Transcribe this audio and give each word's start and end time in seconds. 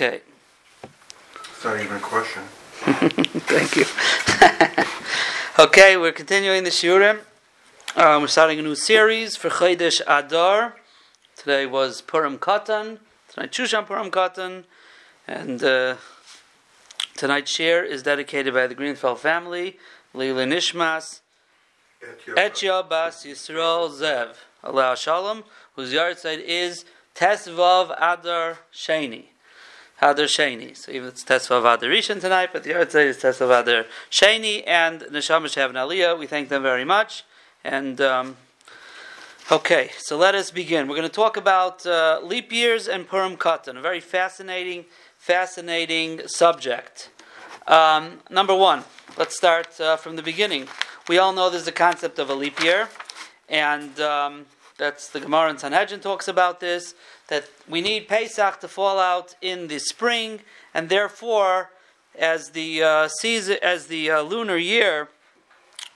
Okay. 0.00 0.20
It's 0.84 1.64
not 1.64 1.80
even 1.80 1.96
a 1.96 1.98
question. 1.98 2.42
Thank 3.50 3.74
you. 3.74 3.84
okay, 5.64 5.96
we're 5.96 6.12
continuing 6.12 6.62
the 6.62 6.70
Shurim. 6.70 7.18
Um, 7.96 8.22
we're 8.22 8.28
starting 8.28 8.60
a 8.60 8.62
new 8.62 8.76
series 8.76 9.34
for 9.34 9.48
Chodesh 9.48 10.00
Adar. 10.06 10.76
Today 11.34 11.66
was 11.66 12.00
Purim 12.00 12.38
Katan. 12.38 13.00
Tonight 13.32 13.50
Shushan 13.50 13.86
Purim 13.86 14.12
Katan. 14.12 14.62
And 15.26 15.64
uh, 15.64 15.96
tonight's 17.16 17.50
share 17.50 17.82
is 17.84 18.04
dedicated 18.04 18.54
by 18.54 18.68
the 18.68 18.76
Greenfeld 18.76 19.18
family, 19.18 19.78
Leila 20.14 20.44
Nishmas, 20.44 21.22
Etya 22.36 22.88
Bas 22.88 23.26
Yisrael 23.26 23.90
Zev, 23.90 24.36
Allah 24.62 24.96
Shalom, 24.96 25.42
whose 25.74 25.92
yard 25.92 26.20
site 26.20 26.38
is 26.38 26.84
Tesvav 27.16 27.90
Adar 28.00 28.58
Sheni. 28.72 29.24
Hadar 30.00 30.26
Sheni. 30.26 30.76
So 30.76 30.92
even 30.92 31.08
it's 31.08 31.24
Tesvav 31.24 31.60
Adar 31.60 31.90
Rishon 31.90 32.20
tonight, 32.20 32.50
but 32.52 32.62
the 32.62 32.70
yard 32.70 32.92
site 32.92 33.08
is 33.08 33.18
Tesvav 33.18 33.62
Adar 33.62 33.86
Sheni 34.10 34.62
and 34.66 35.00
Neshama 35.00 35.46
Shev 35.46 35.72
Aliyah. 35.72 36.16
We 36.18 36.26
thank 36.26 36.48
them 36.48 36.62
very 36.62 36.84
much. 36.84 37.24
And 37.64 38.00
um, 38.00 38.36
okay, 39.50 39.90
so 39.98 40.16
let 40.16 40.36
us 40.36 40.52
begin. 40.52 40.86
We're 40.86 40.94
going 40.94 41.08
to 41.08 41.14
talk 41.14 41.36
about 41.36 41.84
uh, 41.84 42.20
leap 42.22 42.52
years 42.52 42.86
and 42.86 43.08
Purim 43.08 43.36
Katan, 43.36 43.76
a 43.76 43.80
very 43.80 44.00
fascinating, 44.00 44.84
fascinating 45.16 46.28
subject. 46.28 47.10
Um, 47.66 48.20
number 48.30 48.54
one, 48.54 48.84
let's 49.16 49.36
start 49.36 49.80
uh, 49.80 49.96
from 49.96 50.14
the 50.14 50.22
beginning. 50.22 50.68
We 51.08 51.18
all 51.18 51.32
know 51.32 51.50
there's 51.50 51.66
a 51.66 51.72
concept 51.72 52.20
of 52.20 52.30
a 52.30 52.34
leap 52.34 52.62
year, 52.62 52.88
and 53.48 53.98
um, 53.98 54.46
that's 54.78 55.08
the 55.08 55.20
Gemara 55.20 55.50
in 55.50 55.58
Sanhedrin 55.58 56.00
talks 56.00 56.28
about 56.28 56.60
this. 56.60 56.94
That 57.26 57.44
we 57.68 57.80
need 57.80 58.08
Pesach 58.08 58.60
to 58.60 58.68
fall 58.68 58.98
out 58.98 59.34
in 59.42 59.66
the 59.66 59.78
spring, 59.80 60.40
and 60.72 60.88
therefore, 60.88 61.70
as 62.18 62.50
the 62.50 62.82
uh, 62.82 63.08
season, 63.08 63.58
as 63.60 63.88
the 63.88 64.10
uh, 64.10 64.22
lunar 64.22 64.56
year 64.56 65.08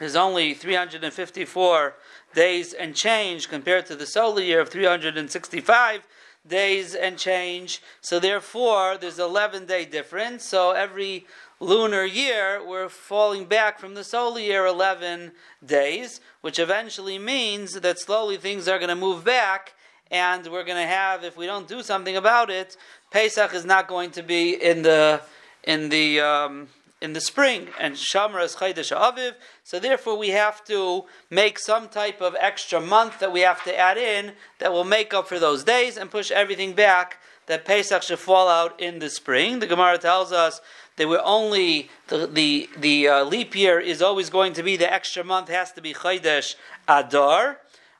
is 0.00 0.16
only 0.16 0.52
354 0.52 1.94
days 2.34 2.72
and 2.72 2.94
change 2.94 3.48
compared 3.48 3.86
to 3.86 3.94
the 3.94 4.06
solar 4.06 4.42
year 4.42 4.60
of 4.60 4.68
365 4.68 6.02
days 6.46 6.94
and 6.94 7.18
change. 7.18 7.82
So 8.00 8.18
therefore, 8.18 8.96
there's 8.98 9.18
11 9.18 9.66
day 9.66 9.84
difference. 9.84 10.44
So 10.44 10.72
every 10.72 11.26
lunar 11.60 12.04
year, 12.04 12.60
we're 12.66 12.88
falling 12.88 13.44
back 13.44 13.78
from 13.78 13.94
the 13.94 14.04
solar 14.04 14.40
year 14.40 14.66
11 14.66 15.32
days, 15.64 16.20
which 16.40 16.58
eventually 16.58 17.18
means 17.18 17.80
that 17.80 17.98
slowly 17.98 18.36
things 18.36 18.66
are 18.66 18.78
going 18.78 18.88
to 18.88 18.96
move 18.96 19.24
back, 19.24 19.74
and 20.10 20.46
we're 20.48 20.64
going 20.64 20.82
to 20.82 20.86
have, 20.86 21.24
if 21.24 21.36
we 21.36 21.46
don't 21.46 21.68
do 21.68 21.82
something 21.82 22.16
about 22.16 22.50
it, 22.50 22.76
Pesach 23.10 23.54
is 23.54 23.64
not 23.64 23.88
going 23.88 24.10
to 24.10 24.22
be 24.22 24.54
in 24.62 24.82
the 24.82 25.22
in 25.64 25.88
the 25.90 26.20
um, 26.20 26.68
in 27.02 27.12
the 27.14 27.20
spring, 27.20 27.68
and 27.80 27.94
Shamra 27.94 28.44
is 28.44 28.56
Chaydesh 28.56 28.96
Aviv. 28.96 29.34
So 29.64 29.80
therefore, 29.80 30.16
we 30.16 30.28
have 30.28 30.64
to 30.66 31.04
make 31.28 31.58
some 31.58 31.88
type 31.88 32.20
of 32.20 32.36
extra 32.38 32.80
month 32.80 33.18
that 33.18 33.32
we 33.32 33.40
have 33.40 33.64
to 33.64 33.76
add 33.76 33.98
in 33.98 34.32
that 34.60 34.72
will 34.72 34.84
make 34.84 35.12
up 35.12 35.26
for 35.26 35.40
those 35.40 35.64
days 35.64 35.96
and 35.96 36.10
push 36.10 36.30
everything 36.30 36.74
back. 36.74 37.18
That 37.46 37.64
Pesach 37.64 38.04
should 38.04 38.20
fall 38.20 38.48
out 38.48 38.80
in 38.80 39.00
the 39.00 39.10
spring. 39.10 39.58
The 39.58 39.66
Gemara 39.66 39.98
tells 39.98 40.30
us 40.30 40.60
that 40.96 41.08
we're 41.08 41.20
only 41.24 41.90
the 42.06 42.28
the, 42.28 42.70
the 42.78 43.08
uh, 43.08 43.24
leap 43.24 43.56
year 43.56 43.80
is 43.80 44.00
always 44.00 44.30
going 44.30 44.52
to 44.52 44.62
be 44.62 44.76
the 44.76 44.90
extra 44.90 45.24
month 45.24 45.48
has 45.48 45.72
to 45.72 45.82
be 45.82 45.92
Chaydesh 45.92 46.54
Adar, 46.86 47.58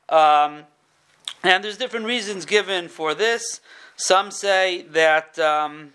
um, 0.09 0.63
and 1.43 1.65
there's 1.65 1.77
different 1.77 2.07
reasons 2.07 2.47
given 2.47 2.87
for 2.87 3.15
this. 3.15 3.61
Some 3.97 4.31
say 4.31 4.83
that. 4.93 5.39
Um, 5.41 5.93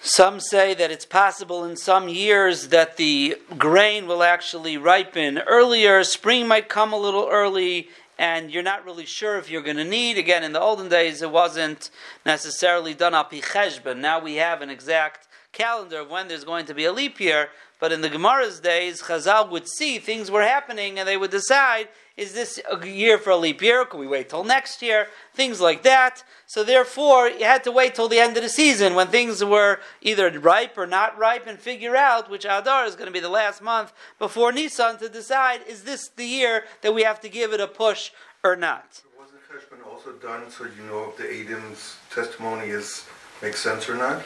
some 0.00 0.40
say 0.40 0.74
that 0.74 0.90
it's 0.90 1.06
possible 1.06 1.64
in 1.64 1.76
some 1.76 2.08
years 2.08 2.68
that 2.68 2.96
the 2.96 3.36
grain 3.58 4.06
will 4.06 4.22
actually 4.22 4.76
ripen 4.76 5.38
earlier. 5.38 6.04
Spring 6.04 6.46
might 6.46 6.68
come 6.68 6.92
a 6.92 6.98
little 6.98 7.28
early, 7.30 7.88
and 8.18 8.50
you're 8.50 8.62
not 8.62 8.84
really 8.84 9.06
sure 9.06 9.38
if 9.38 9.50
you're 9.50 9.62
going 9.62 9.76
to 9.76 9.84
need. 9.84 10.18
Again, 10.18 10.44
in 10.44 10.52
the 10.52 10.60
olden 10.60 10.88
days, 10.88 11.22
it 11.22 11.30
wasn't 11.30 11.90
necessarily 12.24 12.94
done 12.94 13.14
up 13.14 13.32
but 13.32 13.96
Now 13.96 14.20
we 14.20 14.36
have 14.36 14.62
an 14.62 14.70
exact 14.70 15.26
calendar 15.52 16.00
of 16.00 16.10
when 16.10 16.28
there's 16.28 16.44
going 16.44 16.66
to 16.66 16.74
be 16.74 16.84
a 16.84 16.92
leap 16.92 17.18
year. 17.18 17.48
But 17.80 17.92
in 17.92 18.00
the 18.00 18.08
Gemara's 18.08 18.60
days, 18.60 19.02
Chazal 19.02 19.50
would 19.50 19.68
see 19.68 19.98
things 19.98 20.30
were 20.30 20.42
happening, 20.42 20.98
and 20.98 21.08
they 21.08 21.16
would 21.16 21.30
decide 21.30 21.88
is 22.16 22.32
this 22.32 22.58
a 22.70 22.86
year 22.86 23.18
for 23.18 23.30
a 23.30 23.36
leap 23.36 23.60
year? 23.60 23.84
Can 23.84 24.00
we 24.00 24.06
wait 24.06 24.30
till 24.30 24.42
next 24.42 24.80
year? 24.80 25.08
Things 25.34 25.60
like 25.60 25.82
that. 25.82 26.24
So 26.46 26.64
therefore, 26.64 27.28
you 27.28 27.44
had 27.44 27.62
to 27.64 27.72
wait 27.72 27.94
till 27.94 28.08
the 28.08 28.18
end 28.18 28.38
of 28.38 28.42
the 28.42 28.48
season 28.48 28.94
when 28.94 29.08
things 29.08 29.44
were 29.44 29.80
either 30.00 30.30
ripe 30.38 30.78
or 30.78 30.86
not 30.86 31.18
ripe 31.18 31.46
and 31.46 31.58
figure 31.58 31.94
out 31.94 32.30
which 32.30 32.46
Adar 32.46 32.86
is 32.86 32.94
going 32.94 33.06
to 33.06 33.12
be 33.12 33.20
the 33.20 33.28
last 33.28 33.60
month 33.60 33.92
before 34.18 34.50
Nisan 34.50 34.96
to 34.98 35.10
decide 35.10 35.60
is 35.68 35.84
this 35.84 36.08
the 36.08 36.24
year 36.24 36.64
that 36.80 36.94
we 36.94 37.02
have 37.02 37.20
to 37.20 37.28
give 37.28 37.52
it 37.52 37.60
a 37.60 37.66
push 37.66 38.10
or 38.42 38.56
not. 38.56 39.02
Wasn't 39.18 39.40
Cheshbon 39.42 39.86
also 39.86 40.12
done 40.12 40.50
so 40.50 40.64
you 40.64 40.84
know 40.88 41.10
if 41.10 41.18
the 41.18 41.30
Adam's 41.30 41.96
testimony 42.10 42.68
is 42.68 43.04
makes 43.42 43.60
sense 43.60 43.90
or 43.90 43.94
not? 43.94 44.22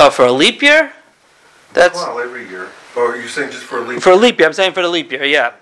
Oh, 0.00 0.10
for 0.10 0.26
a 0.26 0.32
leap 0.32 0.60
year? 0.60 0.92
That's 1.72 1.94
well 1.94 2.18
every 2.18 2.48
year. 2.48 2.68
Or 2.96 3.12
are 3.12 3.20
you 3.20 3.28
saying 3.28 3.52
just 3.52 3.62
for 3.62 3.78
a 3.78 3.82
leap? 3.82 4.00
For 4.00 4.10
a 4.10 4.16
leap 4.16 4.38
year, 4.40 4.48
I'm 4.48 4.54
saying 4.54 4.72
for 4.72 4.82
the 4.82 4.88
leap 4.88 5.12
year. 5.12 5.24
Yeah. 5.24 5.52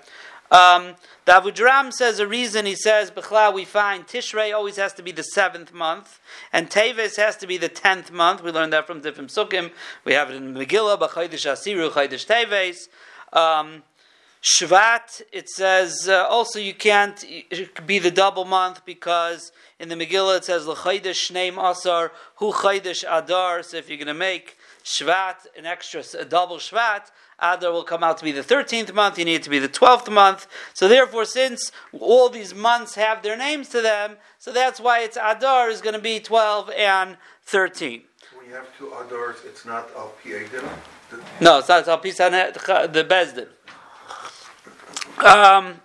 Um, 0.49 0.95
the 1.27 1.33
Avudraham 1.33 1.91
says 1.91 2.19
a 2.19 2.25
reason 2.25 2.65
he 2.65 2.73
says, 2.73 3.11
Bechla, 3.11 3.53
we 3.53 3.65
find 3.65 4.07
Tishrei 4.07 4.55
always 4.55 4.77
has 4.77 4.93
to 4.93 5.03
be 5.03 5.11
the 5.11 5.23
seventh 5.23 5.73
month, 5.73 6.21
and 6.53 6.69
Teves 6.69 7.17
has 7.17 7.35
to 7.35 7.45
be 7.45 7.57
the 7.57 7.67
tenth 7.67 8.13
month. 8.13 8.41
We 8.41 8.51
learned 8.51 8.71
that 8.71 8.87
from 8.87 9.01
Tifim 9.01 9.27
Sukkim. 9.27 9.71
We 10.05 10.13
have 10.13 10.29
it 10.29 10.37
in 10.37 10.53
Megillah, 10.53 10.97
B'chaydish 10.97 11.45
Asiru, 11.45 11.91
Chaydish 11.91 12.25
Teves. 12.25 12.87
Um, 13.37 13.83
Shvat, 14.41 15.21
it 15.33 15.49
says 15.49 16.07
uh, 16.07 16.25
also 16.29 16.59
you 16.59 16.73
can't 16.73 17.25
be 17.85 17.99
the 17.99 18.11
double 18.11 18.45
month 18.45 18.85
because 18.85 19.51
in 19.81 19.89
the 19.89 19.95
Megillah 19.95 20.37
it 20.37 20.45
says 20.45 20.65
L'chaydish 20.65 21.29
Shneim 21.29 21.61
Asar 21.61 22.13
Hu 22.35 22.53
Chaydish 22.53 23.03
Adar. 23.05 23.63
So 23.63 23.75
if 23.75 23.89
you're 23.89 23.97
going 23.97 24.07
to 24.07 24.13
make 24.13 24.56
Shvat 24.87 25.47
an 25.57 25.65
extra 25.65 26.01
a 26.17 26.23
double 26.23 26.59
Shvat, 26.59 27.11
Adar 27.39 27.73
will 27.73 27.83
come 27.83 28.05
out 28.05 28.17
to 28.19 28.23
be 28.23 28.31
the 28.31 28.41
13th 28.41 28.93
month, 28.93 29.19
you 29.19 29.25
need 29.25 29.35
it 29.35 29.43
to 29.43 29.49
be 29.49 29.59
the 29.59 29.67
12th 29.67 30.09
month. 30.09 30.47
So 30.73 30.87
therefore, 30.87 31.25
since 31.25 31.73
all 31.91 32.29
these 32.29 32.55
months 32.55 32.95
have 32.95 33.21
their 33.21 33.35
names 33.35 33.67
to 33.69 33.81
them, 33.81 34.15
so 34.39 34.53
that's 34.53 34.79
why 34.79 35.01
it's 35.01 35.17
Adar 35.21 35.69
is 35.69 35.81
going 35.81 35.95
to 35.95 36.01
be 36.01 36.21
12 36.21 36.69
and 36.69 37.17
13. 37.43 38.03
When 38.33 38.45
you 38.45 38.53
have 38.53 38.77
two 38.77 38.85
Adars, 38.85 39.45
it's 39.45 39.65
not 39.65 39.89
Al 39.93 40.13
Pi 40.23 40.47
No, 41.41 41.59
it's 41.59 41.67
not 41.67 41.85
Al 41.85 41.97
Pi 41.97 42.11
the 42.87 43.03
Bezdin. 43.03 43.49
Um, 45.21 45.81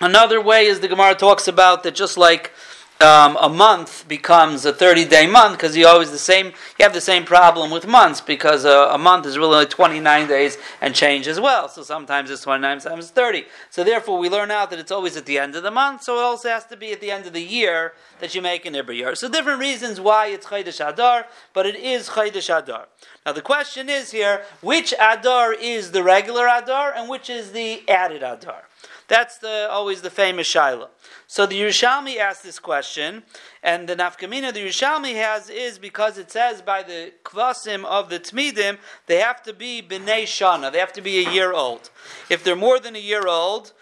another 0.00 0.40
way 0.40 0.64
is 0.64 0.80
the 0.80 0.88
Gemara 0.88 1.14
talks 1.14 1.46
about 1.46 1.82
that 1.82 1.94
just 1.94 2.16
like 2.16 2.52
um, 3.00 3.36
a 3.40 3.48
month 3.48 4.08
becomes 4.08 4.64
a 4.64 4.72
30 4.72 5.04
day 5.04 5.26
month 5.26 5.58
because 5.58 5.76
you 5.76 5.86
always 5.86 6.10
the 6.10 6.18
same 6.18 6.46
you 6.46 6.82
have 6.82 6.94
the 6.94 7.00
same 7.00 7.24
problem 7.24 7.70
with 7.70 7.86
months 7.86 8.22
because 8.22 8.64
a, 8.64 8.88
a, 8.92 8.98
month 8.98 9.26
is 9.26 9.36
really 9.36 9.54
only 9.54 9.66
29 9.66 10.26
days 10.26 10.56
and 10.80 10.94
change 10.94 11.28
as 11.28 11.38
well. 11.38 11.68
So 11.68 11.82
sometimes 11.82 12.30
it's 12.30 12.42
29 12.42 12.80
sometimes 12.80 13.04
it's 13.04 13.12
30 13.12 13.44
so 13.68 13.84
therefore 13.84 14.18
we 14.18 14.30
learn 14.30 14.50
out 14.50 14.70
that 14.70 14.78
it's 14.78 14.90
always 14.90 15.16
at 15.16 15.26
the 15.26 15.38
end 15.38 15.56
of 15.56 15.62
the 15.62 15.70
month 15.70 16.04
so 16.04 16.18
it 16.18 16.22
also 16.22 16.48
has 16.48 16.64
to 16.66 16.76
be 16.76 16.92
at 16.92 17.00
the 17.00 17.10
end 17.10 17.26
of 17.26 17.34
the 17.34 17.42
year 17.42 17.92
that 18.20 18.34
you 18.34 18.40
make 18.40 18.64
an 18.64 18.74
every 18.74 18.96
year 18.96 19.14
so 19.14 19.28
different 19.28 19.60
reasons 19.60 20.00
why 20.00 20.28
it's 20.28 20.46
Chaydesh 20.46 20.86
Adar 20.86 21.26
but 21.52 21.66
it 21.66 21.76
is 21.76 22.10
Chaydesh 22.10 22.56
Adar. 22.56 22.86
Now 23.26 23.32
the 23.32 23.42
question 23.42 23.90
is 23.90 24.12
here 24.12 24.42
which 24.62 24.94
Adar 24.98 25.52
is 25.52 25.90
the 25.90 26.02
regular 26.02 26.46
Adar 26.46 26.94
and 26.94 27.10
which 27.10 27.28
is 27.28 27.52
the 27.52 27.86
added 27.88 28.22
Adar 28.22 28.62
that's 29.08 29.38
the, 29.38 29.68
always 29.70 30.02
the 30.02 30.10
famous 30.10 30.46
Shiloh. 30.46 30.88
So 31.28 31.46
the 31.46 31.60
Yerushalmi 31.60 32.16
asked 32.18 32.42
this 32.42 32.58
question, 32.58 33.22
and 33.62 33.88
the 33.88 33.96
nafkamina 33.96 34.52
the 34.52 34.66
Yerushalmi 34.66 35.14
has 35.14 35.48
is 35.48 35.78
because 35.78 36.18
it 36.18 36.30
says 36.30 36.62
by 36.62 36.82
the 36.82 37.12
kvasim 37.24 37.84
of 37.84 38.10
the 38.10 38.18
tmidim 38.18 38.78
they 39.06 39.18
have 39.18 39.42
to 39.44 39.52
be 39.52 39.82
b'nei 39.82 40.22
shana, 40.22 40.72
they 40.72 40.78
have 40.78 40.92
to 40.94 41.02
be 41.02 41.24
a 41.24 41.30
year 41.30 41.52
old. 41.52 41.90
If 42.28 42.42
they're 42.42 42.56
more 42.56 42.80
than 42.80 42.96
a 42.96 43.00
year 43.00 43.26
old, 43.26 43.72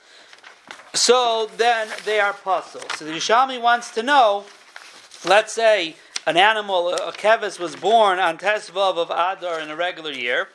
so 0.92 1.50
then 1.56 1.88
they 2.04 2.20
are 2.20 2.32
puzzled. 2.32 2.92
So 2.92 3.04
the 3.04 3.12
Yerushalmi 3.12 3.60
wants 3.60 3.90
to 3.92 4.02
know, 4.02 4.44
let's 5.24 5.52
say 5.52 5.96
an 6.26 6.36
animal, 6.36 6.90
a 6.90 7.12
kevis 7.12 7.58
was 7.58 7.76
born 7.76 8.18
on 8.18 8.38
Tesvav 8.38 8.96
of 8.96 9.10
Adar 9.10 9.60
in 9.60 9.70
a 9.70 9.76
regular 9.76 10.12
year 10.12 10.48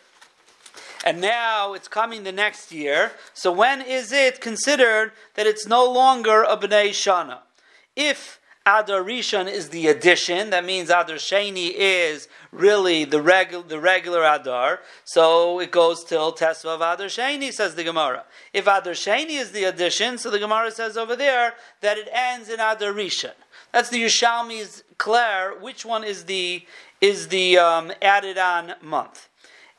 and 1.05 1.21
now 1.21 1.73
it's 1.73 1.87
coming 1.87 2.23
the 2.23 2.31
next 2.31 2.71
year. 2.71 3.11
So 3.33 3.51
when 3.51 3.81
is 3.81 4.11
it 4.11 4.41
considered 4.41 5.11
that 5.35 5.47
it's 5.47 5.65
no 5.65 5.89
longer 5.89 6.43
a 6.43 6.57
Bnei 6.57 6.89
Shana? 6.89 7.39
If 7.95 8.39
Adar 8.65 9.01
Rishon 9.01 9.51
is 9.51 9.69
the 9.69 9.87
addition, 9.87 10.51
that 10.51 10.65
means 10.65 10.89
Adar 10.89 11.15
Sheni 11.15 11.71
is 11.75 12.27
really 12.51 13.03
the, 13.05 13.17
regu- 13.17 13.67
the 13.67 13.79
regular 13.79 14.23
Adar, 14.23 14.81
so 15.05 15.59
it 15.59 15.71
goes 15.71 16.03
till 16.03 16.33
Tesva 16.33 16.75
of 16.75 16.81
Adar 16.81 17.07
Sheni, 17.07 17.51
says 17.51 17.75
the 17.75 17.83
Gemara. 17.83 18.25
If 18.53 18.67
Adar 18.67 18.93
Sheni 18.93 19.39
is 19.39 19.51
the 19.53 19.63
addition, 19.63 20.17
so 20.17 20.29
the 20.29 20.39
Gemara 20.39 20.71
says 20.71 20.97
over 20.97 21.15
there 21.15 21.53
that 21.81 21.97
it 21.97 22.09
ends 22.11 22.49
in 22.49 22.59
Adar 22.59 22.93
Rishon. 22.93 23.31
That's 23.71 23.89
the 23.89 24.03
Yerushalmi's 24.03 24.83
Claire. 24.97 25.53
Which 25.59 25.85
one 25.85 26.03
is 26.03 26.25
the 26.25 26.65
is 27.01 27.29
the 27.29 27.57
um, 27.57 27.93
added 28.01 28.37
on 28.37 28.73
month? 28.81 29.28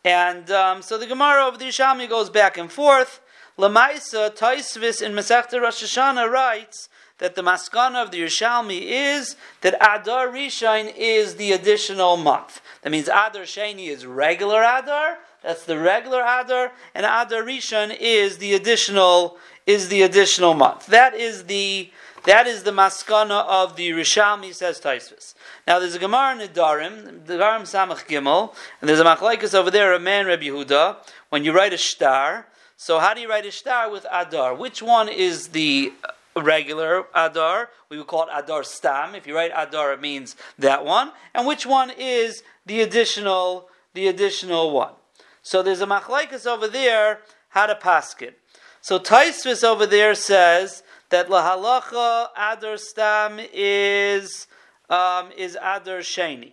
And 0.04 0.50
um, 0.50 0.82
so 0.82 0.96
the 0.96 1.06
Gemara 1.06 1.46
of 1.46 1.58
the 1.58 1.66
Yerushalmi 1.66 2.08
goes 2.08 2.30
back 2.30 2.56
and 2.56 2.70
forth. 2.72 3.20
Lamaisa 3.58 4.34
Taisvis 4.34 5.02
in 5.02 5.12
Masechta 5.12 5.60
Rosh 5.60 5.82
Hashanah 5.84 6.30
writes 6.30 6.88
that 7.18 7.34
the 7.34 7.42
maskana 7.42 8.02
of 8.02 8.10
the 8.10 8.22
Yerushalmi 8.22 8.80
is 8.82 9.36
that 9.60 9.74
Adar 9.74 10.28
Rishon 10.28 10.92
is 10.96 11.36
the 11.36 11.52
additional 11.52 12.16
month. 12.16 12.62
That 12.82 12.90
means 12.90 13.08
Adar 13.08 13.42
Sheni 13.42 13.88
is 13.88 14.06
regular 14.06 14.62
Adar. 14.62 15.18
That's 15.42 15.64
the 15.64 15.78
regular 15.78 16.20
Adar, 16.20 16.72
and 16.94 17.06
Adar 17.06 17.42
Rishon 17.42 17.96
is 17.98 18.38
the 18.38 18.54
additional 18.54 19.38
is 19.66 19.88
the 19.88 20.02
additional 20.02 20.54
month. 20.54 20.86
That 20.86 21.14
is 21.14 21.44
the 21.44 21.90
that 22.24 22.46
is 22.46 22.62
the 22.62 22.72
maskana 22.72 23.46
of 23.46 23.76
the 23.76 23.90
Rishalmi, 23.90 24.54
says 24.54 24.80
Taisvis. 24.80 25.34
Now 25.66 25.78
there's 25.78 25.94
a 25.94 25.98
Gemara 25.98 26.40
in 26.40 26.48
Darim, 26.48 27.26
the 27.26 27.34
Darim 27.34 27.62
Samach 27.62 28.06
Gimel, 28.06 28.54
and 28.80 28.88
there's 28.88 29.00
a 29.00 29.04
machlaikas 29.04 29.54
over 29.54 29.70
there, 29.70 29.92
a 29.92 30.00
man 30.00 30.26
Rabbi 30.26 30.44
Yehuda, 30.44 30.96
when 31.28 31.44
you 31.44 31.52
write 31.52 31.72
a 31.72 31.78
star. 31.78 32.46
So 32.76 32.98
how 32.98 33.14
do 33.14 33.20
you 33.20 33.28
write 33.28 33.46
a 33.46 33.52
star 33.52 33.90
with 33.90 34.06
Adar? 34.10 34.54
Which 34.54 34.82
one 34.82 35.08
is 35.08 35.48
the 35.48 35.92
regular 36.34 37.04
Adar? 37.14 37.70
We 37.88 37.98
would 37.98 38.06
call 38.06 38.22
it 38.22 38.28
Adar 38.34 38.64
Stam. 38.64 39.14
If 39.14 39.26
you 39.26 39.36
write 39.36 39.52
Adar, 39.54 39.92
it 39.92 40.00
means 40.00 40.34
that 40.58 40.84
one. 40.84 41.12
And 41.34 41.46
which 41.46 41.66
one 41.66 41.90
is 41.90 42.42
the 42.64 42.80
additional, 42.80 43.68
the 43.94 44.08
additional 44.08 44.72
one? 44.72 44.94
So 45.42 45.62
there's 45.62 45.80
a 45.80 45.86
machlaikas 45.86 46.46
over 46.46 46.68
there, 46.68 47.20
how 47.50 47.66
to 47.66 47.74
paskin. 47.74 48.32
So 48.80 48.98
Taisvis 48.98 49.62
over 49.62 49.86
there 49.86 50.14
says 50.14 50.82
that 51.10 51.28
lahalacha 51.28 52.28
adar 52.36 52.76
stam 52.76 53.40
is 53.52 54.46
um, 54.90 55.30
is 55.36 55.56
adar 55.56 56.00
sheni. 56.00 56.52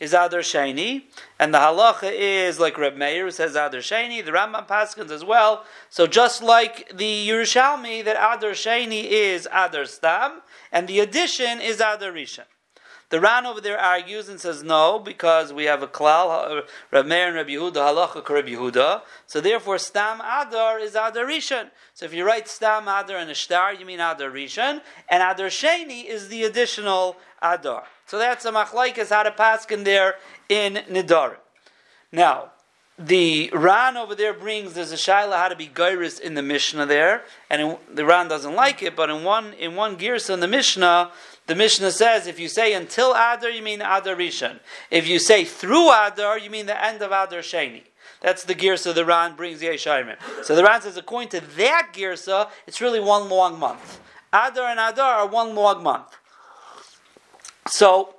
Is 0.00 0.12
adar 0.12 0.40
sheni, 0.40 1.04
and 1.38 1.54
the 1.54 1.58
halacha 1.58 2.10
is 2.12 2.58
like 2.58 2.76
Reb 2.76 2.96
Meir 2.96 3.30
says 3.30 3.52
adar 3.52 3.80
sheni. 3.80 4.24
The 4.24 4.32
Rambam 4.32 4.66
Paskins 4.66 5.10
as 5.10 5.24
well. 5.24 5.64
So 5.88 6.08
just 6.08 6.42
like 6.42 6.90
the 6.92 7.28
Yerushalmi, 7.28 8.04
that 8.04 8.16
adar 8.16 8.50
sheni 8.50 9.04
is 9.04 9.46
adar 9.52 9.84
stam, 9.84 10.42
and 10.72 10.88
the 10.88 10.98
addition 10.98 11.60
is 11.60 11.76
adar 11.76 12.10
rishon. 12.10 12.46
The 13.14 13.20
Ran 13.20 13.46
over 13.46 13.60
there 13.60 13.78
argues 13.78 14.28
and 14.28 14.40
says 14.40 14.64
no, 14.64 14.98
because 14.98 15.52
we 15.52 15.66
have 15.66 15.84
a 15.84 15.86
klal, 15.86 16.58
uh, 16.58 16.62
Rav 16.90 17.06
Meir 17.06 17.28
and 17.28 17.36
Rabbi 17.36 17.50
Yehuda, 17.50 17.74
halacha 17.74 18.28
Rabbi 18.28 18.48
Yehuda. 18.48 19.02
So 19.28 19.40
therefore, 19.40 19.78
stam 19.78 20.20
adar 20.20 20.80
is 20.80 20.96
adar 20.96 21.24
rishon. 21.24 21.70
So 21.92 22.06
if 22.06 22.12
you 22.12 22.26
write 22.26 22.48
stam 22.48 22.88
adar 22.88 23.18
and 23.18 23.30
a 23.30 23.34
star, 23.36 23.72
you 23.72 23.86
mean 23.86 24.00
adar 24.00 24.30
rishon, 24.30 24.80
and 25.08 25.22
adar 25.22 25.46
sheni 25.46 26.04
is 26.04 26.26
the 26.26 26.42
additional 26.42 27.14
adar. 27.40 27.84
So 28.06 28.18
that's 28.18 28.44
a 28.46 28.50
machlaikas 28.50 29.10
how 29.10 29.22
to 29.22 29.30
paskin 29.30 29.84
there 29.84 30.16
in 30.48 30.80
nidar. 30.90 31.36
Now, 32.10 32.50
the 32.98 33.48
Ran 33.52 33.96
over 33.96 34.14
there 34.14 34.32
brings 34.32 34.74
there's 34.74 34.92
a 34.92 34.96
shaila 34.96 35.36
how 35.36 35.48
to 35.48 35.56
be 35.56 35.68
gairis 35.68 36.20
in 36.20 36.34
the 36.34 36.42
Mishnah 36.42 36.86
there, 36.86 37.22
and 37.48 37.62
in, 37.62 37.76
the 37.92 38.04
Ran 38.04 38.26
doesn't 38.26 38.54
like 38.54 38.82
it, 38.82 38.94
but 38.96 39.08
in 39.08 39.22
one 39.22 39.52
in 39.52 39.76
one 39.76 39.96
girsa 39.96 40.34
in 40.34 40.40
the 40.40 40.48
Mishnah 40.48 41.12
the 41.46 41.54
Mishnah 41.54 41.90
says 41.90 42.26
if 42.26 42.38
you 42.38 42.48
say 42.48 42.72
until 42.72 43.12
Adar, 43.12 43.50
you 43.50 43.62
mean 43.62 43.80
Adar 43.80 44.16
Rishon. 44.16 44.60
If 44.90 45.06
you 45.06 45.18
say 45.18 45.44
through 45.44 45.90
Adar, 45.90 46.38
you 46.38 46.50
mean 46.50 46.66
the 46.66 46.82
end 46.82 47.02
of 47.02 47.10
Adar 47.10 47.40
Sheni. 47.40 47.82
That's 48.20 48.44
the 48.44 48.54
girsa 48.54 48.94
the 48.94 49.04
Ran 49.04 49.36
brings 49.36 49.60
the 49.60 49.66
Yeshayim. 49.66 50.16
So 50.42 50.56
the 50.56 50.64
Ran 50.64 50.80
says, 50.80 50.96
according 50.96 51.28
to 51.30 51.40
that 51.56 51.90
girsa, 51.92 52.48
it's 52.66 52.80
really 52.80 53.00
one 53.00 53.28
long 53.28 53.58
month. 53.58 54.00
Adar 54.32 54.70
and 54.70 54.80
Adar 54.80 55.14
are 55.14 55.26
one 55.26 55.54
long 55.54 55.82
month. 55.82 56.16
So 57.68 58.14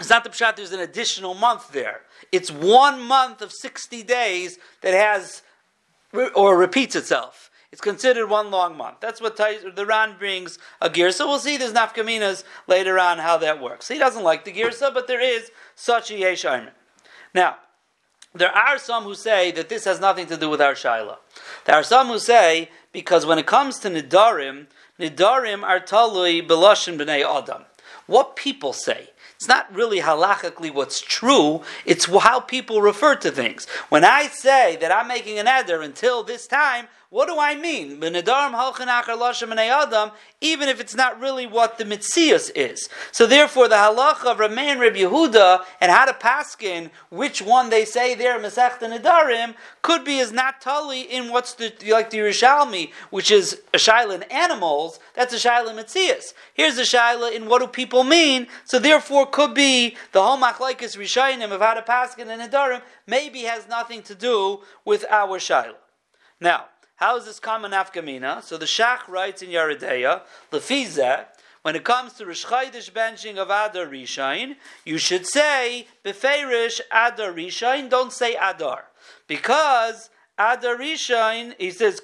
it's 0.00 0.10
not 0.10 0.24
the 0.24 0.30
pshat. 0.30 0.56
There's 0.56 0.72
an 0.72 0.80
additional 0.80 1.34
month 1.34 1.70
there. 1.72 2.00
It's 2.32 2.50
one 2.50 3.00
month 3.00 3.40
of 3.42 3.52
sixty 3.52 4.02
days 4.02 4.58
that 4.80 4.92
has 4.92 5.42
or 6.34 6.56
repeats 6.56 6.96
itself. 6.96 7.43
It's 7.74 7.80
considered 7.80 8.28
one 8.28 8.52
long 8.52 8.76
month. 8.76 8.98
That's 9.00 9.20
what 9.20 9.36
the 9.36 9.84
Ran 9.84 10.16
brings 10.16 10.60
a 10.80 10.88
girsa. 10.88 11.26
We'll 11.26 11.40
see 11.40 11.56
there's 11.56 11.72
nafkaminas 11.72 12.44
later 12.68 13.00
on 13.00 13.18
how 13.18 13.36
that 13.38 13.60
works. 13.60 13.88
He 13.88 13.98
doesn't 13.98 14.22
like 14.22 14.44
the 14.44 14.52
girsa, 14.52 14.94
but 14.94 15.08
there 15.08 15.20
is 15.20 15.50
such 15.74 16.12
a 16.12 16.16
yesh 16.16 16.46
Now, 17.34 17.56
there 18.32 18.52
are 18.52 18.78
some 18.78 19.02
who 19.02 19.16
say 19.16 19.50
that 19.50 19.68
this 19.68 19.86
has 19.86 19.98
nothing 19.98 20.28
to 20.28 20.36
do 20.36 20.48
with 20.48 20.60
our 20.60 20.74
shaila. 20.74 21.16
There 21.64 21.74
are 21.74 21.82
some 21.82 22.06
who 22.06 22.20
say 22.20 22.70
because 22.92 23.26
when 23.26 23.40
it 23.40 23.46
comes 23.46 23.80
to 23.80 23.90
nidarim, 23.90 24.68
nidarim 25.00 25.64
are 25.64 25.80
talui 25.80 26.46
beloshin 26.46 26.96
b'nei 26.96 27.24
adam. 27.24 27.64
What 28.06 28.36
people 28.36 28.72
say. 28.72 29.08
It's 29.34 29.48
not 29.48 29.74
really 29.74 30.00
halachically 30.00 30.72
what's 30.72 31.00
true, 31.00 31.62
it's 31.84 32.04
how 32.04 32.38
people 32.38 32.80
refer 32.80 33.16
to 33.16 33.32
things. 33.32 33.66
When 33.88 34.04
I 34.04 34.28
say 34.28 34.76
that 34.76 34.92
I'm 34.92 35.08
making 35.08 35.40
an 35.40 35.48
eder 35.48 35.82
until 35.82 36.22
this 36.22 36.46
time, 36.46 36.86
what 37.14 37.28
do 37.28 37.38
I 37.38 37.54
mean? 37.54 38.02
Even 40.40 40.68
if 40.68 40.80
it's 40.80 40.96
not 40.96 41.20
really 41.20 41.46
what 41.46 41.78
the 41.78 41.84
mitzias 41.84 42.50
is. 42.56 42.88
So 43.12 43.24
therefore, 43.28 43.68
the 43.68 43.76
halacha 43.76 44.32
of 44.32 44.38
Ramein 44.38 44.80
Reb 44.80 44.94
Yehuda 44.94 45.64
and 45.80 45.92
how 45.92 46.06
to 46.06 46.12
paskin 46.12 46.90
which 47.10 47.40
one 47.40 47.70
they 47.70 47.84
say 47.84 48.16
there 48.16 48.36
Masech 48.40 48.80
Nedarim 48.80 49.54
could 49.80 50.04
be 50.04 50.18
as 50.18 50.32
not 50.32 50.60
tali 50.60 51.02
in 51.02 51.30
what's 51.30 51.54
the 51.54 51.72
like 51.88 52.10
the 52.10 52.18
Yerushalmi, 52.18 52.90
which 53.10 53.30
is 53.30 53.62
a 53.72 53.76
shaila 53.76 54.16
in 54.16 54.24
animals. 54.24 54.98
That's 55.14 55.32
a 55.32 55.36
shaila 55.36 55.70
in 55.70 55.76
mitzias. 55.76 56.34
Here's 56.52 56.78
a 56.78 56.82
shaila 56.82 57.32
in 57.32 57.46
what 57.46 57.60
do 57.60 57.68
people 57.68 58.02
mean. 58.02 58.48
So 58.64 58.80
therefore, 58.80 59.26
could 59.26 59.54
be 59.54 59.96
the 60.10 60.20
whole 60.20 60.36
machlekes 60.36 60.96
rishayim 60.98 61.48
of 61.52 61.60
how 61.60 61.74
to 61.74 61.82
paskin 61.82 62.26
and 62.26 62.42
Nedarim 62.42 62.82
maybe 63.06 63.42
has 63.42 63.68
nothing 63.68 64.02
to 64.02 64.16
do 64.16 64.62
with 64.84 65.04
our 65.08 65.38
shaila. 65.38 65.76
Now. 66.40 66.64
How 66.96 67.16
is 67.16 67.24
this 67.24 67.40
common 67.40 67.72
afkamina? 67.72 68.42
So 68.42 68.56
the 68.56 68.66
Shach 68.66 69.08
writes 69.08 69.42
in 69.42 69.50
Yeridea, 69.50 70.22
Lefize, 70.52 71.26
when 71.62 71.74
it 71.74 71.82
comes 71.82 72.12
to 72.14 72.26
Rish 72.26 72.44
Chaydish 72.44 72.92
benching 72.92 73.36
of 73.38 73.48
Adar 73.48 73.86
Rishain, 73.86 74.56
you 74.84 74.98
should 74.98 75.26
say 75.26 75.86
Beferish 76.04 76.80
Adar 76.92 77.32
Rishain, 77.32 77.88
don't 77.88 78.12
say 78.12 78.34
Adar. 78.34 78.84
Because 79.26 80.10
Adar 80.38 80.76
Rishain, 80.76 81.54
he 81.58 81.70
says, 81.70 82.02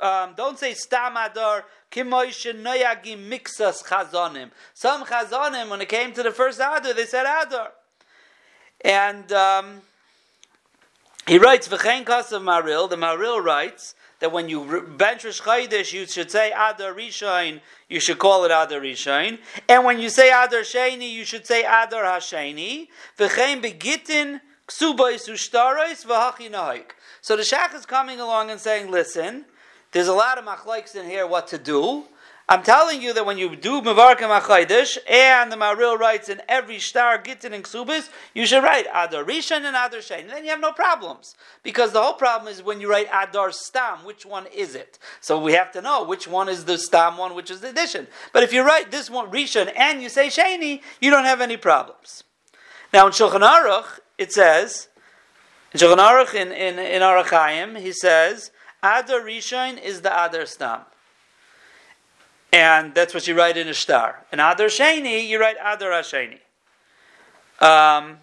um, 0.00 0.34
don't 0.36 0.58
say 0.58 0.74
Stam 0.74 1.16
Adar, 1.16 1.64
Noyagim 1.92 3.28
Mixas 3.28 3.84
Chazonim. 3.84 4.50
Some 4.74 5.04
Chazonim, 5.04 5.70
when 5.70 5.80
it 5.80 5.88
came 5.88 6.12
to 6.12 6.22
the 6.22 6.30
first 6.30 6.60
Adar, 6.60 6.94
they 6.94 7.06
said 7.06 7.26
Adar. 7.26 7.72
And 8.80 9.32
um, 9.32 9.82
he 11.26 11.38
writes, 11.38 11.66
V'chein 11.66 12.04
Kasav 12.04 12.42
Maril, 12.42 12.88
the 12.88 12.96
Maril 12.96 13.42
writes, 13.42 13.96
that 14.24 14.32
when 14.32 14.48
you 14.48 14.80
bench 14.96 15.22
Rosh 15.26 15.42
Chodesh, 15.42 15.92
you 15.92 16.06
should 16.06 16.30
say 16.30 16.50
Adar 16.50 16.94
Rishon, 16.94 17.60
you 17.90 18.00
should 18.00 18.18
call 18.18 18.46
it 18.46 18.50
Adar 18.50 18.80
Rishon. 18.80 19.38
And 19.68 19.84
when 19.84 20.00
you 20.00 20.08
say 20.08 20.28
Adar 20.28 20.60
Sheni, 20.60 21.12
you 21.12 21.26
should 21.26 21.46
say 21.46 21.60
Adar 21.60 22.04
Hasheni. 22.04 22.88
V'chein 23.18 23.62
begitin 23.62 24.40
v'hachi 24.66 26.50
naik. 26.50 26.94
So 27.20 27.36
the 27.36 27.42
Shach 27.42 27.74
is 27.74 27.84
coming 27.84 28.18
along 28.18 28.50
and 28.50 28.58
saying, 28.58 28.90
listen, 28.90 29.44
there's 29.92 30.08
a 30.08 30.14
lot 30.14 30.38
of 30.38 30.46
machlaiks 30.46 30.96
in 30.96 31.04
here 31.04 31.26
what 31.26 31.46
to 31.48 31.58
do. 31.58 32.04
I'm 32.46 32.62
telling 32.62 33.00
you 33.00 33.14
that 33.14 33.24
when 33.24 33.38
you 33.38 33.56
do 33.56 33.80
Mevarkim 33.80 34.28
HaChaydish, 34.38 34.98
and 35.08 35.50
the 35.50 35.56
Maril 35.56 35.98
writes 35.98 36.28
in 36.28 36.42
every 36.46 36.78
star, 36.78 37.16
Gittin 37.16 37.54
and 37.54 37.64
Ksubis, 37.64 38.10
you 38.34 38.44
should 38.44 38.62
write 38.62 38.84
Adar 38.94 39.24
Rishon 39.24 39.64
and 39.64 39.68
Adar 39.68 40.00
Shein. 40.00 40.28
Then 40.28 40.44
you 40.44 40.50
have 40.50 40.60
no 40.60 40.72
problems. 40.72 41.36
Because 41.62 41.92
the 41.92 42.02
whole 42.02 42.12
problem 42.12 42.52
is 42.52 42.62
when 42.62 42.82
you 42.82 42.90
write 42.90 43.08
Adar 43.10 43.50
Stam, 43.50 44.04
which 44.04 44.26
one 44.26 44.44
is 44.54 44.74
it? 44.74 44.98
So 45.22 45.40
we 45.40 45.54
have 45.54 45.72
to 45.72 45.80
know 45.80 46.04
which 46.04 46.28
one 46.28 46.50
is 46.50 46.66
the 46.66 46.76
Stam 46.76 47.16
one, 47.16 47.34
which 47.34 47.50
is 47.50 47.62
the 47.62 47.70
addition. 47.70 48.08
But 48.34 48.42
if 48.42 48.52
you 48.52 48.62
write 48.62 48.90
this 48.90 49.08
one, 49.08 49.30
Rishon, 49.30 49.72
and 49.74 50.02
you 50.02 50.10
say 50.10 50.26
Sheni, 50.26 50.82
you 51.00 51.10
don't 51.10 51.24
have 51.24 51.40
any 51.40 51.56
problems. 51.56 52.24
Now 52.92 53.06
in 53.06 53.12
Shulchan 53.14 53.40
Aruch, 53.40 54.00
it 54.18 54.32
says, 54.32 54.88
in 55.72 55.80
Shulchan 55.80 55.96
Aruch, 55.96 56.34
in, 56.34 56.52
in, 56.52 56.78
in 56.78 57.00
Arachayim, 57.00 57.80
he 57.80 57.92
says, 57.92 58.50
Adar 58.82 59.20
Rishon 59.20 59.82
is 59.82 60.02
the 60.02 60.12
Adar 60.12 60.44
Stam. 60.44 60.80
And 62.54 62.94
that's 62.94 63.12
what 63.12 63.26
you 63.26 63.36
write 63.36 63.56
in 63.56 63.66
a 63.66 63.74
star. 63.74 64.24
In 64.32 64.38
Adar 64.38 64.68
Sheni, 64.68 65.26
you 65.26 65.40
write 65.40 65.56
Adar 65.56 65.90
Hasheni. 65.90 66.38
Um, 67.60 68.18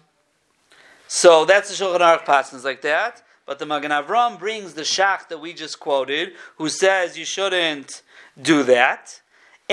so 1.06 1.44
that's 1.44 1.68
the 1.68 1.84
Shulchan 1.84 2.00
Aruch 2.00 2.24
passes 2.24 2.64
like 2.64 2.80
that. 2.80 3.22
But 3.44 3.58
the 3.58 3.66
Magen 3.66 3.90
Avram 3.90 4.38
brings 4.38 4.72
the 4.72 4.82
Shach 4.82 5.28
that 5.28 5.36
we 5.38 5.52
just 5.52 5.78
quoted, 5.78 6.32
who 6.56 6.70
says 6.70 7.18
you 7.18 7.26
shouldn't 7.26 8.00
do 8.40 8.62
that. 8.62 9.20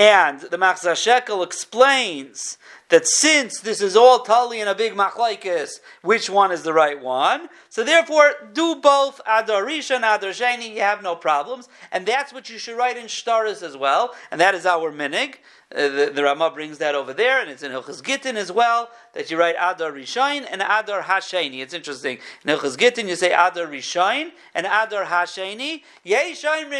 And 0.00 0.40
the 0.40 0.56
Machzah 0.56 0.96
Shekel 0.96 1.42
explains 1.42 2.56
that 2.88 3.06
since 3.06 3.60
this 3.60 3.82
is 3.82 3.96
all 3.96 4.20
tali 4.20 4.58
in 4.58 4.66
a 4.66 4.74
big 4.74 4.94
machlaikis, 4.94 5.80
which 6.00 6.30
one 6.30 6.50
is 6.50 6.62
the 6.62 6.72
right 6.72 6.98
one? 6.98 7.50
So 7.68 7.84
therefore, 7.84 8.32
do 8.54 8.76
both 8.76 9.20
Adar 9.26 9.62
Rishon 9.62 9.96
and 9.96 10.04
Adar 10.06 10.30
Sheni, 10.30 10.74
you 10.74 10.80
have 10.80 11.02
no 11.02 11.14
problems. 11.16 11.68
And 11.92 12.06
that's 12.06 12.32
what 12.32 12.48
you 12.48 12.56
should 12.56 12.78
write 12.78 12.96
in 12.96 13.08
Shtaris 13.08 13.62
as 13.62 13.76
well, 13.76 14.14
and 14.30 14.40
that 14.40 14.54
is 14.54 14.64
our 14.64 14.90
minig. 14.90 15.34
Uh, 15.72 15.88
the, 15.88 16.10
the 16.12 16.24
Ramah 16.24 16.50
brings 16.50 16.78
that 16.78 16.96
over 16.96 17.12
there, 17.12 17.40
and 17.40 17.48
it's 17.48 17.62
in 17.62 17.70
Hilchas 17.70 18.02
Gittin 18.02 18.36
as 18.36 18.50
well, 18.50 18.90
that 19.12 19.30
you 19.30 19.38
write 19.38 19.54
Adar 19.54 19.92
Rishain 19.92 20.44
and 20.50 20.62
Adar 20.62 21.02
Hasheni. 21.02 21.60
It's 21.60 21.72
interesting. 21.72 22.18
In 22.44 22.56
Hilchas 22.56 22.76
Gittin, 22.76 23.06
you 23.06 23.14
say 23.14 23.30
Adar 23.30 23.66
Rishain 23.66 24.32
and 24.52 24.66
Adar 24.66 25.04
Hasheni. 25.04 25.82
Yei 26.02 26.34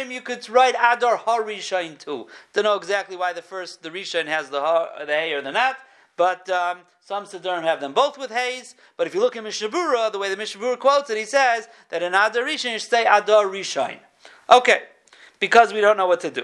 you 0.09 0.21
could 0.21 0.49
write 0.49 0.75
Adar 0.75 1.17
Harishain 1.19 1.97
too. 1.97 2.27
Don't 2.51 2.65
know 2.65 2.75
exactly 2.75 3.15
why 3.15 3.31
the 3.31 3.41
first, 3.41 3.81
the 3.81 3.89
Rishain 3.89 4.25
has 4.25 4.49
the, 4.49 4.59
ha, 4.59 4.89
the 5.05 5.13
hay 5.13 5.31
or 5.31 5.41
the 5.41 5.53
nat, 5.53 5.77
but 6.17 6.49
um, 6.49 6.79
some 6.99 7.23
Siddurim 7.23 7.63
have 7.63 7.79
them 7.79 7.93
both 7.93 8.17
with 8.17 8.29
haze. 8.29 8.75
But 8.97 9.07
if 9.07 9.15
you 9.15 9.21
look 9.21 9.37
at 9.37 9.43
Mishabura, 9.45 10.11
the 10.11 10.19
way 10.19 10.33
the 10.33 10.41
Mishabura 10.41 10.77
quotes 10.77 11.09
it, 11.09 11.17
he 11.17 11.23
says 11.23 11.69
that 11.89 12.03
in 12.03 12.13
Adar 12.13 12.43
Rishain, 12.43 12.73
you 12.73 12.79
say 12.79 13.05
Adar 13.05 13.45
Rishain. 13.45 13.99
Okay, 14.49 14.81
because 15.39 15.71
we 15.71 15.79
don't 15.79 15.95
know 15.95 16.07
what 16.07 16.19
to 16.21 16.29
do. 16.29 16.43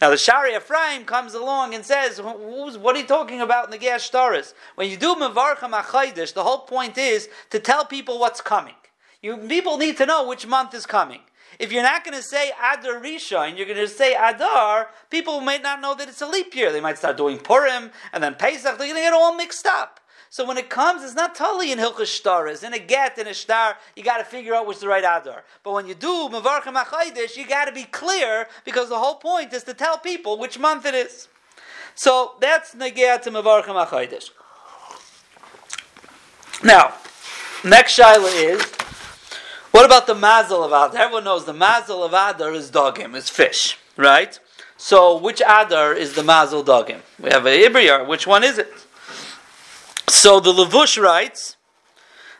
Now 0.00 0.10
the 0.10 0.16
Shari 0.16 0.54
Ephraim 0.54 1.04
comes 1.04 1.34
along 1.34 1.74
and 1.74 1.84
says, 1.84 2.20
"What 2.20 2.96
are 2.96 2.98
you 2.98 3.06
talking 3.06 3.40
about 3.40 3.66
in 3.66 3.70
the 3.70 3.78
Gash 3.78 4.10
Taurus? 4.10 4.54
When 4.74 4.90
you 4.90 4.96
do 4.96 5.14
Mevarcha 5.14 5.70
Machaydish, 5.70 6.34
the 6.34 6.42
whole 6.42 6.58
point 6.58 6.98
is 6.98 7.28
to 7.50 7.60
tell 7.60 7.84
people 7.84 8.18
what's 8.18 8.40
coming. 8.40 8.74
You 9.22 9.36
people 9.36 9.78
need 9.78 9.96
to 9.98 10.06
know 10.06 10.26
which 10.26 10.46
month 10.46 10.74
is 10.74 10.86
coming. 10.86 11.20
If 11.58 11.72
you're 11.72 11.82
not 11.82 12.04
going 12.04 12.16
to 12.16 12.22
say 12.22 12.50
Adar 12.50 13.00
Rishon, 13.00 13.56
you're 13.56 13.66
going 13.66 13.78
to 13.78 13.88
say 13.88 14.14
Adar, 14.14 14.90
people 15.08 15.40
may 15.40 15.58
not 15.58 15.80
know 15.80 15.94
that 15.94 16.08
it's 16.08 16.20
a 16.20 16.26
leap 16.26 16.54
year. 16.54 16.72
They 16.72 16.80
might 16.80 16.98
start 16.98 17.16
doing 17.16 17.38
Purim 17.38 17.92
and 18.12 18.22
then 18.22 18.34
Pesach. 18.34 18.76
They're 18.76 18.88
going 18.88 18.96
to 18.96 19.02
get 19.02 19.12
all 19.12 19.34
mixed 19.36 19.66
up. 19.66 20.00
So 20.34 20.44
when 20.44 20.58
it 20.58 20.68
comes, 20.68 21.04
it's 21.04 21.14
not 21.14 21.36
totally 21.36 21.70
in 21.70 21.78
Hilchas 21.78 22.06
Shtar. 22.06 22.48
It's 22.48 22.64
in 22.64 22.74
a 22.74 22.78
get 22.80 23.18
and 23.18 23.28
a 23.28 23.34
shtar. 23.34 23.76
You 23.94 24.02
got 24.02 24.18
to 24.18 24.24
figure 24.24 24.52
out 24.52 24.66
what's 24.66 24.80
the 24.80 24.88
right 24.88 25.04
adar. 25.04 25.44
But 25.62 25.74
when 25.74 25.86
you 25.86 25.94
do 25.94 26.28
Mavarcha 26.28 26.74
Machaydish, 26.74 27.36
you 27.36 27.46
got 27.46 27.66
to 27.66 27.72
be 27.72 27.84
clear 27.84 28.48
because 28.64 28.88
the 28.88 28.98
whole 28.98 29.14
point 29.14 29.52
is 29.52 29.62
to 29.62 29.74
tell 29.74 29.96
people 29.96 30.36
which 30.36 30.58
month 30.58 30.86
it 30.86 30.94
is. 30.96 31.28
So 31.94 32.32
that's 32.40 32.74
Negea 32.74 33.22
to 33.22 33.30
Mavarcha 33.30 33.66
Machaydish. 33.66 34.30
Now, 36.64 36.94
next 37.62 37.96
shaila 37.96 38.32
is 38.34 38.64
what 39.70 39.86
about 39.86 40.08
the 40.08 40.16
mazel 40.16 40.64
of 40.64 40.72
Adar? 40.72 41.00
Everyone 41.00 41.22
knows 41.22 41.44
the 41.44 41.54
mazel 41.54 42.02
of 42.02 42.12
Adar 42.12 42.52
is 42.54 42.72
dogim, 42.72 43.14
is 43.14 43.30
fish, 43.30 43.78
right? 43.96 44.36
So 44.76 45.16
which 45.16 45.40
Adar 45.40 45.92
is 45.92 46.14
the 46.14 46.24
mazel 46.24 46.64
dogim? 46.64 47.02
We 47.20 47.30
have 47.30 47.46
a 47.46 47.50
Ibriyar. 47.50 48.04
Which 48.08 48.26
one 48.26 48.42
is 48.42 48.58
it? 48.58 48.83
So 50.08 50.38
the 50.40 50.52
Levush 50.52 51.00
writes 51.02 51.56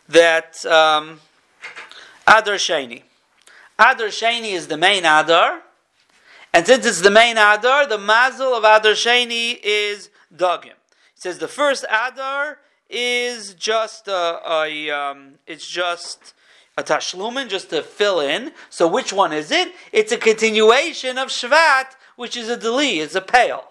that 0.08 0.64
um, 0.66 1.20
Adar 2.26 2.54
Sheni. 2.54 3.02
Adar 3.78 4.08
Sheni 4.08 4.52
is 4.52 4.68
the 4.68 4.76
main 4.76 5.04
Adar, 5.04 5.62
and 6.52 6.66
since 6.66 6.86
it's 6.86 7.00
the 7.00 7.10
main 7.10 7.36
Adar, 7.36 7.86
the 7.86 7.98
mazel 7.98 8.54
of 8.54 8.64
Adar 8.64 8.92
Sheni 8.92 9.58
is 9.62 10.10
Dagim. 10.34 10.66
He 10.66 10.72
says 11.16 11.38
the 11.38 11.48
first 11.48 11.84
Adar 11.84 12.58
is 12.88 13.54
just 13.54 14.08
a, 14.08 14.40
a 14.46 14.90
um, 14.90 15.34
it's 15.46 15.66
just 15.66 16.34
a 16.76 16.82
tashlumin, 16.82 17.48
just 17.48 17.70
to 17.70 17.82
fill 17.82 18.20
in. 18.20 18.52
So 18.68 18.86
which 18.86 19.12
one 19.12 19.32
is 19.32 19.50
it? 19.50 19.72
It's 19.92 20.12
a 20.12 20.18
continuation 20.18 21.18
of 21.18 21.28
Shvat, 21.28 21.96
which 22.16 22.36
is 22.36 22.48
a 22.48 22.56
deli, 22.56 23.00
it's 23.00 23.14
a 23.14 23.20
pale. 23.20 23.68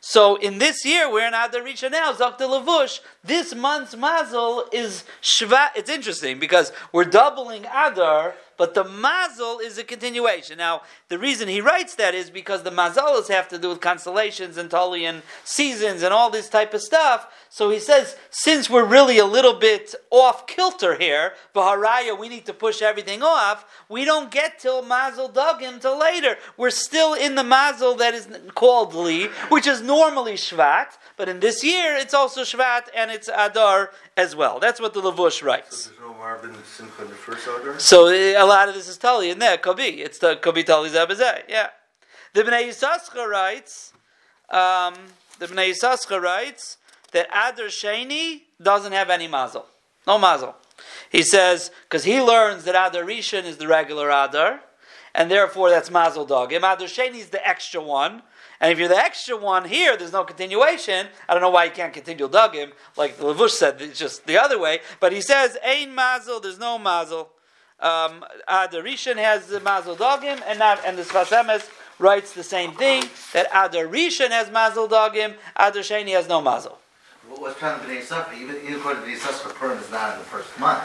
So 0.00 0.36
in 0.36 0.58
this 0.58 0.84
year, 0.84 1.10
we're 1.10 1.26
in 1.26 1.34
Adar 1.34 1.60
Risha 1.62 1.90
now, 1.90 2.12
Zakta 2.12 2.40
Lavush. 2.40 3.00
This 3.24 3.54
month's 3.54 3.96
mazel 3.96 4.64
is 4.72 5.04
Shvat. 5.22 5.70
It's 5.76 5.90
interesting 5.90 6.38
because 6.38 6.72
we're 6.92 7.04
doubling 7.04 7.64
Adar 7.66 8.34
but 8.58 8.74
the 8.74 8.84
mazel 8.84 9.60
is 9.60 9.78
a 9.78 9.84
continuation. 9.84 10.58
Now, 10.58 10.82
the 11.08 11.18
reason 11.18 11.48
he 11.48 11.62
writes 11.62 11.94
that 11.94 12.14
is 12.14 12.28
because 12.28 12.64
the 12.64 12.70
mazalas 12.70 13.28
have 13.28 13.48
to 13.48 13.58
do 13.58 13.70
with 13.70 13.80
constellations 13.80 14.58
and 14.58 14.68
Tolian 14.68 15.22
seasons 15.44 16.02
and 16.02 16.12
all 16.12 16.28
this 16.28 16.50
type 16.50 16.74
of 16.74 16.82
stuff. 16.82 17.32
So 17.48 17.70
he 17.70 17.78
says, 17.78 18.16
since 18.30 18.68
we're 18.68 18.84
really 18.84 19.18
a 19.18 19.24
little 19.24 19.54
bit 19.54 19.94
off 20.10 20.46
kilter 20.46 20.96
here, 20.96 21.32
Baharaya, 21.54 22.18
we 22.18 22.28
need 22.28 22.44
to 22.46 22.52
push 22.52 22.82
everything 22.82 23.22
off. 23.22 23.64
We 23.88 24.04
don't 24.04 24.30
get 24.30 24.58
till 24.58 24.82
mazel 24.82 25.30
dugim 25.30 25.80
till 25.80 25.98
later. 25.98 26.36
We're 26.56 26.70
still 26.70 27.14
in 27.14 27.36
the 27.36 27.44
mazel 27.44 27.94
that 27.94 28.12
is 28.12 28.28
called 28.54 28.92
li, 28.92 29.28
which 29.48 29.66
is 29.66 29.80
normally 29.80 30.34
shvat, 30.34 30.98
but 31.16 31.28
in 31.28 31.40
this 31.40 31.62
year 31.62 31.96
it's 31.96 32.12
also 32.12 32.42
shvat 32.42 32.88
and 32.94 33.10
it's 33.10 33.28
adar 33.28 33.92
as 34.16 34.34
well. 34.34 34.58
That's 34.58 34.80
what 34.80 34.94
the 34.94 35.00
Lavush 35.00 35.42
writes. 35.42 35.90
So? 37.78 37.78
So 37.78 38.08
a 38.08 38.44
lot 38.44 38.68
of 38.68 38.74
this 38.74 38.88
is 38.88 38.98
Tali 38.98 39.30
in 39.30 39.38
there. 39.38 39.58
Be. 39.58 40.02
It's 40.02 40.18
the 40.18 40.38
be 40.54 40.64
Tali 40.64 40.90
Zabazeh. 40.90 41.42
Yeah. 41.48 41.68
The 42.34 42.42
Bnei 42.42 42.68
Yisascha 42.68 43.26
writes. 43.26 43.92
Um, 44.50 44.94
the 45.38 45.46
Bnei 45.46 45.70
Yisascha 45.70 46.20
writes 46.20 46.78
that 47.12 47.28
Adar 47.28 47.66
Sheni 47.66 48.42
doesn't 48.60 48.92
have 48.92 49.10
any 49.10 49.28
mazel. 49.28 49.66
No 50.06 50.18
mazel. 50.18 50.56
He 51.10 51.22
says 51.22 51.70
because 51.82 52.04
he 52.04 52.20
learns 52.20 52.64
that 52.64 52.74
Adar 52.74 53.02
Rishon 53.02 53.44
is 53.44 53.56
the 53.56 53.66
regular 53.66 54.08
Adar, 54.08 54.60
and 55.14 55.30
therefore 55.30 55.70
that's 55.70 55.90
mazel 55.90 56.24
dog. 56.24 56.52
Adar 56.52 56.76
Sheni 56.76 57.16
is 57.16 57.28
the 57.28 57.46
extra 57.46 57.80
one. 57.80 58.22
And 58.60 58.72
if 58.72 58.78
you're 58.78 58.88
the 58.88 58.96
extra 58.96 59.36
one 59.36 59.64
here, 59.64 59.96
there's 59.96 60.12
no 60.12 60.24
continuation. 60.24 61.06
I 61.28 61.32
don't 61.32 61.42
know 61.42 61.50
why 61.50 61.64
you 61.64 61.70
can't 61.70 61.92
continue 61.92 62.28
dugim, 62.28 62.72
like 62.96 63.16
the 63.16 63.24
Levush 63.24 63.50
said, 63.50 63.80
it's 63.80 63.98
just 63.98 64.26
the 64.26 64.36
other 64.38 64.58
way. 64.58 64.80
But 65.00 65.12
he 65.12 65.20
says, 65.20 65.56
Ain 65.64 65.94
mazel, 65.94 66.40
there's 66.40 66.58
no 66.58 66.78
mazel. 66.78 67.30
Um, 67.80 68.24
Adar 68.48 68.82
Rishon 68.82 69.16
has 69.16 69.46
the 69.46 69.60
mazel 69.60 69.94
dogim, 69.94 70.42
and 70.46 70.58
not, 70.58 70.84
and 70.84 70.98
the 70.98 71.02
Sfas 71.02 71.26
Emes 71.26 71.70
writes 72.00 72.32
the 72.32 72.42
same 72.42 72.72
thing 72.72 73.04
that 73.32 73.46
Adar 73.52 73.84
Rishon 73.84 74.30
has 74.30 74.50
mazel 74.50 74.88
dogim, 74.88 75.34
Adar 75.56 75.82
Sheni 75.82 76.10
has 76.10 76.28
no 76.28 76.40
mazel. 76.40 76.78
What's 77.28 77.58
trying 77.58 77.80
to 77.80 77.86
be 77.86 77.94
even 78.42 78.56
even 78.64 78.74
according 78.80 79.02
to 79.02 79.08
the 79.08 79.14
Yisrael 79.14 79.54
Purim 79.54 79.78
is 79.78 79.90
not 79.90 80.14
in 80.14 80.18
the 80.18 80.24
first 80.24 80.58
month. 80.58 80.80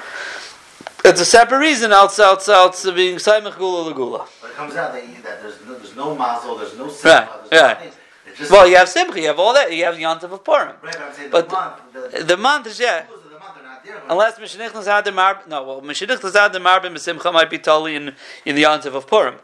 It's 1.05 1.19
a 1.19 1.25
separate 1.25 1.59
reason 1.59 1.91
outside 1.91 2.37
outside 2.47 2.95
being 2.95 3.17
Saimach 3.17 3.57
Gula 3.57 3.93
Lagula. 3.93 4.27
But 4.41 4.51
it 4.51 4.55
comes 4.55 4.75
out 4.75 4.93
that, 4.93 5.23
that 5.23 5.41
there's 5.41 5.65
no, 5.65 5.75
there's 5.75 5.95
no 5.95 6.15
mazel, 6.15 6.55
there's 6.55 6.77
no 6.77 6.87
simcha, 6.89 7.09
Right, 7.09 7.49
there's 7.49 7.61
right. 7.61 7.93
just 8.37 8.51
Well, 8.51 8.67
you 8.67 8.77
have 8.77 8.87
Simcha, 8.89 9.19
you 9.19 9.27
have 9.27 9.39
all 9.39 9.53
that, 9.53 9.73
you 9.75 9.83
have 9.83 9.95
Yontav 9.95 10.31
of 10.31 10.43
Purim. 10.43 10.75
right, 10.81 10.95
but 11.31 11.49
but 11.49 11.49
the 11.49 11.55
month, 11.55 12.13
the, 12.13 12.23
The 12.23 12.37
month 12.37 12.67
is, 12.67 12.79
yeah. 12.79 13.05
rules 13.07 13.25
of 13.25 13.31
the 13.31 13.39
month 13.39 13.57
are 13.57 13.63
not 13.63 13.83
there. 13.83 14.01
Unless 14.09 14.39
Mishnich 14.39 14.69
Lazad 14.71 15.13
Marb, 15.13 15.37
no, 15.47 15.63
well, 15.63 15.81
Mishnich 15.81 16.19
Lazad 16.19 16.53
Marbim 16.55 16.97
Simcha 16.97 17.31
might 17.31 17.49
be 17.49 17.59
totally 17.59 17.95
in, 17.95 18.15
in 18.45 18.55
the 18.55 18.63
Yontav 18.63 18.95
of 18.95 19.05
Purim. 19.07 19.35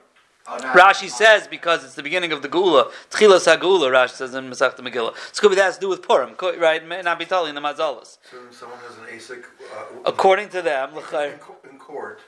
Rashi 0.57 1.09
says 1.09 1.47
because 1.47 1.83
it's 1.83 1.95
the 1.95 2.03
beginning 2.03 2.31
of 2.31 2.41
the 2.41 2.47
Gula, 2.47 2.91
Tchilas 3.09 3.45
HaGula, 3.45 3.91
Rashi 3.91 4.11
says 4.11 4.33
in 4.33 4.49
Masach 4.49 4.75
Megillah. 4.77 5.13
It's 5.29 5.39
could 5.39 5.49
be 5.49 5.55
that 5.55 5.63
has 5.63 5.75
to 5.75 5.81
do 5.81 5.89
with 5.89 6.01
Purim, 6.01 6.35
right? 6.59 6.81
It 6.81 6.87
may 6.87 7.01
not 7.01 7.19
be 7.19 7.25
in 7.25 7.55
the 7.55 7.61
Mazalas. 7.61 8.17
So 8.29 8.37
someone 8.51 8.79
has 8.79 8.97
an 8.97 9.05
ASIC 9.05 9.43
uh, 9.43 10.01
According 10.05 10.49
to 10.49 10.61
them, 10.61 10.91
in, 10.95 11.33
in 11.71 11.77
court, 11.79 12.19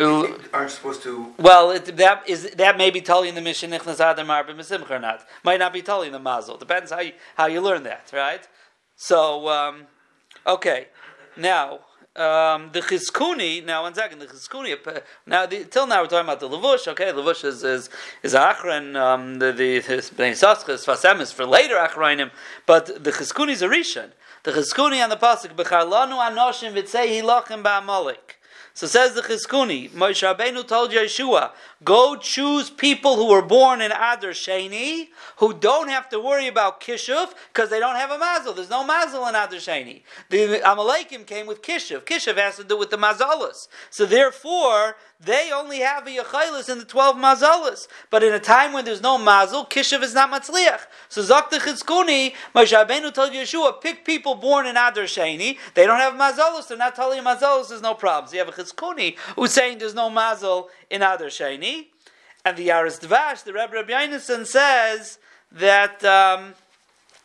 aren't 0.00 0.70
supposed 0.70 1.02
to. 1.02 1.34
well, 1.38 1.70
it, 1.70 1.96
that 1.96 2.28
is 2.28 2.50
that 2.52 2.78
may 2.78 2.90
be 2.90 3.00
in 3.00 3.34
the 3.34 3.40
Mishnah 3.40 3.78
Nichnas 3.78 4.00
Adam 4.00 4.62
Simcha 4.62 4.96
or 4.96 4.98
not. 4.98 5.26
Might 5.44 5.58
not 5.58 5.72
be 5.72 5.80
in 5.80 6.12
the 6.12 6.18
Mazel. 6.18 6.56
Depends 6.56 6.90
how 6.90 7.00
you, 7.00 7.12
how 7.36 7.46
you 7.46 7.60
learn 7.60 7.82
that, 7.84 8.10
right? 8.12 8.46
So, 8.96 9.48
um, 9.48 9.86
okay, 10.46 10.88
now. 11.36 11.80
Um, 12.16 12.70
the 12.72 12.80
chizkuni. 12.80 13.64
Now, 13.64 13.82
one 13.82 13.94
second. 13.94 14.18
The 14.18 14.26
chizkuni. 14.26 14.76
uh, 14.84 15.00
Now, 15.26 15.46
the, 15.46 15.64
till 15.64 15.86
now, 15.86 16.02
we're 16.02 16.08
talking 16.08 16.28
about 16.28 16.40
the 16.40 16.48
levush. 16.48 16.88
Okay, 16.88 17.12
levush 17.12 17.44
is 17.44 17.62
is 17.62 17.88
is 18.24 18.34
achron. 18.34 18.96
Um, 18.96 19.38
the 19.38 19.52
the 19.52 19.78
the 19.78 19.94
bnei 19.94 20.32
fasem 20.32 21.20
is 21.20 21.30
for 21.30 21.46
later 21.46 21.76
achronim. 21.76 22.32
But 22.66 23.04
the 23.04 23.12
chizkuni 23.12 23.50
is 23.52 23.62
a 23.62 23.68
rishon. 23.68 24.10
The 24.42 24.50
chizkuni 24.50 25.02
on 25.02 25.08
the 25.10 25.16
pasuk 25.16 25.54
b'charlanu 25.54 26.18
anoshim 26.18 26.72
v'tzei 26.72 27.22
hilachim 27.22 27.62
ba'amalek. 27.62 28.39
So 28.72 28.86
says 28.86 29.14
the 29.14 29.22
Chizkuni, 29.22 29.90
Moshe 29.90 30.22
Rabbeinu 30.22 30.66
told 30.66 30.90
Yeshua, 30.92 31.50
go 31.82 32.16
choose 32.16 32.70
people 32.70 33.16
who 33.16 33.28
were 33.28 33.42
born 33.42 33.80
in 33.80 33.90
Adar 33.90 34.30
Sheni, 34.30 35.08
who 35.36 35.52
don't 35.52 35.88
have 35.88 36.08
to 36.10 36.20
worry 36.20 36.46
about 36.46 36.80
Kishuv, 36.80 37.34
because 37.52 37.68
they 37.68 37.80
don't 37.80 37.96
have 37.96 38.10
a 38.10 38.18
mazel. 38.18 38.52
There's 38.52 38.70
no 38.70 38.84
mazel 38.84 39.26
in 39.26 39.34
Adar 39.34 39.58
Sheni. 39.58 40.02
The 40.28 40.60
Amalekim 40.64 41.26
came 41.26 41.46
with 41.46 41.62
Kishuv. 41.62 42.02
Kishuv 42.02 42.36
has 42.36 42.56
to 42.56 42.64
do 42.64 42.78
with 42.78 42.90
the 42.90 42.96
mazalas. 42.96 43.68
So 43.90 44.06
therefore, 44.06 44.96
they 45.22 45.50
only 45.52 45.80
have 45.80 46.06
a 46.06 46.10
Yechailis 46.10 46.70
in 46.70 46.78
the 46.78 46.84
12 46.84 47.16
mazalas. 47.16 47.88
But 48.08 48.22
in 48.22 48.32
a 48.32 48.38
time 48.38 48.72
when 48.72 48.86
there's 48.86 49.02
no 49.02 49.18
mazel, 49.18 49.66
Kishuv 49.66 50.02
is 50.02 50.14
not 50.14 50.30
Matzliach. 50.30 50.80
So 51.10 51.22
Zakta 51.22 51.58
Chizkuni, 51.58 52.34
Moshe 52.54 52.72
Rabbeinu 52.72 53.12
told 53.12 53.32
Yeshua, 53.32 53.80
pick 53.82 54.06
people 54.06 54.34
born 54.34 54.66
in 54.66 54.76
Adar 54.76 55.04
Sheni. 55.04 55.58
They 55.74 55.86
don't 55.86 55.98
have 55.98 56.14
mazalos. 56.14 56.68
They're 56.68 56.78
not 56.78 56.94
telling 56.94 57.18
you 57.18 57.24
mazalos. 57.24 57.68
There's 57.68 57.82
no 57.82 57.94
problems. 57.94 58.32
You 58.32 58.38
have 58.38 58.48
a 58.48 58.52
Chizkuni 58.52 59.18
who's 59.36 59.52
saying 59.52 59.78
there's 59.78 59.94
no 59.94 60.08
mazel 60.08 60.70
in 60.88 61.02
Adar 61.02 61.28
Sheni. 61.28 61.88
And 62.44 62.56
the 62.56 62.68
Yaris 62.68 63.06
Dvash, 63.06 63.44
the 63.44 63.52
Rebbe 63.52 63.74
Rabbi 63.74 63.92
Yonason 63.92 64.46
says 64.46 65.18
that 65.52 66.02
um, 66.04 66.54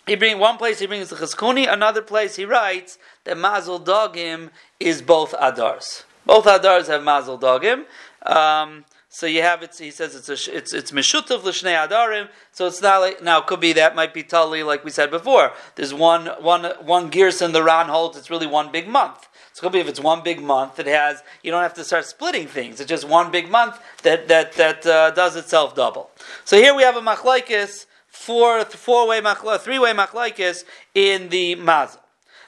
he 0.05 0.15
brings 0.15 0.37
one 0.37 0.57
place 0.57 0.79
he 0.79 0.87
brings 0.87 1.09
the 1.09 1.15
Chizkuni, 1.15 1.71
another 1.71 2.01
place 2.01 2.35
he 2.35 2.45
writes 2.45 2.97
that 3.23 3.37
Mazel 3.37 3.79
Dogim 3.79 4.49
is 4.79 5.01
both 5.01 5.31
Adars. 5.33 6.03
Both 6.25 6.45
Adars 6.45 6.87
have 6.87 7.03
Mazel 7.03 7.37
Dogim. 7.37 7.85
Um, 8.25 8.85
So 9.15 9.27
you 9.27 9.43
have 9.43 9.63
it. 9.63 9.73
He 9.79 9.91
says 9.91 10.13
it's 10.13 10.27
a, 10.27 10.57
it's 10.57 10.73
it's 10.73 10.91
meshutav 10.91 11.41
l'shnei 11.45 11.87
adarim. 11.87 12.27
So 12.51 12.67
it's 12.67 12.81
not 12.81 12.99
like 12.99 13.23
now. 13.23 13.39
It 13.39 13.47
could 13.47 13.61
be 13.61 13.71
that 13.71 13.95
might 13.95 14.13
be 14.13 14.23
totally 14.23 14.61
like 14.61 14.83
we 14.83 14.91
said 14.91 15.09
before. 15.09 15.53
There's 15.75 15.93
one 15.93 16.25
one 16.41 16.65
one 16.81 17.09
Gerson 17.09 17.53
the 17.53 17.63
Ran 17.63 17.87
holds. 17.87 18.17
It's 18.17 18.29
really 18.29 18.45
one 18.45 18.73
big 18.73 18.89
month. 18.89 19.29
So 19.53 19.59
it 19.59 19.61
could 19.61 19.71
be 19.71 19.79
if 19.79 19.87
it's 19.87 20.01
one 20.01 20.21
big 20.21 20.41
month. 20.41 20.79
It 20.79 20.87
has 20.87 21.23
you 21.43 21.49
don't 21.51 21.63
have 21.63 21.75
to 21.75 21.85
start 21.85 22.03
splitting 22.03 22.47
things. 22.47 22.81
It's 22.81 22.89
just 22.89 23.07
one 23.07 23.31
big 23.31 23.49
month 23.49 23.79
that 24.03 24.27
that 24.27 24.51
that 24.61 24.85
uh, 24.85 25.11
does 25.11 25.37
itself 25.37 25.75
double. 25.75 26.09
So 26.43 26.57
here 26.57 26.75
we 26.75 26.83
have 26.83 26.97
a 26.97 27.01
machlekes 27.11 27.85
four 28.09 28.65
four 28.65 29.07
way 29.07 29.21
machle, 29.21 29.57
three 29.59 29.79
way 29.79 29.93
machlekes 29.93 30.65
in 30.93 31.29
the 31.29 31.55
mazel. 31.55 32.01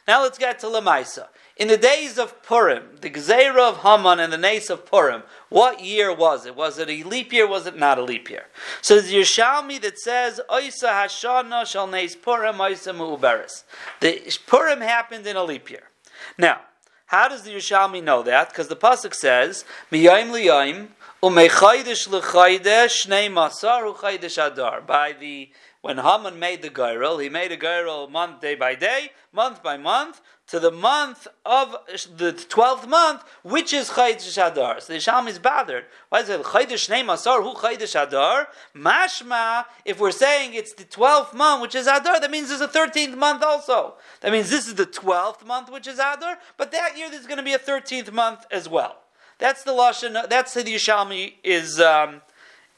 Now 0.05 0.21
let's 0.21 0.37
get 0.37 0.59
to 0.59 0.67
lemaisa. 0.67 1.27
In 1.57 1.69
the 1.69 1.77
days 1.77 2.19
of 2.19 2.43
Purim, 2.43 2.97
the 3.01 3.09
Gzeira 3.09 3.69
of 3.69 3.77
Haman 3.77 4.19
and 4.19 4.31
the 4.31 4.37
Nace 4.37 4.69
of 4.69 4.85
Purim, 4.85 5.23
what 5.49 5.83
year 5.83 6.13
was 6.13 6.45
it? 6.45 6.55
Was 6.55 6.77
it 6.77 6.87
a 6.87 7.03
leap 7.03 7.33
year? 7.33 7.47
Was 7.47 7.65
it 7.65 7.75
not 7.75 7.97
a 7.97 8.03
leap 8.03 8.29
year? 8.29 8.45
So 8.81 9.01
the 9.01 9.11
Yerushalmi 9.11 9.81
that 9.81 9.97
says, 9.97 10.39
Oisa 10.51 10.89
Hashana 10.89 11.65
shall 11.65 11.87
Nace 11.87 12.15
Purim, 12.15 12.57
Oisa 12.57 12.95
Mu'uberis. 12.95 13.63
The 14.01 14.31
Purim 14.45 14.81
happened 14.81 15.25
in 15.25 15.35
a 15.35 15.43
leap 15.43 15.71
year. 15.71 15.89
Now, 16.37 16.61
how 17.07 17.27
does 17.27 17.41
the 17.41 17.51
Yerushalmi 17.51 18.03
know 18.03 18.21
that? 18.21 18.49
Because 18.49 18.67
the 18.67 18.75
Pasuk 18.75 19.15
says, 19.15 19.65
Miyayim 19.91 20.29
liyayim, 20.29 20.89
umechaydish 21.23 22.07
l'chaydesh, 22.07 23.07
shnei 23.07 23.31
masar 23.31 23.91
uchaydish 23.91 24.45
adar. 24.45 24.81
By 24.81 25.15
the 25.19 25.49
when 25.81 25.99
Haman 25.99 26.37
made 26.37 26.61
the 26.63 26.69
Gairel, 26.69 27.21
he 27.21 27.29
made 27.29 27.51
a 27.51 27.57
Gairel 27.57 28.11
month, 28.11 28.41
day 28.41 28.55
by 28.55 28.75
day, 28.75 29.11
month 29.31 29.63
by 29.63 29.77
month, 29.77 30.21
to 30.47 30.59
the 30.59 30.71
month 30.71 31.27
of 31.45 31.75
the 32.15 32.31
twelfth 32.31 32.87
month, 32.87 33.23
which 33.43 33.73
is 33.73 33.89
Chaydish 33.89 34.37
Adar. 34.37 34.79
So 34.79 34.93
the 34.93 34.99
Sham 34.99 35.27
is 35.27 35.39
bothered. 35.39 35.85
Why 36.09 36.21
is 36.21 36.29
it 36.29 36.41
Chaydish 36.41 37.13
Asar? 37.13 37.41
Who 37.41 37.53
Chaydish 37.53 38.01
Adar? 38.01 38.47
Mashma. 38.75 39.65
If 39.83 39.99
we're 39.99 40.11
saying 40.11 40.53
it's 40.53 40.73
the 40.73 40.85
twelfth 40.85 41.33
month, 41.33 41.61
which 41.61 41.75
is 41.75 41.87
Adar, 41.87 42.19
that 42.19 42.31
means 42.31 42.47
there's 42.47 42.61
a 42.61 42.67
thirteenth 42.67 43.17
month 43.17 43.43
also. 43.43 43.95
That 44.21 44.31
means 44.31 44.49
this 44.49 44.67
is 44.67 44.75
the 44.75 44.85
twelfth 44.85 45.45
month, 45.45 45.69
which 45.69 45.87
is 45.87 45.99
Adar. 45.99 46.37
But 46.55 46.71
that 46.71 46.97
year 46.97 47.09
there's 47.09 47.27
going 47.27 47.37
to 47.37 47.43
be 47.43 47.53
a 47.53 47.59
thirteenth 47.59 48.11
month 48.11 48.45
as 48.49 48.69
well. 48.69 48.99
That's 49.39 49.63
the 49.63 49.71
lashon. 49.71 50.29
That's 50.29 50.53
the 50.53 50.63
Yishalmi 50.63 51.33
is 51.43 51.81
um, 51.81 52.21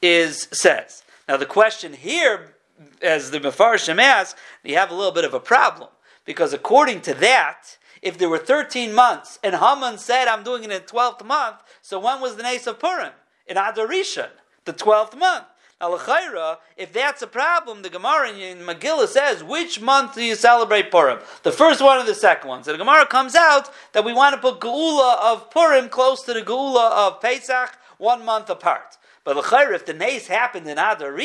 is 0.02 0.48
says. 0.52 1.04
Now 1.28 1.38
the 1.38 1.46
question 1.46 1.94
here, 1.94 2.56
as 3.04 3.30
the 3.30 3.40
Mefarshim 3.40 4.02
asks, 4.02 4.40
you 4.64 4.76
have 4.76 4.90
a 4.90 4.96
little 4.96 5.12
bit 5.12 5.24
of 5.24 5.36
a 5.36 5.40
problem 5.40 5.90
because 6.30 6.54
according 6.54 7.02
to 7.02 7.16
that, 7.16 7.80
if 8.04 8.20
there 8.20 8.30
were 8.30 8.38
13 8.38 8.94
months 8.94 9.40
and 9.44 9.56
Haman 9.56 9.98
said, 9.98 10.28
I'm 10.28 10.44
doing 10.44 10.64
it 10.64 10.70
in 10.70 10.80
the 10.80 10.86
12th 10.86 11.26
month, 11.26 11.56
so 11.82 12.00
when 12.00 12.22
was 12.22 12.36
the 12.36 12.44
Nace 12.44 12.68
of 12.68 12.78
Purim? 12.78 13.14
In 13.48 13.58
Adorishan, 13.58 14.30
the 14.66 14.72
12th 14.72 15.18
month. 15.18 15.46
Now, 15.82 15.92
L'chaira, 15.92 16.58
if 16.78 16.94
that's 16.94 17.24
a 17.24 17.28
problem, 17.28 17.82
the 17.82 17.90
Gemara 17.90 18.30
in 18.30 18.60
Megillah 18.60 19.08
says, 19.08 19.44
which 19.44 19.82
month 19.82 20.14
do 20.14 20.24
you 20.24 20.36
celebrate 20.36 20.92
Purim? 20.92 21.18
The 21.42 21.52
first 21.52 21.82
one 21.82 21.98
or 21.98 22.06
the 22.06 22.14
second 22.14 22.48
one? 22.48 22.64
So 22.64 22.74
the 22.74 22.78
Gemara 22.78 23.08
comes 23.08 23.34
out 23.34 23.72
that 23.94 24.06
we 24.06 24.14
want 24.14 24.36
to 24.36 24.40
put 24.40 24.62
Geula 24.62 25.18
of 25.20 25.50
Purim 25.50 25.90
close 25.90 26.22
to 26.26 26.34
the 26.34 26.44
Geula 26.44 26.92
of 27.08 27.22
Pesach, 27.22 27.76
one 27.98 28.24
month 28.24 28.52
apart. 28.52 29.00
But 29.24 29.36
L'chaira, 29.36 29.74
if 29.74 29.88
the 29.88 29.96
Nace 29.96 30.28
happened 30.28 30.68
in 30.68 30.78
Adar 30.78 31.20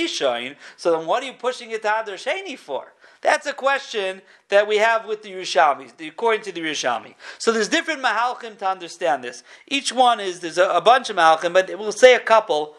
so 0.79 0.97
then 0.97 1.07
what 1.07 1.23
are 1.23 1.27
you 1.27 1.35
pushing 1.35 1.73
it 1.73 1.83
to 1.83 2.01
Adar 2.01 2.15
Sheni 2.15 2.59
for? 2.59 2.94
That's 3.25 3.47
a 3.47 3.55
question 3.55 4.21
that 4.51 4.69
we 4.69 4.77
have 4.77 5.07
with 5.07 5.23
the 5.23 5.33
Yerushalmi, 5.33 5.93
according 6.07 6.43
to 6.43 6.53
the 6.53 6.61
Yerushalmi. 6.61 7.15
So 7.39 7.53
there's 7.53 7.69
different 7.69 8.03
mahalchim 8.03 8.59
to 8.59 8.69
understand 8.69 9.25
this. 9.25 9.43
Each 9.67 9.95
one 9.95 10.21
is, 10.21 10.41
there's 10.41 10.59
a, 10.59 10.69
a 10.69 10.83
bunch 10.83 11.09
of 11.09 11.17
mahalchim, 11.17 11.55
but 11.55 11.71
we'll 11.79 11.91
say 11.91 12.15
a 12.15 12.21
couple. 12.21 12.75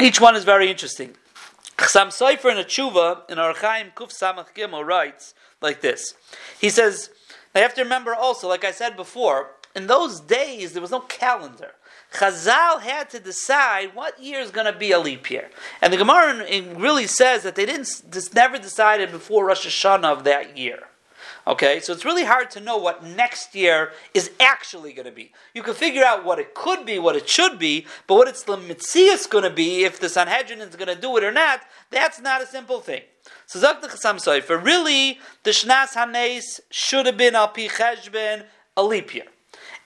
Each 0.00 0.20
one 0.20 0.36
is 0.36 0.44
very 0.44 0.70
interesting. 0.70 1.16
Chasam 1.76 2.08
Sofer 2.08 2.52
in 2.52 2.58
a 2.58 2.64
tshuva, 2.64 3.28
in 3.28 3.38
Archaim 3.38 3.92
Kuf 3.92 4.16
Samach 4.16 4.54
Gimel, 4.54 4.86
writes 4.86 5.34
like 5.60 5.80
this. 5.80 6.14
He 6.60 6.70
says, 6.70 7.10
I 7.56 7.58
have 7.58 7.74
to 7.74 7.82
remember 7.82 8.14
also, 8.14 8.46
like 8.46 8.64
I 8.64 8.70
said 8.70 8.96
before, 8.96 9.50
in 9.74 9.88
those 9.88 10.20
days 10.20 10.74
there 10.74 10.80
was 10.80 10.92
no 10.92 11.00
calendar. 11.00 11.72
Chazal 12.12 12.80
had 12.80 13.10
to 13.10 13.20
decide 13.20 13.94
what 13.94 14.22
year 14.22 14.40
is 14.40 14.50
going 14.50 14.72
to 14.72 14.78
be 14.78 14.92
a 14.92 14.98
leap 14.98 15.30
year, 15.30 15.50
and 15.82 15.92
the 15.92 15.96
Gemara 15.96 16.46
really 16.76 17.06
says 17.06 17.42
that 17.42 17.54
they 17.56 17.66
didn't. 17.66 18.02
This 18.10 18.32
never 18.32 18.58
decided 18.58 19.10
before 19.10 19.46
Rosh 19.46 19.66
Hashanah 19.66 20.12
of 20.12 20.24
that 20.24 20.56
year. 20.56 20.84
Okay, 21.48 21.78
so 21.78 21.92
it's 21.92 22.04
really 22.04 22.24
hard 22.24 22.50
to 22.50 22.60
know 22.60 22.76
what 22.76 23.04
next 23.04 23.54
year 23.54 23.92
is 24.14 24.32
actually 24.40 24.92
going 24.92 25.06
to 25.06 25.12
be. 25.12 25.32
You 25.54 25.62
can 25.62 25.74
figure 25.74 26.02
out 26.02 26.24
what 26.24 26.40
it 26.40 26.54
could 26.54 26.84
be, 26.84 26.98
what 26.98 27.14
it 27.14 27.28
should 27.28 27.56
be, 27.56 27.86
but 28.08 28.16
what 28.16 28.26
it's 28.26 28.42
mitzias 28.42 29.30
going 29.30 29.44
to 29.44 29.50
be, 29.50 29.84
if 29.84 30.00
the 30.00 30.08
Sanhedrin 30.08 30.60
is 30.60 30.74
going 30.74 30.92
to 30.92 31.00
do 31.00 31.16
it 31.16 31.22
or 31.22 31.30
not, 31.30 31.60
that's 31.90 32.20
not 32.20 32.42
a 32.42 32.46
simple 32.46 32.80
thing. 32.80 33.02
So 33.46 33.60
Zak 33.60 33.80
the 33.80 33.86
Sofer, 33.86 34.62
really, 34.62 35.20
the 35.44 35.50
Shnas 35.50 35.94
Hanes 35.94 36.60
should 36.70 37.06
have 37.06 37.16
been 37.16 37.36
al 37.36 37.48
pi 37.48 37.68
cheshben 37.68 38.44
a 38.76 38.82
leap 38.82 39.14
year. 39.14 39.26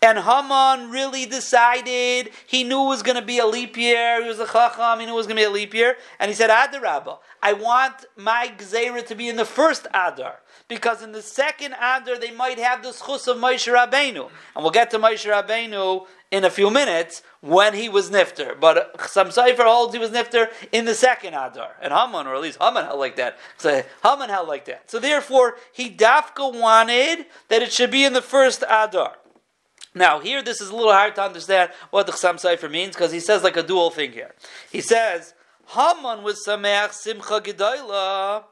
And 0.02 0.18
Haman 0.18 0.90
really 0.90 1.26
decided 1.26 2.30
he 2.46 2.64
knew 2.64 2.84
it 2.84 2.88
was 2.88 3.02
going 3.02 3.16
to 3.16 3.24
be 3.24 3.38
a 3.38 3.46
leap 3.46 3.76
year. 3.76 4.22
He 4.22 4.28
was 4.28 4.38
a 4.38 4.46
chacham. 4.46 4.98
He 4.98 5.04
knew 5.04 5.12
it 5.12 5.16
was 5.16 5.26
going 5.26 5.36
to 5.36 5.42
be 5.42 5.46
a 5.46 5.50
leap 5.50 5.74
year, 5.74 5.96
and 6.18 6.30
he 6.30 6.34
said, 6.34 6.48
"Adar 6.48 6.80
"Adarabba, 6.80 7.18
I 7.42 7.52
want 7.52 8.06
my 8.16 8.50
gzeira 8.56 9.06
to 9.06 9.14
be 9.14 9.28
in 9.28 9.36
the 9.36 9.44
first 9.44 9.86
Adar 9.92 10.40
because 10.68 11.02
in 11.02 11.12
the 11.12 11.20
second 11.20 11.74
Adar 11.74 12.16
they 12.16 12.30
might 12.30 12.58
have 12.58 12.82
the 12.82 12.90
schus 12.90 13.28
of 13.28 13.36
Moshe 13.36 13.70
Rabbeinu, 13.70 14.30
and 14.54 14.64
we'll 14.64 14.70
get 14.70 14.90
to 14.92 14.98
Moshe 14.98 15.30
Rabbeinu 15.30 16.06
in 16.30 16.44
a 16.44 16.50
few 16.50 16.70
minutes 16.70 17.22
when 17.40 17.74
he 17.74 17.88
was 17.88 18.10
nifter. 18.10 18.58
But 18.58 19.00
some 19.08 19.30
Sefer 19.30 19.64
holds 19.64 19.92
he 19.92 19.98
was 19.98 20.10
nifter 20.10 20.48
in 20.72 20.84
the 20.84 20.94
second 20.94 21.34
Adar. 21.34 21.76
And 21.82 21.92
Haman, 21.92 22.26
or 22.26 22.34
at 22.34 22.40
least 22.40 22.58
Haman 22.60 22.84
held 22.84 23.00
like 23.00 23.16
that. 23.16 23.38
So 23.58 23.82
Haman 24.02 24.30
held 24.30 24.48
like 24.48 24.64
that. 24.66 24.90
So 24.90 24.98
therefore, 24.98 25.56
he 25.72 25.90
dafka 25.90 26.58
wanted 26.58 27.26
that 27.48 27.62
it 27.62 27.72
should 27.72 27.90
be 27.90 28.04
in 28.04 28.12
the 28.12 28.22
first 28.22 28.62
Adar. 28.62 29.16
Now, 29.94 30.20
here, 30.20 30.40
this 30.42 30.60
is 30.60 30.70
a 30.70 30.76
little 30.76 30.92
hard 30.92 31.16
to 31.16 31.22
understand 31.22 31.70
what 31.90 32.06
the 32.06 32.12
Chasam 32.12 32.34
Sofer 32.34 32.70
means 32.70 32.94
because 32.94 33.10
he 33.10 33.18
says 33.18 33.42
like 33.42 33.56
a 33.56 33.62
dual 33.62 33.90
thing 33.90 34.12
here. 34.12 34.34
He 34.70 34.80
says, 34.80 35.34
Haman 35.68 36.22
was 36.22 36.44
Sameach 36.46 36.92
Simcha 36.92 37.40
Gedoyla. 37.40 38.44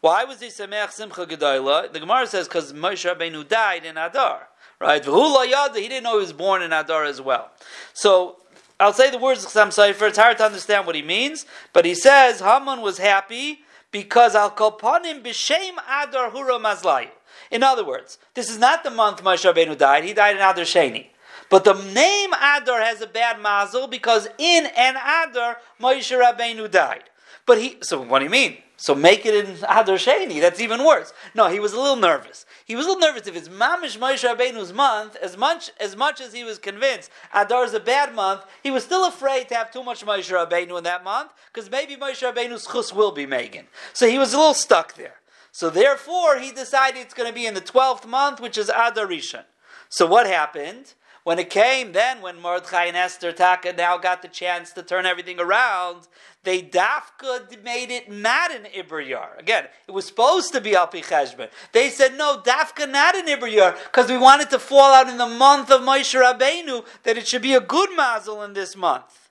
Why 0.00 0.24
was 0.24 0.40
he 0.40 0.48
Sameach 0.48 0.90
Simcha 0.90 1.26
Gedoyla? 1.26 1.92
The 1.92 2.00
Gemara 2.00 2.26
says 2.26 2.48
because 2.48 2.72
Moshe 2.72 3.08
Rabbeinu 3.08 3.46
died 3.48 3.84
in 3.84 3.96
Adar. 3.96 4.48
Right? 4.80 5.04
He 5.04 5.10
didn't 5.10 6.02
know 6.02 6.14
he 6.14 6.20
was 6.20 6.32
born 6.32 6.62
in 6.62 6.72
Adar 6.72 7.04
as 7.04 7.20
well. 7.20 7.50
So, 7.92 8.36
I'll 8.80 8.94
say 8.94 9.10
the 9.10 9.18
words 9.18 9.44
of 9.44 9.50
Chasam 9.50 9.68
Sofer. 9.68 10.08
It's 10.08 10.18
hard 10.18 10.38
to 10.38 10.44
understand 10.44 10.86
what 10.86 10.96
he 10.96 11.02
means, 11.02 11.44
but 11.72 11.84
he 11.84 11.94
says 11.94 12.40
Haman 12.40 12.80
was 12.80 12.98
happy 12.98 13.60
because 13.90 14.34
Al 14.34 14.50
Kolpanim 14.50 15.22
B'Shem 15.22 15.72
Adar 15.88 16.30
Hura. 16.30 17.10
In 17.50 17.62
other 17.62 17.84
words, 17.84 18.18
this 18.34 18.48
is 18.48 18.58
not 18.58 18.84
the 18.84 18.90
month 18.90 19.22
Moshe 19.22 19.52
Rabbeinu 19.52 19.76
died. 19.76 20.04
He 20.04 20.12
died 20.12 20.36
in 20.36 20.42
Adar 20.42 20.64
Sheni. 20.64 21.06
But 21.48 21.64
the 21.64 21.74
name 21.74 22.30
Adar 22.32 22.80
has 22.80 23.00
a 23.00 23.06
bad 23.06 23.40
mazel 23.40 23.88
because 23.88 24.28
in 24.38 24.66
an 24.76 24.96
Adar 24.96 25.56
Moshe 25.80 26.16
Rabbeinu 26.16 26.70
died. 26.70 27.04
But 27.44 27.58
he, 27.58 27.78
so 27.82 28.00
what 28.00 28.20
do 28.20 28.24
you 28.24 28.30
mean? 28.30 28.58
So 28.76 28.94
make 28.94 29.26
it 29.26 29.34
in 29.34 29.56
Adar 29.64 29.96
Sheni. 29.96 30.40
That's 30.40 30.60
even 30.60 30.84
worse. 30.84 31.12
No, 31.34 31.48
he 31.48 31.60
was 31.60 31.72
a 31.72 31.80
little 31.80 31.96
nervous. 31.96 32.46
He 32.64 32.76
was 32.76 32.86
a 32.86 32.88
little 32.88 33.00
nervous 33.00 33.26
if 33.26 33.36
it's 33.36 33.48
Mamish 33.48 33.98
Moshe 33.98 34.26
Rabbeinu's 34.26 34.72
month. 34.72 35.16
As 35.16 35.36
much 35.36 35.70
as 35.80 35.96
much 35.96 36.20
as 36.20 36.32
he 36.32 36.44
was 36.44 36.58
convinced 36.58 37.10
Adar 37.34 37.64
is 37.64 37.74
a 37.74 37.80
bad 37.80 38.14
month, 38.14 38.42
he 38.62 38.70
was 38.70 38.84
still 38.84 39.06
afraid 39.06 39.48
to 39.48 39.54
have 39.56 39.72
too 39.72 39.82
much 39.82 40.06
Moshe 40.06 40.32
Rabbeinu 40.32 40.78
in 40.78 40.84
that 40.84 41.02
month 41.02 41.32
because 41.52 41.68
maybe 41.68 41.96
Moshe 41.96 42.22
Rabbeinu's 42.22 42.66
chus 42.66 42.92
will 42.92 43.12
be 43.12 43.26
Megan. 43.26 43.66
So 43.92 44.08
he 44.08 44.18
was 44.18 44.32
a 44.32 44.38
little 44.38 44.54
stuck 44.54 44.94
there. 44.94 45.16
So 45.52 45.70
therefore, 45.70 46.38
he 46.38 46.52
decided 46.52 47.00
it's 47.00 47.14
going 47.14 47.28
to 47.28 47.34
be 47.34 47.46
in 47.46 47.54
the 47.54 47.60
12th 47.60 48.06
month, 48.06 48.40
which 48.40 48.56
is 48.56 48.68
Adarishan. 48.68 49.44
So 49.88 50.06
what 50.06 50.26
happened? 50.26 50.94
When 51.22 51.38
it 51.38 51.50
came, 51.50 51.92
then 51.92 52.22
when 52.22 52.40
Mordechai 52.40 52.86
and 52.86 52.96
Esther 52.96 53.30
Taka 53.30 53.74
now 53.74 53.98
got 53.98 54.22
the 54.22 54.28
chance 54.28 54.72
to 54.72 54.82
turn 54.82 55.04
everything 55.04 55.38
around, 55.38 56.08
they 56.44 56.62
dafka 56.62 57.62
made 57.62 57.90
it 57.90 58.10
not 58.10 58.50
an 58.54 58.64
Ibriyar. 58.64 59.38
Again, 59.38 59.66
it 59.86 59.90
was 59.90 60.06
supposed 60.06 60.54
to 60.54 60.62
be 60.62 60.70
Alpi 60.72 61.04
Cheshbon. 61.04 61.50
They 61.72 61.90
said, 61.90 62.16
no, 62.16 62.40
dafka 62.42 62.90
not 62.90 63.14
an 63.14 63.26
Ibriyar, 63.26 63.76
because 63.84 64.08
we 64.10 64.16
wanted 64.16 64.48
to 64.50 64.58
fall 64.58 64.94
out 64.94 65.10
in 65.10 65.18
the 65.18 65.26
month 65.26 65.70
of 65.70 65.82
Moshe 65.82 66.18
Rabbeinu, 66.18 66.86
that 67.02 67.18
it 67.18 67.28
should 67.28 67.42
be 67.42 67.52
a 67.52 67.60
good 67.60 67.90
mazel 67.94 68.42
in 68.42 68.54
this 68.54 68.74
month. 68.74 69.28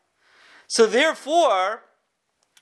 So 0.67 0.85
therefore, 0.85 1.81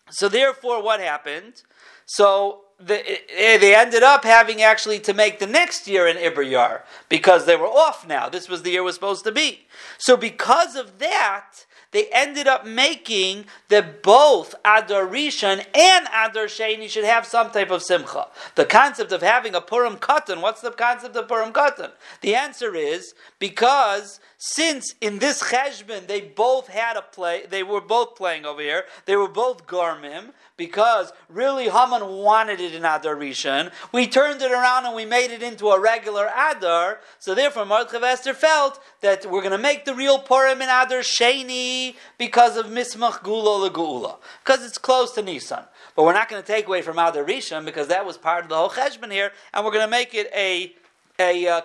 so 0.09 0.29
therefore 0.29 0.81
what 0.81 1.01
happened? 1.01 1.63
So 2.05 2.61
the, 2.79 2.99
eh, 3.09 3.57
they 3.57 3.75
ended 3.75 4.03
up 4.03 4.23
having 4.23 4.61
actually 4.61 4.99
to 4.99 5.13
make 5.13 5.39
the 5.39 5.47
next 5.47 5.87
year 5.87 6.07
an 6.07 6.17
Iber 6.17 6.81
because 7.09 7.45
they 7.45 7.55
were 7.55 7.65
off 7.65 8.07
now. 8.07 8.29
This 8.29 8.47
was 8.47 8.61
the 8.61 8.71
year 8.71 8.83
was 8.83 8.95
supposed 8.95 9.23
to 9.25 9.31
be. 9.31 9.67
So 9.97 10.15
because 10.15 10.75
of 10.75 10.99
that, 10.99 11.65
they 11.91 12.07
ended 12.11 12.47
up 12.47 12.65
making 12.65 13.45
that 13.69 14.03
both 14.03 14.53
Adar 14.65 15.07
Rishon 15.07 15.65
and 15.73 16.07
Adar 16.07 16.45
Sheni 16.45 16.89
should 16.89 17.05
have 17.05 17.25
some 17.25 17.49
type 17.49 17.71
of 17.71 17.81
simcha. 17.81 18.27
The 18.55 18.65
concept 18.65 19.11
of 19.11 19.21
having 19.21 19.55
a 19.55 19.61
Purim 19.61 19.95
Katan, 19.95 20.41
what's 20.41 20.61
the 20.61 20.71
concept 20.71 21.15
of 21.15 21.27
Purim 21.27 21.53
Katan? 21.53 21.91
The 22.21 22.35
answer 22.35 22.75
is 22.75 23.13
because 23.39 24.19
since 24.37 24.93
in 25.01 25.19
this 25.19 25.41
cheshbon 25.41 26.07
they 26.07 26.21
both 26.21 26.67
had 26.67 26.95
a 26.95 27.01
play, 27.01 27.45
they 27.49 27.63
were 27.63 27.81
both 27.81 28.15
playing 28.15 28.45
over 28.45 28.61
here, 28.61 28.85
they 29.05 29.15
were 29.15 29.27
both 29.27 29.65
garmim, 29.65 30.31
because 30.57 31.13
really 31.29 31.69
Haman 31.69 32.07
wanted 32.07 32.59
it 32.59 32.73
in 32.73 32.83
Adar 32.83 33.15
Rishon. 33.15 33.71
We 33.91 34.07
turned 34.07 34.41
it 34.41 34.51
around 34.51 34.85
and 34.85 34.95
we 34.95 35.05
made 35.05 35.31
it 35.31 35.43
into 35.43 35.67
a 35.67 35.79
regular 35.79 36.29
Adar. 36.35 36.99
So 37.19 37.35
therefore, 37.35 37.65
Mordechai 37.65 38.05
Esther 38.05 38.33
felt 38.33 38.79
that 39.01 39.25
we're 39.29 39.41
going 39.41 39.51
to 39.51 39.57
make 39.57 39.85
the 39.85 39.95
real 39.95 40.19
Purim 40.19 40.61
in 40.61 40.69
Adar 40.69 41.01
Sheni 41.01 41.95
because 42.17 42.57
of 42.57 42.67
Mismach 42.67 43.23
Gula 43.23 43.69
Legula, 43.69 44.17
because 44.43 44.65
it's 44.65 44.79
close 44.79 45.11
to 45.13 45.21
Nisan. 45.21 45.63
But 45.95 46.03
we're 46.03 46.13
not 46.13 46.29
going 46.29 46.41
to 46.41 46.47
take 46.47 46.67
away 46.67 46.81
from 46.81 46.97
Adar 46.97 47.23
Rishon 47.23 47.63
because 47.63 47.87
that 47.87 48.05
was 48.05 48.17
part 48.17 48.43
of 48.43 48.49
the 48.49 48.55
whole 48.55 48.69
Cheshbon 48.69 49.11
here, 49.11 49.31
and 49.53 49.63
we're 49.63 49.71
going 49.71 49.85
to 49.85 49.91
make 49.91 50.13
it 50.13 50.29
a 50.35 50.73
a 51.19 51.47
uh, 51.47 51.61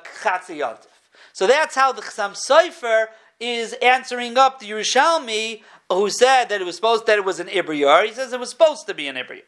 So 1.32 1.46
that's 1.46 1.74
how 1.74 1.92
the 1.92 2.02
Chassam 2.02 2.34
Sofer 2.34 3.06
is 3.40 3.74
answering 3.82 4.38
up 4.38 4.60
the 4.60 4.70
Yerushalmi 4.70 5.62
who 5.90 6.10
said 6.10 6.46
that 6.46 6.60
it 6.60 6.64
was 6.64 6.76
supposed 6.76 7.06
that 7.06 7.18
it 7.18 7.24
was 7.24 7.40
an 7.40 7.48
Ibriyar. 7.48 8.06
He 8.06 8.12
says 8.12 8.32
it 8.32 8.40
was 8.40 8.50
supposed 8.50 8.86
to 8.86 8.94
be 8.94 9.08
an 9.08 9.16
Ibriyar. 9.16 9.42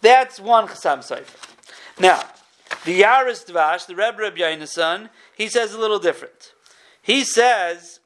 That's 0.00 0.40
one 0.40 0.66
Chassam 0.68 1.02
Sefer. 1.02 1.36
Now, 2.00 2.22
the 2.84 3.02
Yaris 3.02 3.44
Dvash, 3.44 3.86
the 3.86 3.94
Rebbe 3.94 4.18
Reb 4.18 4.36
Yainason, 4.36 5.08
he 5.36 5.48
says 5.48 5.74
a 5.74 5.78
little 5.78 5.98
different. 5.98 6.52
He 7.02 7.24
says, 7.24 8.00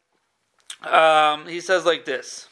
um, 0.83 1.46
he 1.46 1.61
says 1.61 1.85
like 1.85 2.05
this. 2.05 2.48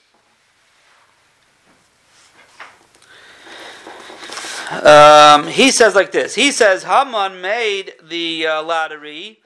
Um, 4.71 5.49
he 5.49 5.71
says 5.71 5.95
like 5.95 6.13
this. 6.13 6.35
He 6.35 6.53
says 6.53 6.85
Haman 6.85 7.41
made 7.41 7.95
the 8.03 8.47
uh, 8.47 8.63
lottery, 8.63 9.40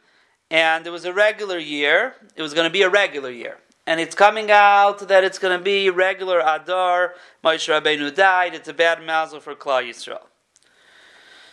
and 0.55 0.87
it 0.87 0.91
was 0.91 1.05
a 1.05 1.13
regular 1.13 1.59
year. 1.59 2.15
It 2.37 2.43
was 2.43 2.55
going 2.55 2.67
to 2.71 2.73
be 2.79 2.83
a 2.83 2.91
regular 2.91 3.31
year 3.31 3.57
and 3.87 4.01
it's 4.01 4.15
coming 4.15 4.51
out 4.51 5.07
that 5.09 5.25
it's 5.25 5.39
going 5.39 5.57
to 5.57 5.63
be 5.63 5.91
regular 5.91 6.41
Adar. 6.41 7.15
Moshe 7.43 7.69
Rabbeinu 7.69 8.15
died. 8.15 8.55
It's 8.55 8.69
a 8.69 8.73
bad 8.73 9.05
mazel 9.05 9.41
for 9.41 9.55
Klal 9.55 9.89
Yisrael. 9.89 10.23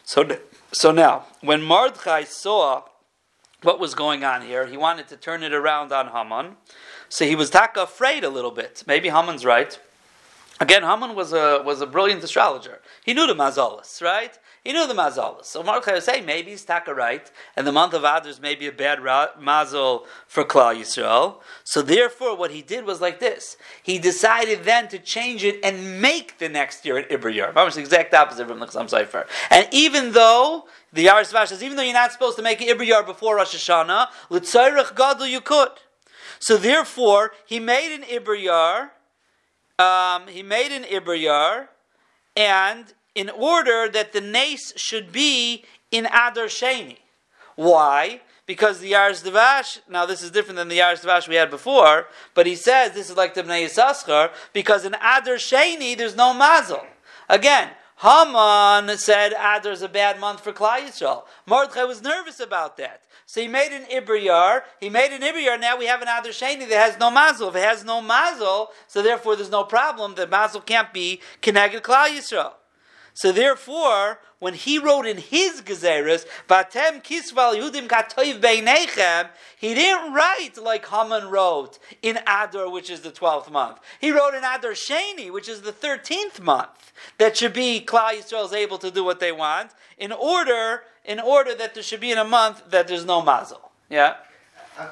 So, 0.03 0.37
so 0.71 0.91
now, 0.91 1.25
when 1.41 1.61
Mordechai 1.61 2.23
saw 2.23 2.83
what 3.63 3.79
was 3.79 3.93
going 3.93 4.23
on 4.23 4.41
here, 4.41 4.65
he 4.65 4.77
wanted 4.77 5.07
to 5.09 5.17
turn 5.17 5.43
it 5.43 5.53
around 5.53 5.91
on 5.91 6.07
Haman. 6.07 6.57
So 7.09 7.25
he 7.25 7.35
was 7.35 7.49
taka 7.49 7.83
afraid 7.83 8.23
a 8.23 8.29
little 8.29 8.51
bit. 8.51 8.83
Maybe 8.87 9.09
Haman's 9.09 9.45
right. 9.45 9.77
Again, 10.59 10.83
Haman 10.83 11.15
was 11.15 11.33
a 11.33 11.61
was 11.65 11.81
a 11.81 11.87
brilliant 11.87 12.23
astrologer. 12.23 12.79
He 13.03 13.13
knew 13.13 13.27
the 13.27 13.33
mazalas, 13.33 14.01
right? 14.01 14.37
He 14.63 14.73
knew 14.73 14.85
the 14.85 14.93
mazalas. 14.93 15.45
So 15.45 15.63
Mordechai 15.63 15.95
was 15.95 16.05
saying 16.05 16.23
maybe 16.25 16.51
he's 16.51 16.63
taka 16.63 16.93
right, 16.93 17.31
and 17.55 17.65
the 17.65 17.71
month 17.71 17.93
of 17.93 18.03
Adar 18.03 18.27
is 18.27 18.39
maybe 18.39 18.67
a 18.67 18.71
bad 18.71 19.03
ra- 19.03 19.29
mazal 19.39 20.05
for 20.27 20.43
Klal 20.43 20.79
Yisrael. 20.79 21.37
So 21.63 21.81
therefore, 21.81 22.37
what 22.37 22.51
he 22.51 22.61
did 22.61 22.85
was 22.85 23.01
like 23.01 23.19
this: 23.19 23.57
he 23.81 23.97
decided 23.97 24.63
then 24.63 24.87
to 24.89 24.99
change 24.99 25.43
it 25.43 25.59
and 25.63 25.99
make 25.99 26.37
the 26.37 26.47
next 26.47 26.85
year 26.85 26.97
an 26.97 27.05
Iber 27.05 27.33
year. 27.33 27.51
Almost 27.55 27.77
the 27.77 27.81
exact 27.81 28.13
opposite 28.13 28.47
from 28.47 28.59
the 28.59 28.67
Chassam 28.67 28.87
Sofer. 28.87 29.25
And 29.49 29.67
even 29.71 30.11
though 30.11 30.65
the 30.93 31.07
Yaris 31.07 31.47
says, 31.47 31.63
even 31.63 31.75
though 31.75 31.83
you're 31.83 31.93
not 31.93 32.11
supposed 32.11 32.37
to 32.37 32.43
make 32.43 32.61
an 32.61 32.67
Iber 32.67 32.85
year 32.85 33.01
before 33.01 33.37
Rosh 33.37 33.55
Hashanah, 33.55 34.09
l'tzayrich 34.29 34.95
gadol 34.95 35.25
you 35.25 35.41
could. 35.41 35.71
So 36.39 36.57
therefore, 36.57 37.31
he 37.47 37.59
made 37.59 37.95
an 37.95 38.03
Iber 38.03 38.39
year. 38.39 38.91
Um, 39.79 40.27
he 40.27 40.43
made 40.43 40.71
an 40.71 40.83
Iber 40.83 41.19
year, 41.19 41.69
and 42.35 42.93
in 43.15 43.29
order 43.29 43.89
that 43.89 44.13
the 44.13 44.21
nace 44.21 44.73
should 44.75 45.11
be 45.11 45.63
in 45.91 46.05
Adar 46.05 46.45
Sheni. 46.45 46.97
Why? 47.55 48.21
Because 48.45 48.79
the 48.79 48.93
Yars 48.93 49.23
Devash, 49.23 49.79
now 49.89 50.05
this 50.05 50.23
is 50.23 50.31
different 50.31 50.57
than 50.57 50.67
the 50.67 50.79
Yars 50.79 51.05
Devash 51.05 51.27
we 51.27 51.35
had 51.35 51.49
before, 51.49 52.07
but 52.33 52.45
he 52.45 52.55
says 52.55 52.91
this 52.91 53.09
is 53.09 53.17
like 53.17 53.33
the 53.33 53.43
Bnei 53.43 53.65
Yisachar, 53.65 54.31
because 54.53 54.85
in 54.85 54.93
Adar 54.95 55.35
Sheni 55.35 55.97
there's 55.97 56.15
no 56.15 56.33
mazel. 56.33 56.85
Again, 57.29 57.69
Haman 58.01 58.97
said 58.97 59.31
Adar 59.33 59.71
is 59.71 59.83
a 59.83 59.89
bad 59.89 60.19
month 60.19 60.41
for 60.41 60.51
Klal 60.51 60.79
Yisrael. 60.79 61.23
Mordechai 61.45 61.83
was 61.83 62.01
nervous 62.01 62.39
about 62.39 62.77
that. 62.77 63.03
So 63.27 63.41
he 63.41 63.47
made 63.47 63.71
an 63.71 63.85
Ibriyar. 63.85 64.63
He 64.79 64.89
made 64.89 65.13
an 65.13 65.21
Ibriyar. 65.21 65.59
Now 65.59 65.77
we 65.77 65.85
have 65.85 66.01
an 66.01 66.07
Adar 66.07 66.31
Sheni 66.31 66.67
that 66.67 66.91
has 66.91 66.99
no 66.99 67.11
mazel. 67.11 67.49
If 67.49 67.55
it 67.55 67.63
has 67.63 67.85
no 67.85 68.01
mazel, 68.01 68.71
so 68.87 69.01
therefore 69.01 69.35
there's 69.35 69.51
no 69.51 69.63
problem. 69.63 70.15
The 70.15 70.27
mazel 70.27 70.61
can't 70.61 70.91
be 70.91 71.21
connected 71.41 71.83
Klal 71.83 72.07
Yisrael. 72.07 72.53
So 73.13 73.31
therefore, 73.31 74.19
when 74.39 74.53
he 74.55 74.79
wrote 74.79 75.05
in 75.05 75.17
his 75.17 75.61
Gezeres, 75.61 76.25
Vatem 76.49 77.03
Kisval 77.03 77.55
Yudim 77.55 77.87
Katoiv 77.87 79.29
he 79.57 79.73
didn't 79.73 80.13
write 80.13 80.57
like 80.57 80.87
Haman 80.87 81.29
wrote 81.29 81.77
in 82.01 82.17
Adar, 82.25 82.69
which 82.69 82.89
is 82.89 83.01
the 83.01 83.11
12th 83.11 83.51
month. 83.51 83.77
He 83.99 84.11
wrote 84.11 84.33
in 84.33 84.43
Adar 84.43 84.71
Sheni, 84.71 85.31
which 85.31 85.47
is 85.47 85.61
the 85.61 85.71
13th 85.71 86.41
month, 86.41 86.91
that 87.17 87.37
should 87.37 87.53
be 87.53 87.83
Klal 87.85 88.13
Yisrael 88.13 88.45
is 88.45 88.53
able 88.53 88.79
to 88.79 88.89
do 88.89 89.03
what 89.03 89.19
they 89.19 89.31
want, 89.31 89.71
in 89.97 90.11
order, 90.11 90.83
in 91.05 91.19
order 91.19 91.53
that 91.53 91.73
there 91.73 91.83
should 91.83 91.99
be 91.99 92.11
in 92.11 92.17
a 92.17 92.23
month 92.23 92.63
that 92.71 92.87
there's 92.87 93.05
no 93.05 93.21
mazel. 93.21 93.71
Yeah? 93.89 94.15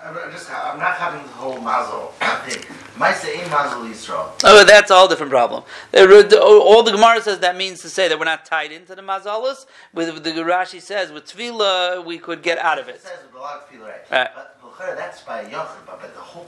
I'm, 0.03 0.31
just, 0.31 0.51
I'm 0.51 0.79
not 0.79 0.95
having 0.95 1.21
the 1.23 1.33
whole 1.33 1.59
mazel 1.61 2.13
thing. 2.45 2.63
Maisa 2.97 3.49
mazel 3.49 3.83
Yisrael. 3.83 4.31
Oh, 4.43 4.65
that's 4.65 4.91
all 4.91 5.07
different 5.07 5.31
problem. 5.31 5.63
All 5.93 6.83
the 6.83 6.91
Gemara 6.91 7.21
says 7.21 7.39
that 7.39 7.55
means 7.55 7.81
to 7.81 7.89
say 7.89 8.07
that 8.07 8.19
we're 8.19 8.25
not 8.25 8.45
tied 8.45 8.71
into 8.71 8.95
the 8.95 9.01
mazalas. 9.01 9.65
With 9.93 10.23
the 10.23 10.31
Rashi 10.31 10.81
says 10.81 11.11
with 11.11 11.25
tefillah 11.25 12.03
we 12.05 12.17
could 12.17 12.43
get 12.43 12.57
out 12.57 12.77
of 12.79 12.89
it. 12.89 12.95
It 12.95 13.01
says 13.01 13.19
with 13.25 13.35
a 13.35 13.39
lot 13.39 13.55
of 13.57 13.69
tefillah, 13.69 13.85
right? 13.87 14.11
right. 14.11 14.29
But, 14.35 14.55
that's 14.95 15.21
by 15.23 15.43
Yochid, 15.43 15.85
but, 15.85 15.99
but 15.99 16.13
the 16.13 16.21
whole. 16.21 16.47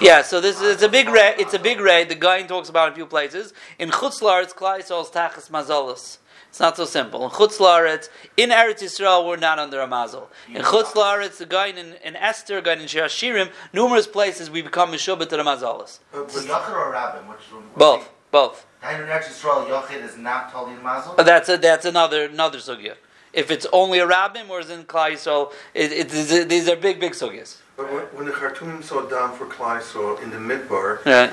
Yeah, 0.00 0.22
so 0.22 0.40
this 0.40 0.56
is 0.60 0.74
it's 0.74 0.82
a 0.82 0.88
big 0.88 1.10
ray. 1.10 1.34
It's 1.38 1.52
a 1.52 1.58
big 1.58 1.80
ray. 1.80 2.04
The 2.04 2.14
guy 2.14 2.42
talks 2.42 2.70
about 2.70 2.88
in 2.88 2.92
a 2.92 2.96
few 2.96 3.04
places. 3.04 3.52
In 3.78 3.90
Chutzlar, 3.90 4.42
it's 4.42 4.54
Yisrael's 4.54 5.10
tachas 5.10 5.50
mazalas. 5.50 6.16
It's 6.48 6.60
not 6.60 6.76
so 6.76 6.84
simple. 6.84 7.24
In 7.24 7.30
Chutz 7.30 7.58
Laaretz, 7.58 8.08
in 8.36 8.50
Eretz 8.50 8.82
Yisrael, 8.82 9.26
we're 9.26 9.36
not 9.36 9.58
under 9.58 9.80
a 9.80 9.86
mazel. 9.86 10.30
In 10.48 10.62
Chutz 10.62 10.92
Laaretz, 10.92 11.36
the 11.36 11.46
guy 11.46 11.66
in, 11.66 11.94
in 12.02 12.16
Esther, 12.16 12.60
guy 12.60 12.72
in 12.72 12.80
Shirim, 12.80 13.50
numerous 13.72 14.06
places 14.06 14.50
we 14.50 14.62
become 14.62 14.90
Meshubah 14.90 15.28
to 15.28 15.36
the 15.36 15.42
mazalas. 15.42 15.98
Uh, 16.12 16.22
but 16.22 16.28
Yochid 16.28 16.72
or 16.72 16.92
Rabbin? 16.92 17.28
Which 17.28 17.38
one? 17.52 17.64
Both, 17.76 18.10
both. 18.30 18.66
In 18.82 18.88
Eretz 18.88 19.24
Yisrael, 19.24 19.68
Yochid 19.68 20.02
is 20.02 20.16
not 20.16 20.50
totally 20.50 20.76
a 20.76 20.80
mazel? 20.80 21.14
Uh, 21.18 21.22
that's, 21.22 21.48
a, 21.48 21.58
that's 21.58 21.84
another 21.84 22.24
another 22.24 22.58
sugya. 22.58 22.94
If 23.32 23.50
it's 23.50 23.66
only 23.72 23.98
a 23.98 24.06
rabbin, 24.06 24.48
whereas 24.48 24.70
in 24.70 24.84
Klal 24.84 25.12
Yisrael, 25.12 25.52
it, 25.74 25.92
it, 25.92 26.30
it, 26.32 26.48
these 26.48 26.66
are 26.68 26.76
big, 26.76 26.98
big 26.98 27.12
sugyas. 27.12 27.58
But 27.76 27.92
when, 27.92 28.02
when 28.04 28.26
the 28.26 28.32
chartum 28.32 28.82
saw 28.82 29.02
down 29.02 29.36
for 29.36 29.46
Klal 29.46 29.80
Yisrael 29.80 30.22
in 30.22 30.30
the 30.30 30.38
Midbar, 30.38 31.04
right 31.04 31.32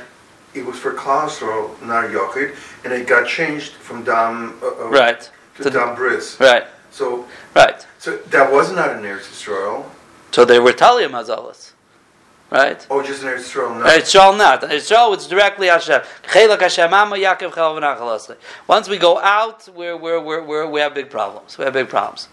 it 0.55 0.65
was 0.65 0.77
for 0.79 0.93
Klausro, 0.93 1.79
not 1.81 2.09
Yochid, 2.09 2.55
and 2.83 2.93
it 2.93 3.07
got 3.07 3.27
changed 3.27 3.73
from 3.73 4.03
Dam 4.03 4.57
uh, 4.63 4.67
uh, 4.67 4.89
right. 4.89 5.29
to, 5.57 5.63
to 5.63 5.69
Dam 5.69 5.95
Bris. 5.95 6.39
Right. 6.39 6.65
So 6.91 7.27
right. 7.55 7.85
So 7.99 8.17
that 8.17 8.51
was 8.51 8.71
not 8.71 8.91
in 8.95 9.03
Eretz 9.03 9.27
Yisrael. 9.31 9.85
So 10.31 10.45
they 10.45 10.59
were 10.59 10.71
Talia 10.71 11.09
Mazalas. 11.09 11.73
Right? 12.51 12.85
Oh, 12.89 13.01
just 13.01 13.23
in 13.23 13.29
Eretz 13.29 13.51
Yisrael, 13.51 13.79
not. 13.79 13.87
Eretz 13.89 14.15
Yisrael 14.15 14.37
not. 14.37 14.61
Eretz 14.61 14.91
Yisrael 14.91 15.13
it's 15.13 15.27
directly 15.27 15.67
Hashem. 15.67 16.01
Hashem 16.23 16.89
Yaakov 16.89 18.37
Once 18.67 18.87
we 18.87 18.97
go 18.97 19.19
out, 19.19 19.67
we're, 19.75 19.97
we're, 19.97 20.21
we're, 20.21 20.43
we're, 20.43 20.69
we 20.69 20.79
have 20.79 20.93
big 20.93 21.09
problems. 21.09 21.57
We 21.57 21.65
have 21.65 21.73
big 21.73 21.89
problems. 21.89 22.29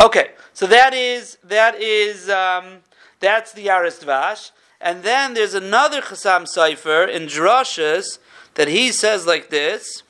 Okay, 0.00 0.30
so 0.54 0.66
that 0.68 0.94
is 0.94 1.38
that 1.44 1.74
is 1.74 2.30
um, 2.30 2.78
that's 3.20 3.52
the 3.52 3.66
Yaris 3.66 4.02
Dvash. 4.02 4.52
And 4.80 5.02
then 5.02 5.34
there's 5.34 5.54
another 5.54 6.00
Chassam 6.00 6.42
Sofer 6.42 7.08
in 7.08 7.24
Drashas 7.24 8.18
that 8.54 8.68
he 8.68 8.92
says 8.92 9.26
like 9.26 9.50
this. 9.50 10.02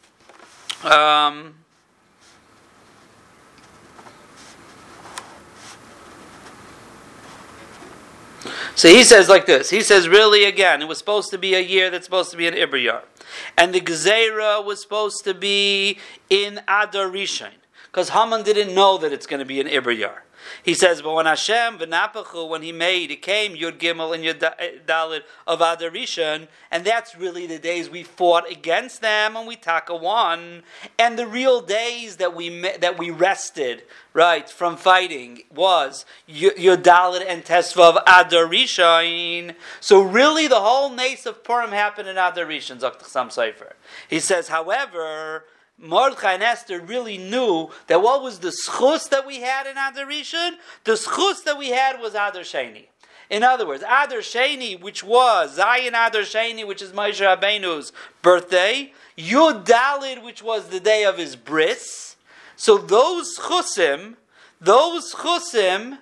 Um, 0.84 1.54
so 8.74 8.88
he 8.88 9.02
says 9.04 9.28
like 9.28 9.46
this. 9.46 9.70
He 9.70 9.80
says, 9.80 10.08
really, 10.08 10.44
again, 10.44 10.82
it 10.82 10.88
was 10.88 10.98
supposed 10.98 11.30
to 11.30 11.38
be 11.38 11.54
a 11.54 11.60
year 11.60 11.90
that's 11.90 12.04
supposed 12.04 12.30
to 12.32 12.36
be 12.36 12.46
an 12.46 12.54
Ibriyar. 12.54 13.02
And 13.56 13.74
the 13.74 13.80
Gezerah 13.80 14.64
was 14.64 14.82
supposed 14.82 15.24
to 15.24 15.34
be 15.34 15.98
in 16.28 16.58
Adar 16.68 17.06
Rishon. 17.06 17.52
Because 17.90 18.10
Haman 18.10 18.42
didn't 18.42 18.74
know 18.74 18.98
that 18.98 19.12
it's 19.12 19.26
going 19.26 19.40
to 19.40 19.46
be 19.46 19.60
an 19.60 19.66
Ibriyar. 19.66 20.18
He 20.62 20.74
says, 20.74 21.02
but 21.02 21.14
when 21.14 21.26
Hashem 21.26 21.78
v'napachu, 21.78 22.48
when 22.48 22.62
he 22.62 22.72
made, 22.72 23.10
it 23.10 23.22
came 23.22 23.54
Yud 23.54 23.78
Gimel 23.78 24.14
and 24.14 24.24
Yud 24.24 24.40
Dalit 24.86 25.22
of 25.46 25.60
Adarishan, 25.60 26.48
and 26.70 26.84
that's 26.84 27.16
really 27.16 27.46
the 27.46 27.58
days 27.58 27.90
we 27.90 28.02
fought 28.02 28.50
against 28.50 29.00
them 29.00 29.36
and 29.36 29.46
we 29.46 29.56
taka 29.56 29.96
won, 29.96 30.62
and 30.98 31.18
the 31.18 31.26
real 31.26 31.60
days 31.60 32.16
that 32.16 32.34
we 32.34 32.48
that 32.78 32.98
we 32.98 33.10
rested 33.10 33.82
right 34.12 34.48
from 34.48 34.76
fighting 34.76 35.42
was 35.54 36.06
Yud 36.28 36.82
Dalit 36.82 37.24
and 37.26 37.44
Tesva 37.44 37.96
of 37.96 38.04
Adarishan. 38.04 39.54
So 39.80 40.00
really, 40.00 40.46
the 40.46 40.60
whole 40.60 40.90
nace 40.90 41.26
of 41.26 41.42
Purim 41.44 41.72
happened 41.72 42.08
in 42.08 42.16
Adarishan. 42.16 42.80
Zaktachsam 42.80 43.32
Sefer. 43.32 43.74
He 44.08 44.20
says, 44.20 44.48
however. 44.48 45.44
Mordechai 45.80 46.34
and 46.34 46.42
Esther 46.42 46.80
really 46.80 47.18
knew 47.18 47.70
that 47.86 48.02
what 48.02 48.22
was 48.22 48.40
the 48.40 48.48
schus 48.48 49.08
that 49.10 49.26
we 49.26 49.40
had 49.40 49.66
in 49.66 49.72
Adar 49.72 50.06
Rishon? 50.06 50.52
The 50.84 50.92
schus 50.92 51.44
that 51.44 51.56
we 51.56 51.68
had 51.68 52.00
was 52.00 52.14
Adar 52.14 52.42
Sheni. 52.42 52.86
In 53.30 53.42
other 53.42 53.66
words, 53.66 53.82
Adar 53.82 54.18
Sheni, 54.18 54.80
which 54.80 55.04
was 55.04 55.54
Zion 55.54 55.94
Adar 55.94 56.22
Sheni, 56.22 56.66
which 56.66 56.82
is 56.82 56.92
Moshe 56.92 57.20
Rabbeinu's 57.20 57.92
birthday, 58.22 58.92
Yud 59.16 59.64
Dalid, 59.64 60.22
which 60.22 60.42
was 60.42 60.68
the 60.68 60.80
day 60.80 61.04
of 61.04 61.18
his 61.18 61.36
bris. 61.36 62.16
So 62.56 62.78
those 62.78 63.38
chusim, 63.38 64.16
those 64.60 65.14
chusim 65.14 65.98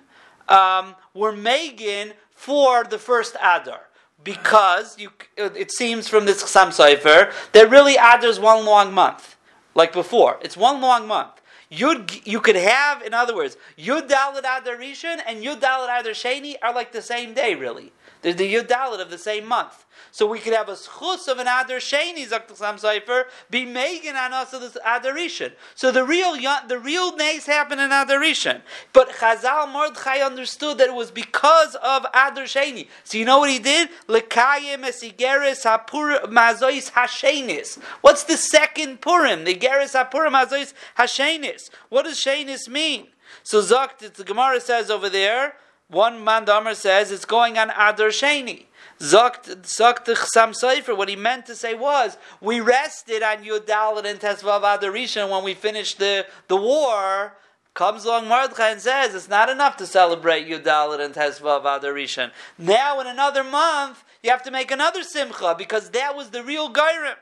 um, 0.47 0.95
were 1.13 1.33
Megan 1.33 2.13
for 2.33 2.83
the 2.83 2.97
first 2.97 3.35
Adar 3.35 3.81
because 4.23 4.97
you, 4.97 5.11
it 5.35 5.71
seems 5.71 6.07
from 6.07 6.25
this 6.25 6.43
Chasam 6.43 6.69
Sofer 6.69 7.31
that 7.51 7.69
really 7.69 7.97
Adar's 7.97 8.39
one 8.39 8.65
long 8.65 8.93
month 8.93 9.36
like 9.77 9.93
before. 9.93 10.39
It's 10.41 10.57
one 10.57 10.81
long 10.81 11.07
month. 11.07 11.39
Yud, 11.71 12.25
you 12.25 12.41
could 12.41 12.55
have, 12.55 13.03
in 13.03 13.13
other 13.13 13.35
words, 13.35 13.57
Yud 13.77 14.09
Dalit 14.09 14.39
Adar 14.39 14.75
Rishon 14.75 15.19
and 15.25 15.43
Yud 15.43 15.59
Dalit 15.59 15.99
Adar 15.99 16.13
Sheni 16.13 16.55
are 16.63 16.73
like 16.73 16.91
the 16.91 17.01
same 17.01 17.33
day, 17.33 17.53
really. 17.55 17.93
They're 18.27 18.35
the 18.35 18.55
Yud 18.55 18.67
Dalit 18.67 18.99
of 18.99 19.09
the 19.09 19.17
same 19.17 19.45
month. 19.45 19.85
So 20.11 20.27
we 20.27 20.39
could 20.39 20.51
have 20.51 20.67
a 20.67 20.73
schus 20.73 21.29
of 21.29 21.39
an 21.39 21.47
Adar 21.47 21.77
Sheni, 21.77 22.27
Zaktasam 22.27 22.77
Sefer, 22.77 23.27
be 23.49 23.63
Megan 23.63 24.17
on 24.17 24.33
us 24.33 24.51
of 24.51 24.59
this 24.59 24.77
Adarishan. 24.85 25.53
So 25.75 25.93
the 25.93 26.03
real 26.03 26.35
the 26.67 26.77
real 26.77 27.15
nays 27.15 27.45
happen 27.45 27.79
in 27.79 27.91
Adarishan. 27.91 28.63
But 28.91 29.11
Chazal 29.11 29.71
Mordechai 29.71 30.17
understood 30.17 30.77
that 30.79 30.89
it 30.89 30.93
was 30.93 31.09
because 31.09 31.75
of 31.75 32.05
Adar 32.13 32.43
Sheni. 32.43 32.89
So 33.05 33.17
you 33.17 33.23
know 33.23 33.39
what 33.39 33.49
he 33.49 33.59
did? 33.59 33.87
Lekayim 34.09 34.83
esigeres 34.83 35.63
hapur 35.63 36.21
mazois 36.25 36.91
hashenis. 36.91 37.81
What's 38.01 38.25
the 38.25 38.35
second 38.35 38.99
Purim? 38.99 39.45
The 39.45 39.55
geres 39.55 39.93
hapur 39.93 40.27
mazois 40.27 40.73
hashenis. 40.97 41.69
What 41.87 42.03
does 42.03 42.17
shenis 42.17 42.67
mean? 42.67 43.07
So 43.43 43.61
Zakt, 43.61 43.99
the 43.99 44.23
Gemara 44.25 44.59
says 44.59 44.89
over 44.89 45.09
there, 45.09 45.55
one 45.89 46.23
Mandamar 46.25 46.75
says 46.75 47.11
it's 47.11 47.25
going 47.25 47.57
on 47.57 47.69
Adar 47.69 48.09
Sheni. 48.09 48.65
Zakt 48.99 49.45
Chsam 49.45 50.55
Sefer, 50.55 50.95
what 50.95 51.07
he 51.07 51.15
meant 51.15 51.45
to 51.45 51.55
say 51.55 51.75
was, 51.75 52.17
we 52.41 52.59
rested 52.59 53.21
on 53.21 53.43
Yudalad 53.43 54.05
and 54.05 54.19
Tesvav 54.19 54.63
Adarishan 54.63 55.29
when 55.29 55.43
we 55.43 55.53
finished 55.53 55.99
the, 55.99 56.25
the 56.47 56.55
war. 56.57 57.37
Comes 57.75 58.05
along 58.05 58.27
Mordechai 58.27 58.69
and 58.69 58.81
says, 58.81 59.13
it's 59.13 59.29
not 59.29 59.49
enough 59.49 59.77
to 59.77 59.85
celebrate 59.85 60.47
Yudalad 60.47 60.99
and 60.99 61.13
Tesvav 61.13 61.63
Adarishan. 61.63 62.31
Now 62.57 62.99
in 62.99 63.05
another 63.05 63.43
month, 63.43 64.03
you 64.23 64.31
have 64.31 64.41
to 64.43 64.51
make 64.51 64.71
another 64.71 65.03
Simcha, 65.03 65.53
because 65.55 65.91
that 65.91 66.15
was 66.15 66.31
the 66.31 66.43
real 66.43 66.73
Gairim. 66.73 67.15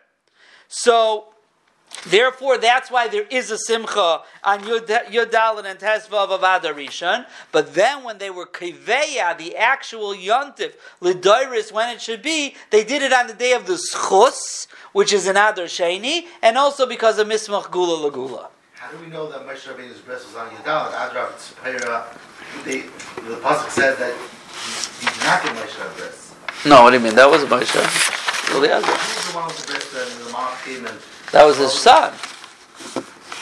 So, 0.69 1.35
Therefore, 2.03 2.58
that's 2.58 2.91
why 2.91 3.08
there 3.08 3.25
is 3.29 3.49
a 3.51 3.58
simcha 3.58 4.21
on 4.43 4.60
Yudalin 4.62 5.65
and 5.65 5.79
Tesvav 5.79 6.29
of 6.29 6.41
Adarishan. 6.41 7.25
But 7.51 7.73
then, 7.73 8.03
when 8.03 8.17
they 8.17 8.29
were 8.29 8.45
kiveya, 8.45 9.38
the 9.38 9.55
actual 9.55 10.13
yontif 10.13 10.73
lidoiris, 11.01 11.71
when 11.71 11.89
it 11.89 12.01
should 12.01 12.21
be, 12.21 12.55
they 12.69 12.84
did 12.84 13.01
it 13.01 13.12
on 13.12 13.27
the 13.27 13.34
day 13.34 13.53
of 13.53 13.65
the 13.65 13.73
schus, 13.73 14.67
which 14.93 15.13
is 15.13 15.27
an 15.27 15.36
Adar 15.36 15.65
Sheni, 15.65 16.25
and 16.41 16.58
also 16.58 16.86
because 16.86 17.17
of 17.17 17.27
Mismach 17.27 17.71
Gula 17.71 18.10
Lagula. 18.10 18.49
How 18.73 18.91
do 18.91 18.97
we 19.03 19.08
know 19.08 19.27
that 19.31 19.47
Moshe 19.47 19.67
Rabbeinu's 19.67 19.99
breast 20.01 20.27
was 20.27 20.36
on 20.36 20.49
Yudalin? 20.49 20.91
Adrav 20.91 21.31
Tzpeira, 21.34 22.05
the 22.65 22.84
the 23.27 23.38
pasuk 23.38 23.69
said 23.71 23.97
that 23.97 24.13
he 24.99 25.08
did 25.08 25.23
not 25.23 25.43
get 25.43 25.55
Moshe 25.55 25.97
breast. 25.97 26.34
No, 26.65 26.84
what 26.84 26.91
do 26.91 26.97
you 26.97 27.03
mean? 27.03 27.15
That 27.15 27.29
was 27.29 27.43
Moshe. 27.45 28.51
Well, 28.51 28.62
the 28.62 28.75
other. 28.75 28.86
Who's 28.86 29.31
the 29.31 29.38
one 29.38 29.47
with 29.47 29.65
the 29.65 29.71
breast 29.71 29.93
and 29.95 30.25
the 30.25 30.31
Malachim 30.31 30.89
and 30.89 30.99
that 31.32 31.46
was 31.46 31.58
his 31.58 31.74
son. 31.74 32.14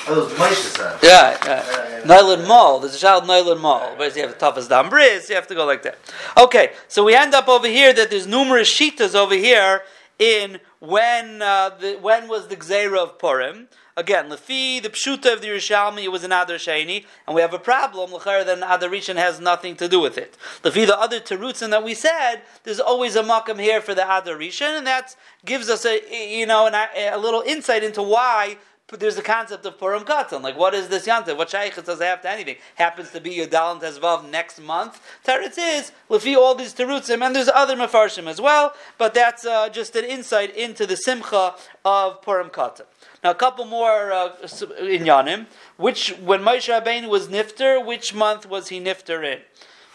Oh, 0.06 0.16
that 0.16 0.24
was 0.24 0.38
Moshe's 0.38 0.72
son. 0.74 1.00
Yeah, 1.02 1.38
yeah. 1.46 2.02
Nylan 2.04 2.48
Mall. 2.48 2.80
There's 2.80 2.96
a 2.96 3.00
child 3.00 3.26
Nylon 3.26 3.62
Mall. 3.62 3.96
But 3.98 4.16
you 4.16 4.24
have 4.24 4.32
the 4.32 4.38
toughest 4.38 4.70
dam 4.70 4.90
bris, 4.90 5.30
you 5.30 5.36
have 5.36 5.48
to 5.48 5.56
go 5.56 5.66
like 5.66 5.84
that. 5.84 5.98
Okay, 6.38 6.74
so 6.88 7.04
we 7.04 7.16
end 7.16 7.34
up 7.34 7.48
over 7.48 7.68
here 7.68 7.94
that 7.94 8.10
there's 8.10 8.28
numerous 8.28 8.74
shitas 8.74 9.16
over 9.16 9.36
here 9.36 9.84
in 10.20 10.60
when 10.80 11.42
uh, 11.42 11.70
the, 11.80 11.98
when 12.02 12.28
was 12.28 12.48
the 12.48 12.56
Gzeira 12.56 12.98
of 12.98 13.18
Purim. 13.18 13.70
Again, 13.96 14.30
Lefi, 14.30 14.82
the 14.82 14.90
Pshuta 14.90 15.34
of 15.34 15.42
the 15.42 15.50
Yerushalmi, 15.50 16.04
it 16.04 16.12
was 16.12 16.24
an 16.24 16.32
Adar 16.32 16.58
Sheni, 16.58 17.06
and 17.28 17.36
we 17.36 17.42
have 17.42 17.54
a 17.54 17.60
problem, 17.60 18.12
L'chara, 18.12 18.44
that 18.44 18.58
Adar 18.58 18.90
Rishon 18.90 19.18
has 19.18 19.40
nothing 19.40 19.76
to 19.76 19.88
do 19.88 20.00
with 20.00 20.18
it. 20.18 20.36
Lefi, 20.64 20.88
the 20.88 21.00
other 21.00 21.20
Terutzin 21.20 21.70
that 21.70 21.84
we 21.84 21.94
said, 21.94 22.42
there's 22.64 22.80
always 22.80 23.16
a 23.16 23.22
Makam 23.22 23.60
here 23.60 23.82
for 23.82 23.94
the 23.94 24.04
Adar 24.04 24.36
Rishon, 24.36 24.80
and 24.80 24.88
that 24.88 25.16
gives 25.46 25.70
us 25.70 25.86
a, 25.86 26.02
you 26.12 26.48
know, 26.48 26.66
an, 26.66 26.74
a 26.74 27.18
little 27.18 27.42
insight 27.42 27.84
into 27.84 28.02
why 28.02 28.58
there's 29.00 29.16
the 29.16 29.22
concept 29.22 29.66
of 29.66 29.78
Purim 29.80 30.04
Katan. 30.04 30.42
Like, 30.42 30.58
what 30.58 30.74
is 30.74 30.88
this 30.88 31.08
Yantav? 31.08 31.38
What 31.38 31.50
Shaykhs 31.50 31.82
does 31.84 32.02
it 32.02 32.06
have 32.06 32.22
to 32.22 32.30
anything? 32.30 32.58
Happens 32.76 33.12
to 33.12 33.22
be 33.22 33.32
Yudal 33.32 33.74
and 33.74 33.82
Tezvav 33.82 34.30
next 34.30 34.62
month. 34.62 35.02
Teretz 35.26 35.58
is, 35.58 35.92
Lefi, 36.10 36.36
all 36.36 36.56
these 36.56 36.74
Terutzim, 36.74 37.26
and 37.26 37.36
there's 37.36 37.50
other 37.50 37.76
Mefarshim 37.76 38.28
as 38.28 38.42
well, 38.42 38.74
but 38.98 39.14
that's 39.14 39.46
uh, 39.46 39.70
just 39.70 39.96
an 39.96 40.06
insight 40.06 40.56
into 40.56 40.86
the 40.86 40.96
Simcha 40.96 41.56
of 41.86 42.22
Purim 42.22 42.50
Katan. 42.50 42.86
Now, 43.24 43.32
a 43.32 43.36
couple 43.36 43.66
more 43.66 44.12
uh, 44.12 44.36
in 44.80 45.04
Yanim. 45.04 45.46
Which, 45.78 46.10
when 46.20 46.42
Moshe 46.42 46.70
Rabbeinu 46.70 47.08
was 47.08 47.28
nifter, 47.28 47.84
which 47.84 48.14
month 48.14 48.48
was 48.48 48.70
he 48.70 48.82
nifter 48.82 49.24
in? 49.24 49.40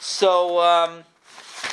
So 0.00 0.60
um, 0.60 1.04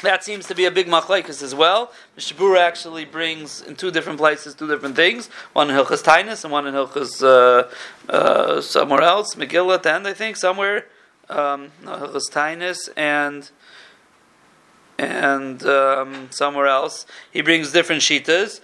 that 0.01 0.23
seems 0.23 0.47
to 0.47 0.55
be 0.55 0.65
a 0.65 0.71
big 0.71 0.87
machlekes 0.87 1.41
as 1.41 1.55
well. 1.55 1.91
Mishabura 2.17 2.59
actually 2.59 3.05
brings 3.05 3.61
in 3.61 3.75
two 3.75 3.91
different 3.91 4.19
places 4.19 4.53
two 4.53 4.67
different 4.67 4.95
things. 4.95 5.27
One 5.53 5.69
in 5.69 5.75
Hilchas 5.75 6.03
Tainus 6.03 6.43
and 6.43 6.51
one 6.51 6.67
in 6.67 6.73
Hilchas 6.73 7.23
uh, 7.23 8.11
uh, 8.11 8.61
somewhere 8.61 9.01
else, 9.01 9.35
Megillah 9.35 9.75
at 9.75 9.85
end, 9.85 10.07
I 10.07 10.13
think, 10.13 10.35
somewhere. 10.35 10.85
Um, 11.29 11.71
Hilchas 11.83 12.29
Tainus 12.31 12.89
and 12.97 13.49
and 14.97 15.63
um, 15.65 16.27
somewhere 16.31 16.67
else. 16.67 17.05
He 17.31 17.41
brings 17.41 17.71
different 17.71 18.01
shitas. 18.01 18.61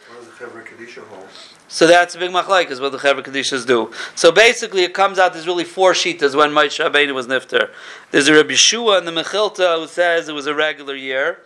So 1.72 1.88
that's 1.88 2.16
a 2.16 2.20
big 2.20 2.32
machlaik, 2.32 2.70
is 2.70 2.82
what 2.82 2.92
the 2.92 2.98
Chevra 2.98 3.24
Kadishas 3.24 3.66
do. 3.66 3.94
So 4.14 4.30
basically, 4.30 4.84
it 4.84 4.94
comes 4.94 5.18
out 5.18 5.32
there's 5.32 5.48
really 5.48 5.64
four 5.64 5.94
shitas 5.94 6.36
when 6.36 6.52
Moshe 6.52 6.86
Rabbeinu 6.86 7.14
was 7.14 7.28
nifter. 7.28 7.70
There's 8.12 8.28
a 8.28 8.34
Rabbi 8.34 8.56
Shua 8.56 8.98
in 8.98 9.06
the 9.06 9.12
Mechilta 9.12 9.80
who 9.80 9.88
says 9.88 10.28
it 10.28 10.34
was 10.34 10.48
a 10.48 10.54
regular 10.54 10.96
year, 10.96 11.40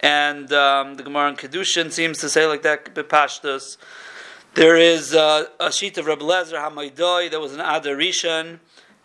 and 0.00 0.52
um, 0.52 0.96
the 0.96 1.02
Gemara 1.02 1.30
in 1.30 1.36
Kedushin 1.36 1.90
seems 1.90 2.18
to 2.18 2.28
say 2.28 2.46
like 2.46 2.60
that 2.64 2.94
bepashtus. 2.94 3.78
There 4.52 4.76
is 4.76 5.14
uh, 5.14 5.46
a 5.58 5.72
sheet 5.72 5.96
of 5.96 6.04
Rabbi 6.04 6.22
Lezer 6.22 6.58
Hamaydoi. 6.58 7.30
There 7.30 7.40
was 7.40 7.54
an 7.54 7.60
Adarishan 7.60 8.58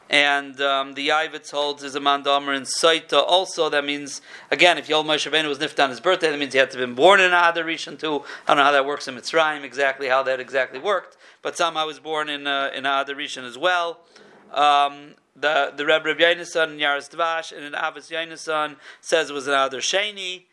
and 0.09 0.59
um, 0.61 0.93
the 0.93 1.09
Yavitz 1.09 1.51
holds 1.51 1.83
is 1.83 1.95
a 1.95 1.99
mandamer 1.99 2.55
in 2.55 2.63
Saita. 2.63 3.23
Also, 3.25 3.69
that 3.69 3.85
means 3.85 4.21
again, 4.51 4.77
if 4.77 4.87
Yol 4.87 5.05
Moshe 5.05 5.47
was 5.47 5.59
nifted 5.59 5.83
on 5.83 5.89
his 5.89 5.99
birthday, 5.99 6.29
that 6.29 6.39
means 6.39 6.53
he 6.53 6.59
had 6.59 6.71
to 6.71 6.77
have 6.77 6.87
been 6.87 6.95
born 6.95 7.19
in 7.19 7.27
Adar 7.27 7.63
Rishon 7.63 7.99
too. 7.99 8.23
I 8.45 8.47
don't 8.47 8.57
know 8.57 8.63
how 8.63 8.71
that 8.71 8.85
works 8.85 9.07
in 9.07 9.15
Mitzrayim 9.15 9.63
exactly 9.63 10.07
how 10.07 10.23
that 10.23 10.39
exactly 10.39 10.79
worked, 10.79 11.17
but 11.41 11.57
somehow 11.57 11.81
I 11.81 11.85
was 11.85 11.99
born 11.99 12.29
in 12.29 12.47
uh, 12.47 12.71
in 12.73 12.85
Adar 12.85 13.15
Rishon 13.15 13.43
as 13.43 13.57
well. 13.57 13.99
Um, 14.53 15.15
the 15.35 15.73
the 15.75 15.85
Reb 15.85 16.05
Reb 16.05 16.17
Yonason 16.17 16.73
in 16.73 16.79
Yaris 16.79 17.09
Dvash 17.09 17.55
and 17.55 17.63
in 17.63 17.75
Avis 17.75 18.09
Yonason 18.09 18.77
says 19.01 19.29
it 19.29 19.33
was 19.33 19.47
an 19.47 19.53
Adar 19.53 19.79
Sheni. 19.79 20.43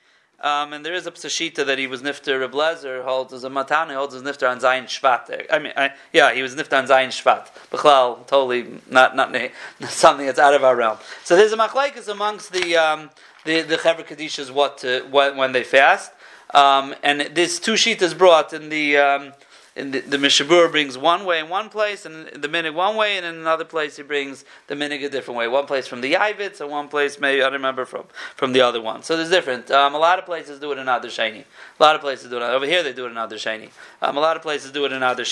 Um, 0.45 0.75
and 0.75 0.85
there 0.85 0.93
is 0.93 1.07
a 1.07 1.11
psashita 1.11 1.65
that 1.65 1.79
he 1.79 1.87
was 1.87 2.03
nifter. 2.03 2.39
Reb 2.39 2.53
Lezer 2.53 3.03
holds 3.03 3.33
as 3.33 3.45
a 3.45 3.49
matana 3.49 3.95
holds 3.95 4.13
his 4.13 4.23
nifter 4.23 4.49
on 4.49 4.61
Zayin 4.61 4.85
Shvat. 4.85 5.47
I 5.51 5.59
mean, 5.59 5.73
I, 5.75 5.93
yeah, 6.13 6.35
he 6.35 6.43
was 6.43 6.55
nifter 6.55 6.77
on 6.77 6.87
Zayin 6.87 7.09
Shvat. 7.09 7.49
Bichlal, 7.71 8.27
totally 8.27 8.79
not 8.91 9.17
not 9.17 9.33
not 9.33 9.51
something 9.89 10.27
that's 10.27 10.39
out 10.39 10.53
of 10.53 10.63
our 10.63 10.77
realm. 10.77 10.99
So 11.25 11.35
there's 11.35 11.55
a 11.55 11.57
machlekes 11.57 12.09
amongst 12.09 12.53
the 12.53 12.77
um, 12.77 13.09
the 13.47 13.63
the 13.63 13.77
Chevra 13.79 14.07
Kadishas 14.07 14.51
what 14.51 14.77
to, 14.79 15.01
when 15.11 15.53
they 15.53 15.65
fast. 15.65 16.13
Um, 16.53 16.95
and 17.03 17.23
this 17.35 17.59
two 17.59 17.73
shitas 17.73 18.17
brought 18.17 18.53
in 18.53 18.69
the 18.69 18.99
um, 18.99 19.33
the, 19.75 20.01
the 20.01 20.17
Mishabur 20.19 20.71
brings 20.71 20.97
one 20.97 21.25
way 21.25 21.41
in 21.41 21.49
one 21.49 21.69
place, 21.69 22.07
and 22.07 22.29
the 22.29 22.49
minig 22.49 22.75
one 22.75 22.95
way, 22.95 23.17
and 23.17 23.27
in 23.27 23.35
another 23.35 23.65
place 23.65 23.97
he 23.97 24.05
brings 24.05 24.45
the 24.69 24.75
minig 24.77 25.05
a 25.05 25.09
different 25.09 25.37
way. 25.37 25.49
One 25.49 25.67
place 25.67 25.89
from 25.89 26.01
the 26.01 26.13
Yavitz, 26.13 26.61
and 26.61 26.71
one 26.71 26.87
place 26.89 27.19
maybe 27.19 27.43
I 27.43 27.47
don't 27.47 27.55
remember 27.55 27.85
from 27.85 28.05
from 28.37 28.53
the 28.53 28.61
other 28.61 28.81
one. 28.81 29.03
So 29.03 29.17
there's 29.17 29.31
different. 29.31 29.73
Um, 29.73 29.95
a 29.95 29.99
lot 29.99 30.21
of 30.21 30.27
places 30.27 30.61
do 30.61 30.71
it 30.71 30.79
in 30.79 30.89
other. 30.89 31.09
A 31.09 31.45
lot 31.81 31.97
of 31.97 32.01
places 32.01 32.31
do 32.31 32.37
it 32.37 32.43
over 32.43 32.67
here. 32.67 32.85
They 32.85 32.93
do 32.93 33.07
it 33.07 33.11
in 33.11 33.17
other. 33.17 33.37
Um, 34.01 34.17
a 34.17 34.21
lot 34.21 34.37
of 34.37 34.43
places 34.43 34.71
do 34.71 34.85
it 34.85 34.93
in 34.93 35.03
other. 35.03 35.25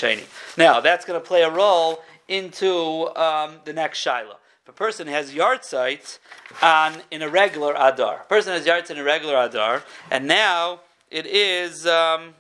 Now 0.57 0.81
that's 0.81 1.05
going 1.05 1.21
to 1.21 1.27
play 1.27 1.43
a 1.43 1.51
role 1.51 2.03
into 2.27 3.15
um, 3.17 3.61
the 3.65 3.73
next 3.73 4.05
shaila. 4.05 4.37
If 4.63 4.69
a 4.69 4.73
person 4.73 5.07
has 5.07 5.35
yard 5.35 5.65
sites 5.65 6.19
on 6.61 7.03
in 7.13 7.23
a 7.23 7.29
regular 7.29 7.75
adar. 7.79 8.23
A 8.23 8.25
person 8.25 8.53
has 8.53 8.67
yard 8.67 8.81
sites 8.81 8.91
in 8.91 8.99
a 8.99 9.05
regular 9.05 9.37
adar, 9.37 9.85
and 10.11 10.27
now 10.27 10.81
it 11.13 11.27
is. 11.27 11.87
Um, 11.87 12.35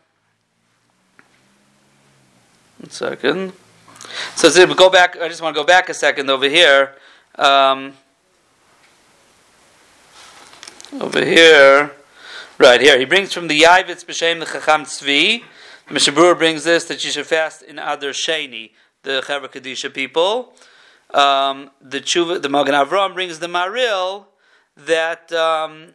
one 2.82 2.90
second. 2.90 3.52
So, 4.34 4.48
so 4.48 4.66
we 4.66 4.74
go 4.74 4.90
back. 4.90 5.16
I 5.16 5.28
just 5.28 5.40
want 5.40 5.54
to 5.54 5.60
go 5.60 5.66
back 5.66 5.88
a 5.88 5.94
second 5.94 6.28
over 6.28 6.48
here. 6.48 6.96
Um, 7.36 7.94
over 11.00 11.24
here, 11.24 11.92
right 12.58 12.80
here, 12.80 12.98
he 12.98 13.04
brings 13.04 13.32
from 13.32 13.46
the 13.46 13.60
Yavitz 13.60 14.04
B'Shem 14.04 14.40
the 14.40 14.46
Chacham 14.46 14.82
Tzvi. 14.82 15.44
Mishabur 15.88 16.36
brings 16.36 16.64
this 16.64 16.84
that 16.86 17.04
you 17.04 17.10
should 17.10 17.26
fast 17.26 17.62
in 17.62 17.78
Adar 17.78 18.10
Sheni, 18.10 18.72
the 19.04 19.22
Chavar 19.24 19.48
Kadisha 19.48 19.94
people. 19.94 20.52
Um, 21.14 21.70
the 21.80 22.00
Tshuva, 22.00 22.42
the 22.42 22.48
Magen 22.48 22.74
Avram 22.74 23.14
brings 23.14 23.38
the 23.38 23.46
Maril 23.46 24.26
that 24.76 25.32
um, 25.32 25.94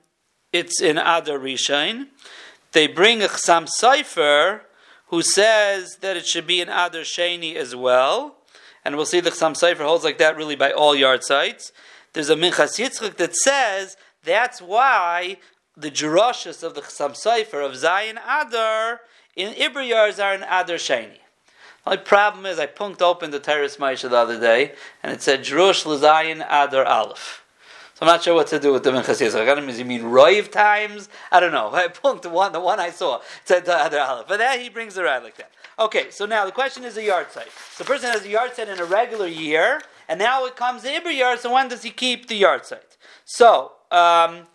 it's 0.53 0.81
in 0.81 0.97
Adar 0.97 1.37
Rishon. 1.37 2.07
They 2.71 2.87
bring 2.87 3.21
a 3.21 3.27
Chasam 3.27 3.67
Sofer 3.67 4.61
who 5.07 5.21
says 5.21 5.97
that 5.97 6.17
it 6.17 6.27
should 6.27 6.47
be 6.47 6.61
in 6.61 6.69
Adar 6.69 7.01
Sheni 7.01 7.55
as 7.55 7.75
well. 7.75 8.35
And 8.83 8.95
we'll 8.95 9.05
see 9.05 9.19
the 9.19 9.31
Chasam 9.31 9.53
Sofer 9.53 9.85
holds 9.85 10.03
like 10.03 10.17
that 10.17 10.37
really 10.37 10.55
by 10.55 10.71
all 10.71 10.95
yard 10.95 11.23
sites. 11.23 11.71
There's 12.13 12.29
a 12.29 12.35
Minchas 12.35 12.79
Yitzchak 12.79 13.17
that 13.17 13.35
says 13.35 13.97
that's 14.23 14.61
why 14.61 15.37
the 15.75 15.91
Jeroshas 15.91 16.63
of 16.63 16.73
the 16.73 16.81
Chasam 16.81 17.11
Sofer 17.11 17.65
of 17.65 17.75
Zion 17.75 18.17
Adar 18.17 19.01
in 19.35 19.53
Ibriyars 19.53 20.23
are 20.23 20.33
in 20.33 20.43
Adar 20.43 20.77
Sheni. 20.77 21.19
Only 21.85 21.99
problem 21.99 22.45
is 22.45 22.59
I 22.59 22.67
punked 22.67 23.01
open 23.01 23.31
the 23.31 23.39
Teres 23.39 23.77
Maisha 23.77 24.09
the 24.09 24.17
other 24.17 24.39
day 24.39 24.73
and 25.03 25.13
it 25.13 25.21
said 25.21 25.41
Jerush 25.41 25.85
Lazayin 25.85 26.45
Adar 26.49 26.85
Aleph. 26.85 27.43
So 27.97 28.05
I'm 28.05 28.11
not 28.11 28.21
sure 28.21 28.35
what 28.35 28.45
to 28.49 28.59
do 28.59 28.71
with 28.71 28.83
the 28.83 28.91
Minchas 28.91 29.19
Yitzchak. 29.19 29.65
Does 29.65 29.77
he 29.79 29.83
mean 29.83 30.03
Roiv 30.03 30.51
times? 30.51 31.09
I 31.31 31.39
don't 31.39 31.51
know. 31.51 31.73
I 31.73 31.87
punked 31.87 32.21
the 32.21 32.29
one, 32.29 32.51
the 32.51 32.59
one 32.59 32.79
I 32.79 32.91
saw. 32.91 33.21
Said 33.43 33.63
Adar 33.63 34.07
Aleph. 34.07 34.27
But 34.27 34.37
that 34.37 34.61
he 34.61 34.69
brings 34.69 34.93
the 34.93 35.01
around 35.01 35.23
like 35.23 35.35
that. 35.37 35.49
Okay, 35.79 36.11
so 36.11 36.27
now 36.27 36.45
the 36.45 36.51
question 36.51 36.83
is 36.83 36.95
a 36.97 37.03
yard 37.03 37.31
site. 37.31 37.49
So 37.71 37.83
the 37.83 37.87
person 37.87 38.11
has 38.11 38.23
a 38.23 38.29
yard 38.29 38.53
site 38.53 38.69
in 38.69 38.79
a 38.79 38.85
regular 38.85 39.25
year, 39.25 39.81
and 40.07 40.19
now 40.19 40.45
it 40.45 40.55
comes 40.55 40.83
to 40.83 40.89
Ibriyar, 40.89 41.39
so 41.39 41.51
when 41.51 41.69
does 41.69 41.81
he 41.81 41.89
keep 41.89 42.27
the 42.27 42.35
yard 42.35 42.67
site? 42.67 42.97
So, 43.25 43.71
um, 43.89 44.45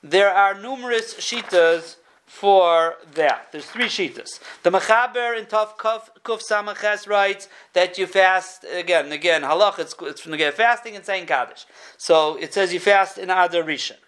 there 0.00 0.30
are 0.32 0.54
numerous 0.54 1.14
shitas 1.14 1.96
for 2.32 2.96
that. 3.14 3.52
There's 3.52 3.66
three 3.66 3.84
shitas. 3.84 4.40
The 4.62 4.70
Mechaber 4.70 5.38
in 5.38 5.44
Tov 5.44 5.76
Kuf, 5.76 6.08
Kuf 6.24 6.42
Samaches 6.42 7.06
writes 7.06 7.46
that 7.74 7.98
you 7.98 8.06
fast 8.06 8.64
again, 8.64 9.12
again 9.12 9.42
halach. 9.42 9.78
It's, 9.78 9.94
it's 10.00 10.22
from 10.22 10.32
the 10.32 10.38
get. 10.38 10.54
fasting 10.54 10.96
and 10.96 11.04
saying 11.04 11.26
kaddish. 11.26 11.66
So 11.98 12.36
it 12.36 12.54
says 12.54 12.72
you 12.72 12.80
fast 12.80 13.18
in 13.18 13.28
Adar 13.28 13.62
Rishon. 13.62 13.98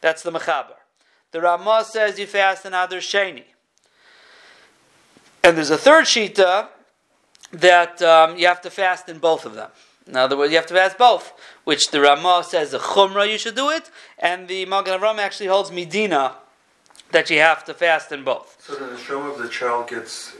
That's 0.00 0.22
the 0.24 0.32
Mechaber. 0.32 0.74
The 1.30 1.40
Ramah 1.40 1.84
says 1.88 2.18
you 2.18 2.26
fast 2.26 2.66
in 2.66 2.74
Adar 2.74 2.98
Sheni. 2.98 3.44
And 5.44 5.56
there's 5.56 5.70
a 5.70 5.78
third 5.78 6.04
shita 6.04 6.68
that 7.52 8.02
um, 8.02 8.36
you 8.36 8.48
have 8.48 8.60
to 8.62 8.70
fast 8.70 9.08
in 9.08 9.18
both 9.18 9.46
of 9.46 9.54
them. 9.54 9.70
In 10.08 10.16
other 10.16 10.36
words, 10.36 10.50
you 10.50 10.58
have 10.58 10.66
to 10.66 10.74
fast 10.74 10.98
both, 10.98 11.32
which 11.62 11.90
the 11.90 12.00
Ramah 12.00 12.42
says 12.44 12.72
the 12.72 12.78
Chumrah 12.78 13.30
you 13.30 13.38
should 13.38 13.54
do 13.54 13.70
it, 13.70 13.88
and 14.18 14.48
the 14.48 14.66
Magen 14.66 14.98
Avram 14.98 15.18
actually 15.18 15.46
holds 15.46 15.70
Medina 15.70 16.38
that 17.10 17.30
you 17.30 17.38
have 17.38 17.64
to 17.64 17.74
fast 17.74 18.12
in 18.12 18.24
both. 18.24 18.56
So 18.60 18.74
then 18.74 18.90
the 18.90 18.96
neshama 18.96 19.32
of 19.32 19.38
the 19.38 19.48
child 19.48 19.88
gets 19.88 20.34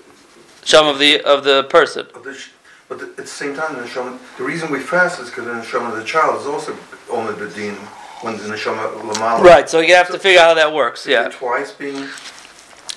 Sham 0.65 0.87
of 0.87 0.99
the 0.99 1.21
of 1.23 1.45
the 1.45 1.65
person. 1.65 2.07
of 2.15 2.25
the, 2.25 2.35
sh- 2.35 2.51
but 2.89 2.99
the, 2.99 3.07
at 3.07 3.17
the 3.17 3.27
same 3.27 3.55
time, 3.55 3.75
the 3.77 3.83
neshama. 3.83 4.19
The 4.37 4.45
reason 4.45 4.71
we 4.71 4.81
fast 4.81 5.21
is 5.21 5.29
because 5.31 5.47
the 5.47 5.53
neshama 5.53 5.93
of 5.93 5.97
the 5.97 6.05
child 6.05 6.41
is 6.41 6.47
also 6.47 6.77
only 7.11 7.33
bedin 7.35 7.75
when 8.23 8.37
the 8.37 8.45
neshama 8.45 9.01
lamala. 9.01 9.43
Right, 9.43 9.69
so 9.69 9.81
you 9.81 9.95
have 9.95 10.09
to 10.09 10.19
figure 10.19 10.41
out 10.41 10.49
how 10.49 10.55
that 10.55 10.73
works. 10.75 11.07
Yeah. 11.07 11.29
Twice 11.29 11.73
being. 11.73 12.07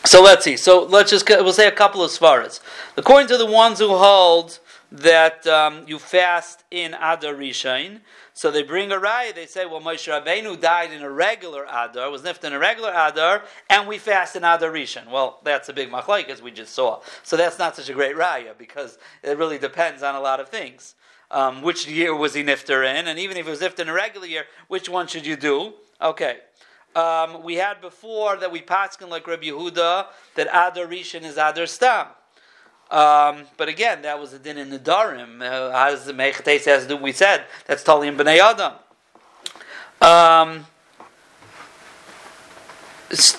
So 0.03 0.21
let's 0.21 0.43
see. 0.43 0.57
So 0.57 0.83
let's 0.83 1.11
just 1.11 1.27
we'll 1.29 1.53
say 1.53 1.67
a 1.67 1.71
couple 1.71 2.03
of 2.03 2.11
svaras. 2.11 2.59
According 2.97 3.27
to 3.29 3.37
the 3.37 3.45
ones 3.45 3.79
who 3.79 3.89
hold 3.89 4.59
that 4.91 5.47
um, 5.47 5.85
you 5.87 5.97
fast 5.97 6.63
in 6.69 6.93
Adar 6.93 7.33
Rishon, 7.33 8.01
so 8.33 8.51
they 8.51 8.63
bring 8.63 8.91
a 8.91 8.97
raya. 8.97 9.33
They 9.33 9.45
say, 9.45 9.65
well, 9.65 9.79
Moshe 9.79 10.11
Rabbeinu 10.11 10.59
died 10.59 10.91
in 10.91 11.01
a 11.01 11.09
regular 11.09 11.63
Adar, 11.63 12.09
was 12.09 12.23
nifted 12.23 12.45
in 12.45 12.53
a 12.53 12.59
regular 12.59 12.89
Adar, 12.89 13.43
and 13.69 13.87
we 13.87 13.97
fast 13.97 14.35
in 14.35 14.43
Adar 14.43 14.69
Rishon. 14.71 15.09
Well, 15.09 15.39
that's 15.43 15.69
a 15.69 15.73
big 15.73 15.89
machlaik 15.89 16.27
as 16.27 16.41
we 16.41 16.51
just 16.51 16.73
saw. 16.73 17.01
So 17.23 17.37
that's 17.37 17.57
not 17.57 17.75
such 17.75 17.89
a 17.89 17.93
great 17.93 18.15
raya 18.15 18.57
because 18.57 18.97
it 19.23 19.37
really 19.37 19.57
depends 19.57 20.03
on 20.03 20.15
a 20.15 20.19
lot 20.19 20.39
of 20.39 20.49
things. 20.49 20.95
Um, 21.29 21.61
which 21.61 21.87
year 21.87 22.13
was 22.13 22.33
he 22.33 22.43
nifter 22.43 22.83
in, 22.83 23.07
and 23.07 23.17
even 23.17 23.37
if 23.37 23.47
it 23.47 23.49
was 23.49 23.61
nifter 23.61 23.79
in 23.79 23.89
a 23.89 23.93
regular 23.93 24.27
year, 24.27 24.43
which 24.67 24.89
one 24.89 25.07
should 25.07 25.25
you 25.25 25.37
do? 25.37 25.73
Okay. 26.01 26.39
Um, 26.93 27.43
we 27.43 27.55
had 27.55 27.79
before 27.79 28.35
that 28.35 28.51
we 28.51 28.61
paskin 28.61 29.07
like 29.07 29.25
Rabbi 29.25 29.45
Yehuda 29.45 30.07
that 30.35 30.47
Adar 30.47 30.87
Rishon 30.87 31.23
is 31.23 31.37
Adar 31.37 31.65
Stam. 31.65 32.07
Um, 32.91 33.45
but 33.55 33.69
again, 33.69 34.01
that 34.01 34.19
was 34.19 34.33
a 34.33 34.39
din 34.39 34.57
in 34.57 34.69
the 34.69 34.77
Darim. 34.77 35.41
Uh, 35.41 35.71
how 35.71 35.91
does 35.91 36.05
the 36.05 36.13
Mechates 36.13 36.65
has 36.65 36.83
to 36.83 36.89
do? 36.89 36.97
We 36.97 37.13
said 37.13 37.45
that's 37.65 37.83
totally 37.83 38.09
in 38.09 38.17
Bnei 38.17 38.39
Adam. 38.39 38.73
Um, 40.01 40.65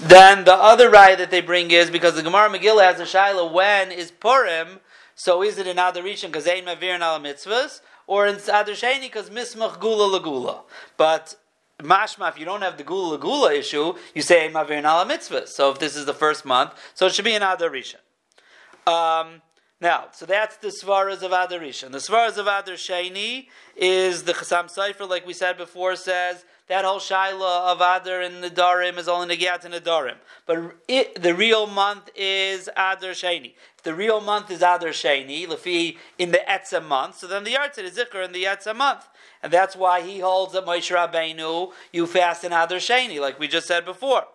then 0.01 0.45
the 0.45 0.55
other 0.55 0.89
right 0.91 1.19
that 1.19 1.31
they 1.31 1.43
bring 1.43 1.71
is 1.71 1.91
because 1.91 2.15
the 2.15 2.23
Gemara 2.23 2.49
Megillah 2.49 2.83
has 2.83 3.01
a 3.01 3.05
shaila 3.05 3.53
when 3.53 3.93
is 3.93 4.11
Purim. 4.11 4.81
So 5.15 5.43
is 5.43 5.59
it 5.59 5.67
in 5.67 5.79
Adar 5.79 6.03
Rishon 6.03 6.27
because 6.27 6.49
ein 6.49 6.65
mavir 6.65 6.95
and 6.95 7.03
al 7.03 7.21
mitzvahs, 7.21 7.83
or 8.07 8.27
in 8.27 8.37
Adar 8.37 8.65
Sheni 8.65 9.03
because 9.03 9.29
mismach 9.29 9.79
gula 9.81 10.19
lagula? 10.19 10.63
But 10.97 11.37
mashma, 11.79 12.31
if 12.31 12.39
you 12.39 12.47
don't 12.47 12.63
have 12.63 12.79
the 12.79 12.85
gula 12.85 13.19
lagula 13.19 13.55
issue, 13.55 13.95
you 14.15 14.23
say 14.23 14.47
ein 14.47 14.53
mavir 14.55 14.73
and 14.73 14.87
al 14.87 15.05
mitzvahs. 15.05 15.49
So 15.49 15.71
if 15.71 15.79
this 15.79 15.95
is 15.95 16.07
the 16.07 16.15
first 16.15 16.47
month, 16.47 16.73
so 16.95 17.07
it 17.07 17.15
should 17.15 17.27
be 17.27 17.35
in 17.35 17.43
Adar 17.43 17.69
Rishon. 17.69 17.97
Um, 18.87 19.43
now, 19.81 20.07
so 20.13 20.27
that's 20.27 20.57
the 20.59 20.69
Svaras 20.69 21.23
of 21.23 21.33
Adar 21.33 21.59
Rishon. 21.59 21.91
The 21.91 21.99
Svaras 21.99 22.39
of 22.39 22.47
Adar 22.47 22.77
Sheni 22.77 23.49
is 23.77 24.23
the 24.23 24.33
Chasam 24.33 24.73
Sofer, 24.73 25.09
like 25.09 25.27
we 25.27 25.33
said 25.33 25.57
before, 25.57 25.97
says 25.97 26.45
that 26.69 26.85
whole 26.85 27.01
Shaila 27.01 27.73
of 27.73 27.79
Adar 27.79 28.21
and 28.21 28.45
the 28.45 28.51
Darim 28.51 28.97
is 28.97 29.09
only 29.09 29.37
Negiat 29.37 29.65
and 29.65 29.75
the 29.75 29.81
Darim. 29.81 30.17
But 30.47 30.77
it, 30.87 31.21
the 31.21 31.35
real 31.35 31.67
month 31.67 32.11
is 32.15 32.69
Adar 32.77 33.11
Sheni. 33.11 33.55
If 33.77 33.83
the 33.83 33.95
real 33.95 34.21
month 34.21 34.53
is 34.53 34.59
Adar 34.59 34.91
Sheni, 34.91 35.49
Lafi 35.49 35.97
in 36.17 36.31
the 36.31 36.41
Etzah 36.49 36.85
month, 36.87 37.19
so 37.19 37.27
then 37.27 37.43
the 37.43 37.55
Yartzit 37.55 37.83
is 37.83 37.99
Zikr 37.99 38.25
in 38.25 38.31
the 38.31 38.45
Etzah 38.45 38.77
month. 38.77 39.09
And 39.43 39.53
that's 39.53 39.75
why 39.75 40.03
he 40.03 40.21
holds 40.21 40.53
that 40.53 40.65
Moshe 40.65 40.95
Rabbeinu, 40.95 41.73
you 41.93 42.07
fast 42.07 42.45
in 42.45 42.53
Adar 42.53 42.79
Sheni, 42.79 43.21
like 43.21 43.41
we 43.41 43.49
just 43.49 43.67
said 43.67 43.85
before. 43.85 44.27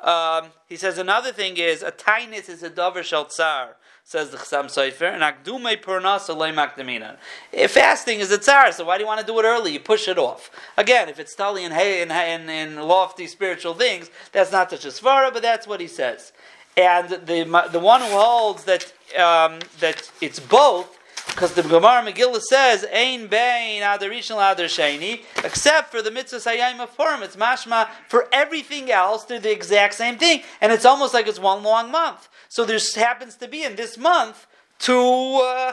Um, 0.00 0.46
he 0.66 0.76
says 0.76 0.96
another 0.96 1.30
thing 1.30 1.58
is 1.58 1.82
a 1.82 1.92
tainis 1.92 2.48
is 2.48 2.62
a 2.62 2.70
davar 2.70 3.02
shel 3.02 3.26
tsar, 3.26 3.76
says 4.10 4.30
the 4.30 4.38
Chasam 4.38 4.64
Sofer, 4.64 5.08
and 5.14 5.22
akdume 5.22 5.80
purnasa 5.80 6.36
loy 6.36 6.50
makdaminan. 6.50 7.16
If 7.52 7.70
Fasting 7.70 8.18
is 8.18 8.32
a 8.32 8.38
tsar, 8.38 8.72
so 8.72 8.84
why 8.86 8.98
do 8.98 9.04
you 9.04 9.06
want 9.06 9.20
to 9.20 9.26
do 9.26 9.38
it 9.38 9.44
early? 9.44 9.74
You 9.74 9.78
push 9.78 10.08
it 10.08 10.18
off. 10.18 10.50
Again, 10.76 11.08
if 11.08 11.20
it's 11.20 11.32
tali 11.32 11.64
and 11.64 11.72
hay 11.72 12.02
and, 12.02 12.10
and, 12.10 12.50
and 12.50 12.82
lofty 12.88 13.28
spiritual 13.28 13.74
things, 13.74 14.10
that's 14.32 14.50
not 14.50 14.68
such 14.68 14.84
a 14.84 14.88
svara, 14.88 15.32
but 15.32 15.42
that's 15.42 15.68
what 15.68 15.80
he 15.80 15.86
says. 15.86 16.32
And 16.76 17.08
the 17.08 17.68
the 17.70 17.78
one 17.78 18.00
who 18.00 18.08
holds 18.08 18.64
that 18.64 18.92
um, 19.16 19.60
that 19.78 20.10
it's 20.20 20.40
both 20.40 20.98
because 21.30 21.54
the 21.54 21.62
Gemara 21.62 22.02
Megillah 22.02 22.40
says, 22.42 22.84
Ein 22.92 23.26
bein 23.26 23.82
adar 23.82 24.10
sheni, 24.10 25.22
except 25.44 25.90
for 25.90 26.02
the 26.02 26.10
mitzvah 26.10 26.38
sayayim 26.38 26.80
of 26.80 26.96
Purim. 26.96 27.22
It's 27.22 27.36
mashma 27.36 27.88
for 28.08 28.28
everything 28.32 28.90
else, 28.90 29.24
they're 29.24 29.38
the 29.38 29.52
exact 29.52 29.94
same 29.94 30.18
thing. 30.18 30.42
And 30.60 30.72
it's 30.72 30.84
almost 30.84 31.14
like 31.14 31.26
it's 31.26 31.38
one 31.38 31.62
long 31.62 31.90
month. 31.90 32.28
So 32.48 32.64
there 32.64 32.78
happens 32.96 33.36
to 33.36 33.48
be 33.48 33.62
in 33.62 33.76
this 33.76 33.96
month 33.96 34.46
two 34.78 35.40
uh, 35.42 35.72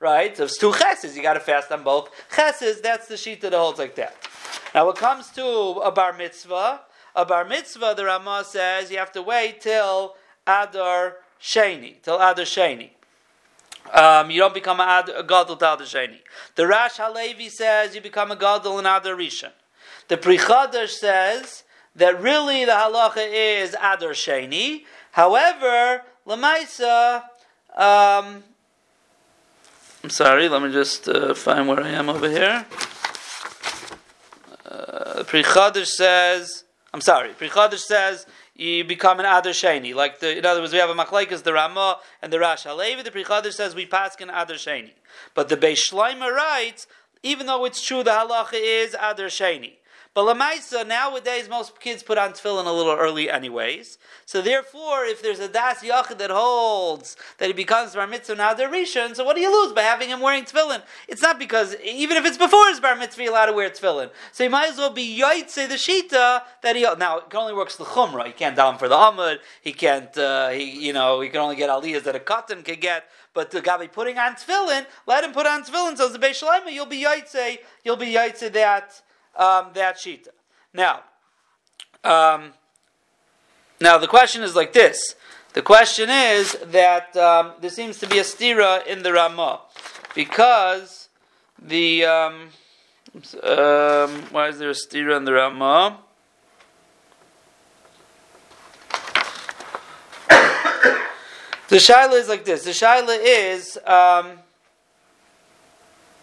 right? 0.00 0.36
So 0.36 0.44
it's 0.44 0.58
two 0.58 0.72
cheses, 0.72 1.16
you 1.16 1.22
got 1.22 1.34
to 1.34 1.40
fast 1.40 1.70
on 1.70 1.82
both 1.82 2.10
cheses. 2.34 2.80
That's 2.80 3.08
the 3.08 3.16
sheet 3.16 3.40
that 3.42 3.52
holds 3.52 3.78
like 3.78 3.94
that. 3.96 4.16
Now, 4.74 4.88
it 4.90 4.96
comes 4.96 5.30
to 5.30 5.44
a 5.44 5.90
bar 5.90 6.12
mitzvah, 6.12 6.80
a 7.14 7.24
bar 7.24 7.44
mitzvah, 7.44 7.94
the 7.96 8.04
Ramah 8.04 8.44
says 8.46 8.90
you 8.90 8.98
have 8.98 9.12
to 9.12 9.22
wait 9.22 9.60
till 9.60 10.16
Adar 10.46 11.16
Sheni, 11.40 12.02
till 12.02 12.16
Adar 12.16 12.44
Sheni. 12.44 12.90
Um, 13.92 14.30
you 14.30 14.40
don't 14.40 14.54
become 14.54 14.80
a, 14.80 14.84
ad, 14.84 15.08
a 15.08 15.22
gadol 15.22 15.56
to 15.56 15.74
Adar 15.74 15.86
Sheni. 15.86 16.18
The 16.54 16.66
Rash 16.66 16.96
Halevi 16.96 17.48
says 17.48 17.94
you 17.94 18.00
become 18.00 18.30
a 18.30 18.36
gadol 18.36 18.78
in 18.78 18.86
Adar 18.86 19.14
Rishon. 19.14 19.52
The 20.08 20.16
Pri 20.16 20.38
Chadash 20.38 20.90
says 20.90 21.64
that 21.96 22.20
really 22.20 22.64
the 22.64 22.72
halacha 22.72 23.26
is 23.28 23.74
Adar 23.74 24.10
Sheni. 24.10 24.84
However, 25.12 26.02
Lamaisa, 26.26 27.22
um, 27.74 28.44
I'm 30.04 30.10
sorry, 30.10 30.48
let 30.48 30.62
me 30.62 30.72
just 30.72 31.08
uh, 31.08 31.34
find 31.34 31.66
where 31.66 31.80
I 31.80 31.88
am 31.88 32.08
over 32.08 32.28
here. 32.28 32.66
Uh, 34.64 35.24
Pri 35.24 35.42
Chadash 35.42 35.86
says, 35.86 36.64
I'm 36.94 37.00
sorry, 37.00 37.30
Pri 37.30 37.48
Chadash 37.48 37.80
says 37.80 38.26
you 38.58 38.84
become 38.84 39.20
an 39.20 39.26
Adar 39.26 39.52
Sheni. 39.52 39.94
Like 39.94 40.20
the, 40.20 40.38
in 40.38 40.46
other 40.46 40.60
words, 40.60 40.72
we 40.72 40.78
have 40.78 40.90
a 40.90 40.94
Machlaikas, 40.94 41.42
the 41.42 41.52
Ramah 41.52 41.98
and 42.22 42.32
the 42.32 42.40
Rash 42.40 42.64
Halevi. 42.64 43.02
The 43.02 43.10
Pri 43.10 43.24
says 43.50 43.74
we 43.74 43.86
pass 43.86 44.16
an 44.20 44.30
Adar 44.30 44.56
Sheni. 44.56 44.92
But 45.34 45.48
the 45.48 45.56
Beis 45.56 45.90
Shloimeh 45.90 46.34
writes, 46.34 46.86
even 47.22 47.46
though 47.46 47.64
it's 47.64 47.84
true 47.84 48.02
the 48.02 48.10
halacha 48.10 48.54
is 48.54 48.94
Adar 48.94 49.26
Sheni. 49.26 49.74
But 50.16 50.34
Lamaisa, 50.34 50.88
nowadays, 50.88 51.46
most 51.46 51.78
kids 51.78 52.02
put 52.02 52.16
on 52.16 52.32
tefillin 52.32 52.64
a 52.64 52.72
little 52.72 52.94
early 52.94 53.28
anyways. 53.28 53.98
So 54.24 54.40
therefore, 54.40 55.04
if 55.04 55.20
there's 55.20 55.40
a 55.40 55.46
Das 55.46 55.82
Yachid 55.82 56.16
that 56.16 56.30
holds 56.30 57.18
that 57.36 57.48
he 57.48 57.52
becomes 57.52 57.94
Bar 57.94 58.06
Mitzvah 58.06 58.34
Nadar 58.34 58.70
Rishon, 58.70 59.14
so 59.14 59.24
what 59.26 59.36
do 59.36 59.42
you 59.42 59.52
lose 59.52 59.74
by 59.74 59.82
having 59.82 60.08
him 60.08 60.22
wearing 60.22 60.44
tefillin? 60.44 60.80
It's 61.06 61.20
not 61.20 61.38
because, 61.38 61.76
even 61.84 62.16
if 62.16 62.24
it's 62.24 62.38
before 62.38 62.66
his 62.68 62.80
Bar 62.80 62.96
Mitzvah, 62.96 63.24
you're 63.24 63.32
allowed 63.32 63.46
to 63.46 63.52
wear 63.52 63.68
tefillin. 63.68 64.08
So 64.32 64.42
he 64.42 64.48
might 64.48 64.70
as 64.70 64.78
well 64.78 64.88
be 64.88 65.20
Yaitse 65.20 65.68
the 65.68 65.74
Shita 65.74 66.44
that 66.62 66.76
he, 66.76 66.84
now, 66.96 67.18
it 67.18 67.34
only 67.34 67.52
works 67.52 67.76
the 67.76 67.84
Chumrah. 67.84 68.26
He 68.26 68.32
can't 68.32 68.56
down 68.56 68.78
for 68.78 68.88
the 68.88 68.96
Amud, 68.96 69.40
he 69.60 69.74
can't, 69.74 70.16
uh, 70.16 70.48
he, 70.48 70.86
you 70.86 70.94
know, 70.94 71.20
he 71.20 71.28
can 71.28 71.40
only 71.40 71.56
get 71.56 71.68
aliyahs 71.68 72.04
that 72.04 72.16
a 72.16 72.20
cotton 72.20 72.62
can 72.62 72.80
get. 72.80 73.04
But 73.34 73.50
the 73.50 73.60
guy 73.60 73.86
putting 73.86 74.16
on 74.16 74.36
tefillin, 74.36 74.86
let 75.06 75.24
him 75.24 75.32
put 75.32 75.46
on 75.46 75.62
tefillin. 75.62 75.98
So 75.98 76.08
the 76.08 76.18
Beis 76.18 76.42
Shlomo, 76.42 76.72
you'll 76.72 76.86
be 76.86 77.04
Yaitse, 77.04 77.58
you'll 77.84 77.96
be 77.96 78.14
Yaitse 78.14 78.50
that 78.54 79.02
um, 79.36 79.70
that 79.74 79.96
shita. 79.96 80.28
Now, 80.72 81.02
um, 82.04 82.52
now 83.80 83.98
the 83.98 84.06
question 84.06 84.42
is 84.42 84.54
like 84.54 84.72
this. 84.72 85.14
The 85.52 85.62
question 85.62 86.10
is 86.10 86.52
that 86.66 87.16
um, 87.16 87.52
there 87.60 87.70
seems 87.70 87.98
to 88.00 88.06
be 88.06 88.18
a 88.18 88.22
stira 88.22 88.86
in 88.86 89.02
the 89.02 89.12
Ramah 89.12 89.60
because 90.14 91.08
the 91.58 92.04
um, 92.04 92.48
um, 93.42 94.22
why 94.30 94.48
is 94.48 94.58
there 94.58 94.68
a 94.70 94.74
stira 94.74 95.16
in 95.16 95.24
the 95.24 95.32
Ramah? 95.32 95.98
the 101.68 101.76
shaila 101.76 102.20
is 102.20 102.28
like 102.28 102.44
this. 102.44 102.64
The 102.64 102.72
shaila 102.72 103.16
is 103.18 103.78
um, 103.86 104.40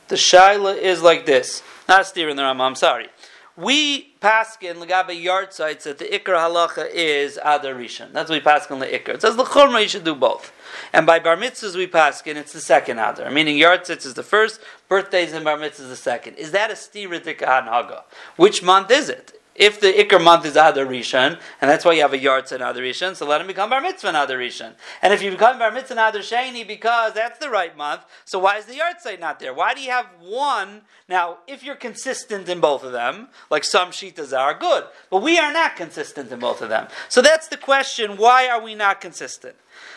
the 0.07 0.15
shaila 0.15 0.77
is 0.77 1.01
like 1.01 1.25
this. 1.25 1.63
Not 1.87 2.01
a 2.01 2.05
steer 2.05 2.29
in 2.29 2.37
the 2.37 2.43
Rambam, 2.43 2.61
I'm 2.61 2.75
sorry. 2.75 3.09
We 3.55 4.13
paskin 4.19 4.75
legabe 4.83 5.21
yard 5.21 5.53
sites 5.53 5.83
that 5.83 5.99
the 5.99 6.05
ikra 6.05 6.39
halacha 6.39 6.89
is 6.91 7.37
adar 7.37 7.75
rishon. 7.75 8.11
That's 8.11 8.29
what 8.29 8.43
we 8.43 8.51
paskin 8.51 8.79
the 8.79 8.87
ikra. 8.87 9.15
It 9.15 9.21
says 9.21 9.35
the 9.35 9.43
chumra 9.43 9.83
you 9.83 9.87
should 9.87 10.03
do 10.03 10.15
both. 10.15 10.51
And 10.91 11.05
by 11.05 11.19
bar 11.19 11.37
mitzvahs 11.37 11.75
we 11.75 11.85
paskin 11.85 12.35
it's 12.35 12.51
the 12.51 12.61
second 12.61 12.97
adar. 12.97 13.29
Meaning 13.29 13.57
yard 13.57 13.85
sites 13.85 14.07
is 14.07 14.15
the 14.15 14.23
first, 14.23 14.59
birthdays 14.89 15.33
and 15.33 15.45
bar 15.45 15.57
mitzvahs 15.57 15.81
is 15.81 15.89
the 15.89 15.95
second. 15.95 16.35
Is 16.37 16.51
that 16.51 16.71
a 16.71 16.73
stira 16.73 17.23
haga? 17.39 18.05
Which 18.37 18.63
month 18.63 18.89
is 18.89 19.09
it? 19.09 19.39
If 19.55 19.79
the 19.79 19.93
Iker 19.93 20.23
month 20.23 20.45
is 20.45 20.53
Adar 20.53 20.85
Rishon, 20.85 21.39
and 21.61 21.69
that's 21.69 21.85
why 21.85 21.93
you 21.93 22.01
have 22.01 22.13
a 22.13 22.17
yard 22.17 22.47
to 22.47 22.55
Adar 22.55 22.73
Rishon, 22.73 23.15
so 23.15 23.27
let 23.27 23.41
him 23.41 23.47
become 23.47 23.69
Bar 23.69 23.81
Mitzvah 23.81 24.09
Adar 24.09 24.37
Rishon. 24.37 24.73
And 25.01 25.13
if 25.13 25.21
you 25.21 25.31
become 25.31 25.59
Bar 25.59 25.71
Mitzvah 25.71 25.93
Adar 25.93 26.21
Sheni 26.21 26.67
because 26.67 27.13
that's 27.13 27.39
the 27.39 27.49
right 27.49 27.75
month, 27.77 28.01
so 28.25 28.39
why 28.39 28.57
is 28.57 28.65
the 28.65 28.75
yard 28.75 28.95
not 29.19 29.39
there? 29.39 29.53
Why 29.53 29.73
do 29.73 29.81
you 29.81 29.91
have 29.91 30.07
one? 30.21 30.81
Now, 31.07 31.39
if 31.47 31.63
you're 31.63 31.75
consistent 31.75 32.49
in 32.49 32.59
both 32.59 32.83
of 32.83 32.91
them, 32.91 33.29
like 33.49 33.63
some 33.63 33.89
Shitas 33.89 34.37
are, 34.37 34.53
good. 34.53 34.85
But 35.09 35.21
we 35.21 35.37
are 35.37 35.53
not 35.53 35.75
consistent 35.75 36.31
in 36.31 36.39
both 36.39 36.61
of 36.61 36.69
them. 36.69 36.87
So 37.09 37.21
that's 37.21 37.47
the 37.47 37.57
question, 37.57 38.17
why 38.17 38.47
are 38.47 38.61
we 38.61 38.75
not 38.75 39.01
consistent? 39.01 39.55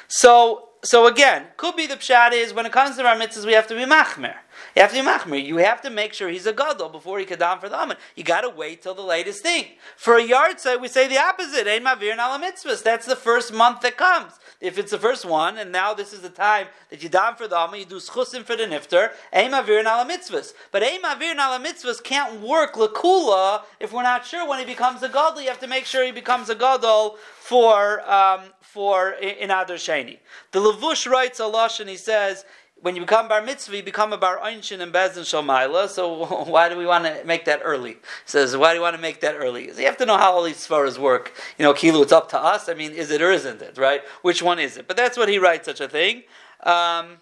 So, 0.09 0.69
so 0.83 1.07
again, 1.07 1.47
could 1.57 1.77
be 1.77 1.87
the 1.87 1.97
pshat 1.97 2.33
is 2.33 2.53
when 2.53 2.67
it 2.67 2.73
comes 2.73 2.97
to 2.97 3.03
Bar 3.03 3.17
Mitzvahs, 3.17 3.47
we 3.47 3.53
have 3.53 3.67
to 3.69 3.75
be 3.75 3.85
Machmer. 3.85 4.35
You 4.75 4.83
have 4.83 4.93
to 4.93 5.03
be 5.03 5.07
machmir. 5.07 5.45
You 5.45 5.59
have 5.59 5.81
to 5.83 5.91
make 5.91 6.13
sure 6.13 6.29
he's 6.29 6.47
a 6.47 6.53
gadol 6.53 6.89
before 6.89 7.19
he 7.19 7.25
can 7.25 7.39
down 7.39 7.61
for 7.61 7.69
the 7.69 7.81
amen. 7.81 7.97
You 8.15 8.25
got 8.25 8.43
to 8.43 8.51
wait 8.51 8.83
till 8.83 8.95
the 8.95 9.03
latest 9.03 9.43
thing. 9.43 9.67
For 9.97 10.17
a 10.17 10.23
yard 10.23 10.61
site, 10.61 10.81
we 10.81 10.89
say 10.89 11.09
the 11.09 11.19
opposite. 11.19 11.67
Ein 11.67 11.85
mavir 11.85 12.17
mitzvahs. 12.17 12.83
That's 12.83 13.07
the 13.07 13.17
first 13.17 13.53
month 13.53 13.81
that 13.83 13.97
comes. 13.97 14.33
If 14.61 14.79
it's 14.79 14.91
the 14.91 14.99
first 14.99 15.25
one, 15.25 15.59
and 15.59 15.71
now 15.71 15.93
this 15.93 16.13
is 16.13 16.21
the 16.21 16.31
time 16.31 16.69
that 16.91 17.03
you 17.03 17.09
down 17.09 17.37
for 17.37 17.47
the 17.47 17.57
amen, 17.57 17.81
you 17.81 17.87
do 17.87 17.97
schusim 17.97 18.43
for 18.43 18.57
the 18.57 18.65
nifter. 18.65 19.13
Ein 19.33 19.53
mavir 19.53 19.85
mitzvahs. 19.85 20.53
But 20.73 20.83
ein 20.83 21.03
mavir 21.03 21.35
mitzvahs 21.37 22.03
can't 22.03 22.41
work 22.41 22.75
lakula 22.75 23.63
if 23.81 23.93
we're 23.93 24.03
not 24.03 24.27
sure 24.27 24.49
when 24.49 24.59
he 24.59 24.65
becomes 24.65 25.03
a 25.03 25.09
gadol. 25.09 25.41
You 25.41 25.49
have 25.49 25.61
to 25.61 25.67
make 25.67 25.85
sure 25.85 26.05
he 26.05 26.13
becomes 26.13 26.49
a 26.49 26.55
gadol 26.55 27.17
for 27.39 28.01
um, 28.11 28.41
for 28.61 29.13
in 29.13 29.51
Adar 29.51 29.77
Sheni. 29.77 30.19
The 30.53 30.61
Levush 30.61 31.11
writes 31.11 31.41
a 31.41 31.47
and 31.81 31.89
he 31.89 31.97
says 31.97 32.45
when 32.83 32.95
you 32.95 33.01
become 33.01 33.29
bar 33.29 33.43
mitzvah, 33.43 33.77
you 33.77 33.83
become 33.83 34.13
a 34.13 34.19
bar 34.19 34.39
einshin 34.39 34.81
and 34.81 34.93
bezin 34.93 35.23
shalmaila. 35.23 35.89
So 35.89 36.45
why 36.45 36.69
do 36.69 36.77
we 36.77 36.87
want 36.87 37.05
to 37.05 37.25
make 37.25 37.45
that 37.47 37.61
early? 37.65 37.93
He 37.93 37.99
says, 38.27 38.57
why 38.57 38.73
do 38.73 38.77
you 38.77 38.83
want 38.83 38.97
to 38.97 39.03
make 39.03 39.21
that 39.21 39.35
early? 39.35 39.73
So 39.73 39.81
you 39.81 39.87
have 39.87 39.97
to 39.99 40.07
know 40.07 40.17
how 40.17 40.33
all 40.33 40.43
these 40.43 40.67
svaras 40.67 40.99
work. 40.99 41.33
You 41.59 41.65
know, 41.65 41.73
kilu, 41.73 42.03
it's 42.03 42.13
up 42.13 42.29
to 42.31 42.39
us. 42.39 42.69
I 42.69 42.75
mean, 42.75 42.93
is 42.93 43.11
it 43.11 43.23
or 43.23 43.31
isn't 43.31 43.63
it? 43.63 43.79
Right? 43.79 44.03
Which 44.23 44.43
one 44.43 44.59
is 44.59 44.77
it? 44.77 44.87
But 44.87 44.97
that's 44.97 45.17
what 45.17 45.29
he 45.29 45.39
writes 45.39 45.67
such 45.67 45.81
a 45.81 45.89
thing. 45.89 46.23
Um, 46.63 47.19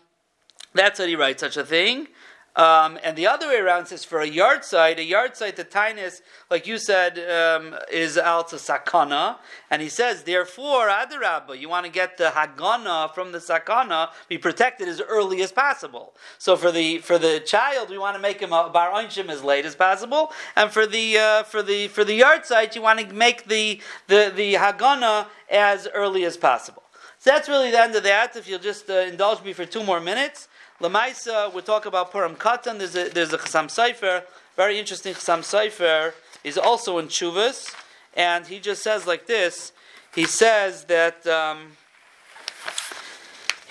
that's 0.75 0.99
what 0.99 1.09
he 1.09 1.17
writes 1.17 1.41
such 1.41 1.57
a 1.57 1.65
thing. 1.65 2.09
Um, 2.57 3.01
and 3.03 3.17
the 3.17 3.27
other 3.27 3.49
way 3.49 3.59
around 3.59 3.87
says 3.87 4.05
for 4.05 4.21
a 4.21 4.29
yard 4.29 4.65
site, 4.65 5.01
a 5.01 5.05
yard 5.05 5.37
site, 5.37 5.57
the 5.57 5.65
tinus, 5.65 6.23
like 6.51 6.69
you 6.69 6.79
said, 6.79 7.19
um, 7.19 7.75
is 7.91 8.17
alta 8.17 8.57
sakana. 8.57 9.39
And 9.71 9.83
he 9.83 9.89
says, 9.89 10.23
therefore, 10.23 10.87
adarabba, 10.87 11.59
you 11.59 11.69
want 11.69 11.85
to 11.85 11.91
get 11.91 12.17
the 12.17 12.27
hagana 12.27 13.13
from 13.13 13.33
the 13.33 13.39
sakana, 13.39 14.11
be 14.29 14.39
protected 14.39 14.87
as 14.87 15.01
early 15.01 15.43
as 15.43 15.51
possible. 15.51 16.15
So 16.39 16.55
for 16.55 16.71
the 16.71 16.99
for 16.99 17.19
the 17.19 17.41
child, 17.41 17.91
we 17.91 17.99
want 17.99 18.15
to 18.15 18.23
make 18.23 18.39
him 18.39 18.53
a 18.53 18.71
bar 18.71 18.93
onshim 18.93 19.31
as 19.31 19.43
late 19.43 19.67
as 19.67 19.75
possible. 19.75 20.33
And 20.55 20.71
for 20.71 20.87
the 20.87 21.19
uh, 21.19 21.43
for 21.43 21.61
the 21.61 21.89
for 21.89 22.05
the 22.05 22.15
yard 22.15 22.47
site, 22.47 22.77
you 22.77 22.83
want 22.83 23.01
to 23.01 23.13
make 23.13 23.47
the 23.49 23.81
the 24.07 24.33
the 24.35 24.55
hagana 24.55 25.27
as 25.51 25.89
early 25.93 26.25
as 26.25 26.37
possible. 26.37 26.85
So 27.19 27.31
that's 27.31 27.49
really 27.49 27.73
the 27.73 27.81
end 27.81 27.97
of 27.97 28.05
that. 28.05 28.37
If 28.37 28.47
you'll 28.47 28.61
just 28.61 28.89
uh, 28.89 28.95
indulge 28.95 29.43
me 29.43 29.53
for 29.55 29.65
two 29.65 29.83
more 29.83 29.99
minutes. 29.99 30.47
Lamaisa, 30.81 31.55
we 31.55 31.63
talk 31.63 31.87
about 31.87 32.11
Purim 32.11 32.35
Katan. 32.35 32.79
There's 32.79 32.97
a 32.97 33.09
there's 33.09 33.33
a 33.33 33.39
Chassam 33.39 33.67
Sofer, 33.67 34.25
very 34.57 34.79
interesting 34.79 35.15
Chassam 35.15 35.41
Sofer, 35.41 36.13
is 36.43 36.59
also 36.59 36.99
in 36.99 37.07
Chuvas, 37.07 37.73
and 38.15 38.47
he 38.47 38.59
just 38.59 38.83
says 38.83 39.07
like 39.07 39.27
this. 39.27 39.73
He 40.15 40.25
says 40.25 40.85
that. 40.85 41.27
Um, 41.27 41.77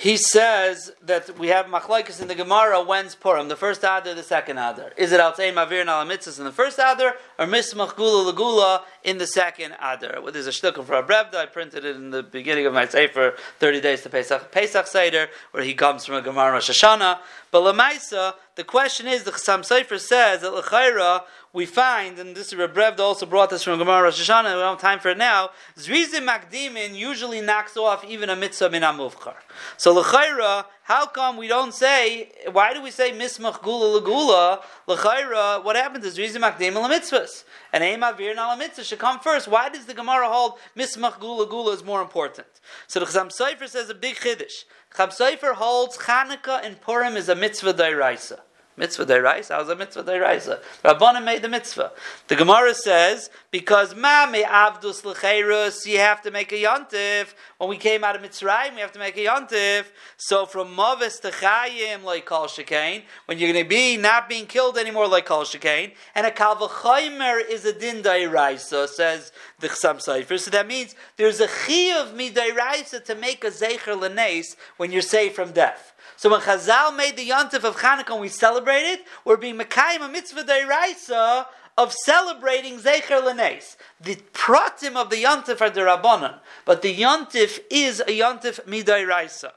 he 0.03 0.17
says 0.17 0.91
that 1.01 1.39
we 1.39 1.47
have 1.47 1.67
machlaikas 1.67 2.21
in 2.21 2.27
the 2.27 2.35
Gemara 2.35 2.83
when's 2.83 3.15
Purim, 3.15 3.47
the 3.47 3.55
first 3.55 3.83
Adar, 3.83 4.13
the 4.13 4.21
second 4.21 4.57
Adar. 4.57 4.91
Is 4.97 5.13
it 5.13 5.21
Altzei 5.21 5.53
Mavir 5.53 5.85
Nalamitzas 5.85 6.39
in 6.39 6.43
the 6.43 6.51
first 6.51 6.77
Adar, 6.77 7.15
or 7.39 7.45
Mismach 7.45 7.95
Gula 7.95 8.33
Lagula 8.33 8.81
in 9.05 9.17
the 9.17 9.25
second 9.25 9.77
Adar? 9.81 10.21
Well, 10.21 10.33
there's 10.33 10.45
a 10.45 10.49
shtickle 10.49 10.83
for 10.83 10.95
a 10.95 11.03
Brevda, 11.03 11.35
I 11.35 11.45
printed 11.45 11.85
it 11.85 11.95
in 11.95 12.11
the 12.11 12.21
beginning 12.21 12.65
of 12.65 12.73
my 12.73 12.85
Sefer, 12.85 13.35
30 13.59 13.79
days 13.79 14.01
to 14.01 14.09
Pesach, 14.09 14.51
Pesach 14.51 14.87
Seder, 14.87 15.29
where 15.51 15.63
he 15.63 15.73
comes 15.73 16.05
from 16.05 16.15
a 16.15 16.21
Gemara 16.21 16.51
Rosh 16.51 16.69
Hashanah. 16.69 17.19
But 17.49 17.61
Lamaisa, 17.61 18.33
the 18.55 18.65
question 18.65 19.07
is, 19.07 19.23
the 19.23 19.31
Chassam 19.31 19.61
Sofer 19.61 19.97
says 19.97 20.41
that 20.41 20.53
L'chaira, 20.53 21.21
we 21.53 21.67
find, 21.67 22.17
and 22.17 22.35
this 22.35 22.51
is 22.51 22.57
Rebrevda 22.57 22.99
also 22.99 23.27
brought 23.27 23.51
this 23.51 23.63
from 23.63 23.77
Gemara 23.77 24.01
Rosh 24.01 24.19
Hashanah, 24.19 24.55
we 24.55 24.59
don't 24.59 24.71
have 24.71 24.81
time 24.81 24.99
for 24.99 25.09
it 25.09 25.19
now, 25.19 25.51
Zrizim 25.77 26.27
Makdimin 26.27 26.95
usually 26.95 27.41
knocks 27.41 27.77
off 27.77 28.03
even 28.03 28.31
a 28.31 28.35
mitzvah 28.35 28.71
min 28.71 28.81
amuvchar. 28.81 29.35
So 29.77 29.93
L'chaira, 29.93 30.65
how 30.81 31.05
come 31.05 31.37
we 31.37 31.47
don't 31.47 31.71
say, 31.71 32.31
why 32.51 32.73
do 32.73 32.81
we 32.81 32.89
say 32.89 33.11
mismach 33.11 33.61
gula 33.61 34.01
legula? 34.01 34.63
L'chaira, 34.87 35.63
what 35.63 35.75
happens 35.75 36.03
is 36.05 36.17
Zrizim 36.17 36.41
Makdim 36.41 36.73
la 36.73 36.89
mitzvahs. 36.89 37.43
And 37.71 37.83
Eima 37.83 38.17
Vir 38.17 38.33
la 38.33 38.55
mitzvah 38.55 38.83
should 38.83 38.99
come 38.99 39.19
first. 39.19 39.47
Why 39.47 39.69
does 39.69 39.85
the 39.85 39.93
Gemara 39.93 40.27
hold 40.27 40.53
mismach 40.75 41.19
gula 41.19 41.45
gula 41.45 41.73
is 41.73 41.83
more 41.83 42.01
important? 42.01 42.47
So 42.87 42.99
the 42.99 43.05
Chassam 43.05 43.29
Sofer 43.29 43.69
says 43.69 43.91
a 43.91 43.95
big 43.95 44.15
chiddush. 44.15 44.63
Chassam 44.95 45.37
Sofer 45.37 45.53
holds 45.53 45.99
Chanukah 45.99 46.65
and 46.65 46.81
Purim 46.81 47.15
is 47.15 47.29
a 47.29 47.35
mitzvah 47.35 47.75
dairaisa. 47.75 48.39
Mitzvah 48.75 49.05
deraisa. 49.05 49.49
How's 49.49 49.69
a 49.69 49.75
mitzvah 49.75 50.03
deraisa? 50.03 50.59
Rabbanim 50.83 51.23
made 51.23 51.43
the 51.43 51.49
mitzvah. 51.49 51.91
The 52.27 52.35
Gemara 52.35 52.73
says 52.73 53.29
because 53.51 53.95
ma 53.95 54.25
me 54.25 54.43
avdus 54.43 55.03
lecherus, 55.03 55.85
you 55.85 55.99
have 55.99 56.23
to 56.23 56.31
make 56.31 56.51
a 56.51 56.55
yontif. 56.55 57.35
When 57.59 57.69
we 57.69 57.77
came 57.77 58.03
out 58.03 58.15
of 58.15 58.23
Mitzrayim, 58.23 58.73
we 58.73 58.81
have 58.81 58.91
to 58.93 58.99
make 58.99 59.15
a 59.15 59.25
yontif. 59.25 59.85
So 60.17 60.47
from 60.47 60.75
mavis 60.75 61.19
to 61.19 61.29
chayim 61.29 62.03
like 62.03 62.25
kol 62.25 62.47
shekain, 62.47 63.03
when 63.25 63.37
you're 63.37 63.53
going 63.53 63.63
to 63.63 63.69
be 63.69 63.95
not 63.95 64.27
being 64.27 64.47
killed 64.47 64.79
anymore 64.79 65.07
like 65.07 65.27
kol 65.27 65.43
shekain, 65.43 65.93
and 66.15 66.25
a 66.25 66.31
kalvachaymer 66.31 67.47
is 67.47 67.65
a 67.65 67.73
din 67.73 68.01
deraisa, 68.01 68.87
says 68.87 69.31
the 69.59 69.67
Chassam 69.67 69.97
Sofer. 70.03 70.39
So 70.39 70.49
that 70.49 70.67
means 70.67 70.95
there's 71.17 71.39
a 71.39 71.47
chi 71.47 71.99
of 71.99 72.15
midiraisa 72.15 73.05
to 73.05 73.13
make 73.13 73.43
a 73.43 73.51
zecher 73.51 73.99
lenes 73.99 74.55
when 74.77 74.91
you're 74.91 75.03
saved 75.03 75.35
from 75.35 75.51
death. 75.51 75.92
So 76.23 76.29
when 76.29 76.39
Chazal 76.39 76.95
made 76.95 77.17
the 77.17 77.29
Yontif 77.29 77.65
of 77.65 77.75
Chanukah 77.75 78.11
and 78.11 78.21
we 78.21 78.29
celebrated, 78.29 78.99
we're 79.25 79.35
being 79.35 79.57
Mekayim 79.57 80.05
a 80.05 80.07
mitzvah 80.07 80.45
deiraisa 80.45 81.47
of 81.77 81.91
celebrating 81.91 82.79
Zecher 82.79 83.21
Lenes. 83.21 83.75
The 83.99 84.15
pratim 84.31 84.95
of 84.95 85.09
the 85.09 85.17
Yontif 85.17 85.59
are 85.59 85.69
the 85.69 85.81
Rabbanon, 85.81 86.39
but 86.63 86.81
the 86.81 86.95
Yontif 86.95 87.59
is 87.69 87.99
a 87.99 88.05
Yontif 88.05 88.61
midairaisa. 88.61 89.51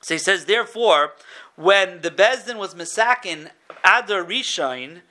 So 0.00 0.14
he 0.14 0.18
says, 0.18 0.46
therefore, 0.46 1.12
when 1.54 2.00
the 2.00 2.10
Bezdin 2.10 2.56
was 2.56 2.74
Mesakin 2.74 3.50
Adar 3.84 4.24
Rishain 4.24 5.02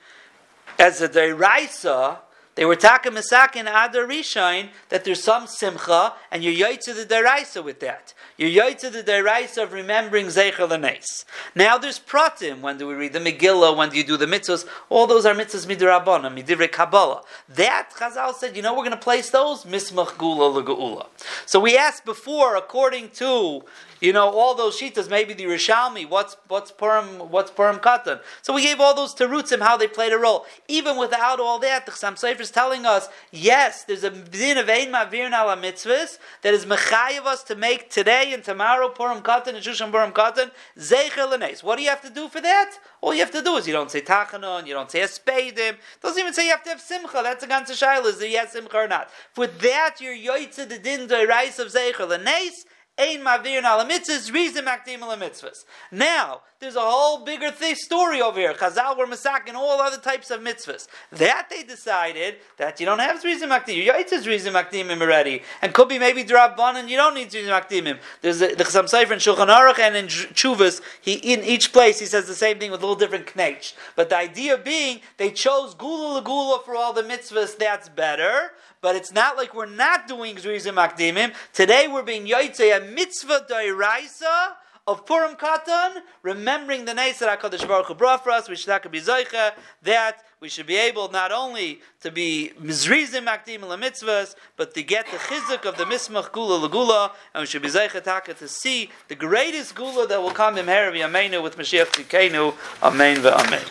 as 0.78 1.00
a 1.00 1.08
deiraisa, 1.08 2.18
They 2.56 2.64
were 2.64 2.74
taka 2.74 3.10
misakin 3.10 3.68
adar 3.68 4.06
rishain 4.06 4.70
that 4.88 5.04
there's 5.04 5.22
some 5.22 5.46
simcha 5.46 6.14
and 6.30 6.42
you're 6.42 6.76
to 6.76 6.94
the 6.94 7.04
deraisa 7.04 7.62
with 7.62 7.80
that. 7.80 8.14
You're 8.38 8.74
to 8.74 8.90
the 8.90 9.02
deraisa 9.02 9.64
of 9.64 9.72
remembering 9.72 10.26
zecher 10.26 10.68
lenes. 10.68 11.26
Now 11.54 11.76
there's 11.76 11.98
pratim. 11.98 12.62
When 12.62 12.78
do 12.78 12.86
we 12.86 12.94
read 12.94 13.12
the 13.12 13.18
Megillah? 13.18 13.76
When 13.76 13.90
do 13.90 13.98
you 13.98 14.04
do 14.04 14.16
the 14.16 14.24
mitzvahs? 14.24 14.66
All 14.88 15.06
those 15.06 15.26
are 15.26 15.34
mitzvahs 15.34 15.66
midirabana, 15.66 16.34
midivrei 16.34 16.72
kabbalah. 16.72 17.22
That 17.48 17.90
Chazal 17.94 18.34
said, 18.34 18.56
you 18.56 18.62
know, 18.62 18.72
we're 18.72 18.80
going 18.80 18.90
to 18.90 18.96
place 18.96 19.28
those 19.28 19.64
mismach 19.64 20.16
gula. 20.16 21.06
So 21.44 21.60
we 21.60 21.76
asked 21.76 22.06
before, 22.06 22.56
according 22.56 23.10
to 23.10 23.64
you 24.06 24.12
know, 24.12 24.30
all 24.30 24.54
those 24.54 24.80
shitas, 24.80 25.10
maybe 25.10 25.34
the 25.34 25.46
Rishalmi, 25.46 26.08
what's 26.08 26.36
what's 26.46 26.70
Purim, 26.70 27.28
what's 27.28 27.50
Purim 27.50 27.78
Katan. 27.78 28.20
So 28.40 28.54
we 28.54 28.62
gave 28.62 28.78
all 28.80 28.94
those 28.94 29.12
terutzim 29.12 29.60
how 29.60 29.76
they 29.76 29.88
played 29.88 30.12
a 30.12 30.16
role. 30.16 30.46
Even 30.68 30.96
without 30.96 31.40
all 31.40 31.58
that, 31.58 31.86
the 31.86 31.92
Chassam 31.92 32.14
Sofer 32.14 32.40
is 32.40 32.52
telling 32.52 32.86
us, 32.86 33.08
yes, 33.32 33.82
there's 33.82 34.04
a 34.04 34.10
din 34.10 34.58
of 34.58 34.68
ein 34.68 34.92
mavir 34.92 35.26
ala 35.26 35.56
mitzvahs 35.56 36.18
that 36.42 36.54
is 36.54 36.64
mechayev 36.64 37.26
us 37.26 37.42
to 37.42 37.56
make 37.56 37.90
today 37.90 38.32
and 38.32 38.44
tomorrow 38.44 38.88
Purim 38.88 39.22
Katan 39.22 39.48
and 39.48 39.58
Shushan 39.58 39.90
Purim 39.90 40.12
Katan 40.12 40.52
lenes. 40.76 41.64
What 41.64 41.76
do 41.76 41.82
you 41.82 41.90
have 41.90 42.02
to 42.02 42.10
do 42.10 42.28
for 42.28 42.40
that? 42.40 42.78
All 43.00 43.12
you 43.12 43.20
have 43.20 43.32
to 43.32 43.42
do 43.42 43.56
is 43.56 43.66
you 43.66 43.72
don't 43.72 43.90
say 43.90 44.02
tachanon, 44.02 44.68
you 44.68 44.74
don't 44.74 44.90
say 44.90 45.00
espeidim. 45.00 45.78
Doesn't 46.00 46.20
even 46.20 46.32
say 46.32 46.44
you 46.44 46.52
have 46.52 46.62
to 46.62 46.70
have 46.70 46.80
simcha. 46.80 47.20
That's 47.24 47.42
a 47.42 47.48
ganze 47.48 47.70
shaila. 47.70 48.06
Is 48.06 48.18
there 48.18 48.28
yes 48.28 48.52
simcha 48.52 48.76
or 48.76 48.86
not? 48.86 49.10
For 49.32 49.48
that, 49.48 49.96
you're 50.00 50.14
yoytze 50.14 50.68
the 50.68 50.78
din 50.78 51.08
rice 51.08 51.58
of 51.58 51.68
zecher 51.68 52.08
lenes 52.08 52.66
Ein 52.98 53.22
mavir 53.22 53.62
ala 53.62 53.84
mitzvahs, 53.84 54.32
reason 54.32 54.64
makdim 54.64 55.02
ala 55.02 55.18
mitzvahs. 55.18 55.66
Now, 55.92 56.40
there's 56.60 56.76
a 56.76 56.80
whole 56.80 57.26
bigger 57.26 57.50
th- 57.50 57.76
story 57.76 58.22
over 58.22 58.40
here. 58.40 58.54
Chazal 58.54 58.96
were 58.96 59.06
masak 59.06 59.48
and 59.48 59.56
all 59.56 59.82
other 59.82 59.98
types 59.98 60.30
of 60.30 60.40
mitzvahs. 60.40 60.88
That 61.12 61.48
they 61.50 61.62
decided 61.62 62.36
that 62.56 62.80
you 62.80 62.86
don't 62.86 63.00
have 63.00 63.22
reason 63.22 63.50
makdim. 63.50 63.84
Your 63.84 63.96
is 63.96 64.26
reason 64.26 64.54
makdimim 64.54 65.02
already, 65.02 65.42
and 65.60 65.74
could 65.74 65.90
be 65.90 65.98
maybe 65.98 66.24
drabban 66.24 66.76
and 66.76 66.88
you 66.88 66.96
don't 66.96 67.14
need 67.14 67.34
reason 67.34 67.52
makdimim. 67.52 67.98
There's 68.22 68.40
a, 68.40 68.54
the 68.54 68.64
Chasam 68.64 68.84
Sofer 68.84 69.10
in 69.10 69.18
Shulchan 69.18 69.54
Aruch 69.54 69.78
and 69.78 69.94
in 69.94 70.06
Chuvas. 70.06 70.80
He 71.02 71.14
in 71.16 71.44
each 71.44 71.74
place 71.74 71.98
he 71.98 72.06
says 72.06 72.26
the 72.26 72.34
same 72.34 72.58
thing 72.58 72.70
with 72.70 72.80
a 72.80 72.86
little 72.86 72.96
different 72.96 73.36
knetch. 73.36 73.74
But 73.94 74.08
the 74.08 74.16
idea 74.16 74.56
being 74.56 75.00
they 75.18 75.32
chose 75.32 75.74
gula 75.74 76.22
legula 76.22 76.64
for 76.64 76.74
all 76.74 76.94
the 76.94 77.02
mitzvahs. 77.02 77.58
That's 77.58 77.90
better 77.90 78.52
but 78.86 78.94
it's 78.94 79.10
not 79.10 79.36
like 79.36 79.52
we're 79.52 79.66
not 79.66 80.06
doing 80.06 80.36
Zrizim 80.36 80.74
Akdimim. 80.74 81.34
Today 81.52 81.88
we're 81.88 82.04
being 82.04 82.24
Yoitze, 82.24 82.76
a 82.76 82.80
mitzvah 82.92 83.44
dairaisa 83.50 84.52
of 84.86 85.04
Purim 85.04 85.34
Katan, 85.34 86.02
remembering 86.22 86.84
the 86.84 86.94
nice 86.94 87.18
that 87.18 87.40
HaKadosh 87.40 87.66
Baruch 87.66 87.86
Hu 87.86 87.94
brought 87.94 88.22
for 88.22 88.30
us, 88.30 88.48
we 88.48 88.54
should 88.54 88.70
be 88.92 89.00
Zoicha, 89.00 89.54
that 89.82 90.22
we 90.38 90.48
should 90.48 90.66
be 90.66 90.76
able 90.76 91.10
not 91.10 91.32
only 91.32 91.80
to 92.02 92.12
be 92.12 92.52
Mizrizim 92.62 93.26
Akdim 93.26 93.62
mitzvahs, 93.62 94.36
but 94.56 94.72
to 94.74 94.84
get 94.84 95.10
the 95.10 95.16
chizuk 95.16 95.64
of 95.68 95.76
the 95.78 95.84
Mismach 95.86 96.30
Gula 96.30 96.68
Lagula, 96.68 97.10
and 97.34 97.42
we 97.42 97.46
should 97.46 97.62
be 97.62 97.68
Zoicha 97.68 98.00
Taka 98.00 98.34
to 98.34 98.46
see 98.46 98.90
the 99.08 99.16
greatest 99.16 99.74
Gula 99.74 100.06
that 100.06 100.22
will 100.22 100.30
come 100.30 100.58
in 100.58 100.66
Heravi 100.66 101.00
Amenu 101.00 101.42
with 101.42 101.56
Mashiach 101.56 101.86
Tikenu. 101.86 102.54
Amen 102.84 103.16
ve'amen. 103.16 103.64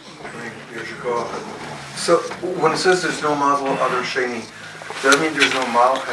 So 1.95 2.18
when 2.59 2.74
it 2.74 2.78
says 2.78 3.03
there's 3.03 3.22
no 3.22 3.34
mazel 3.34 3.68
other 3.68 4.01
sheni, 4.01 4.45
does 5.06 5.14
that 5.14 5.22
mean 5.22 5.38
there's 5.38 5.53
no 5.53 5.68
mal? 5.68 6.06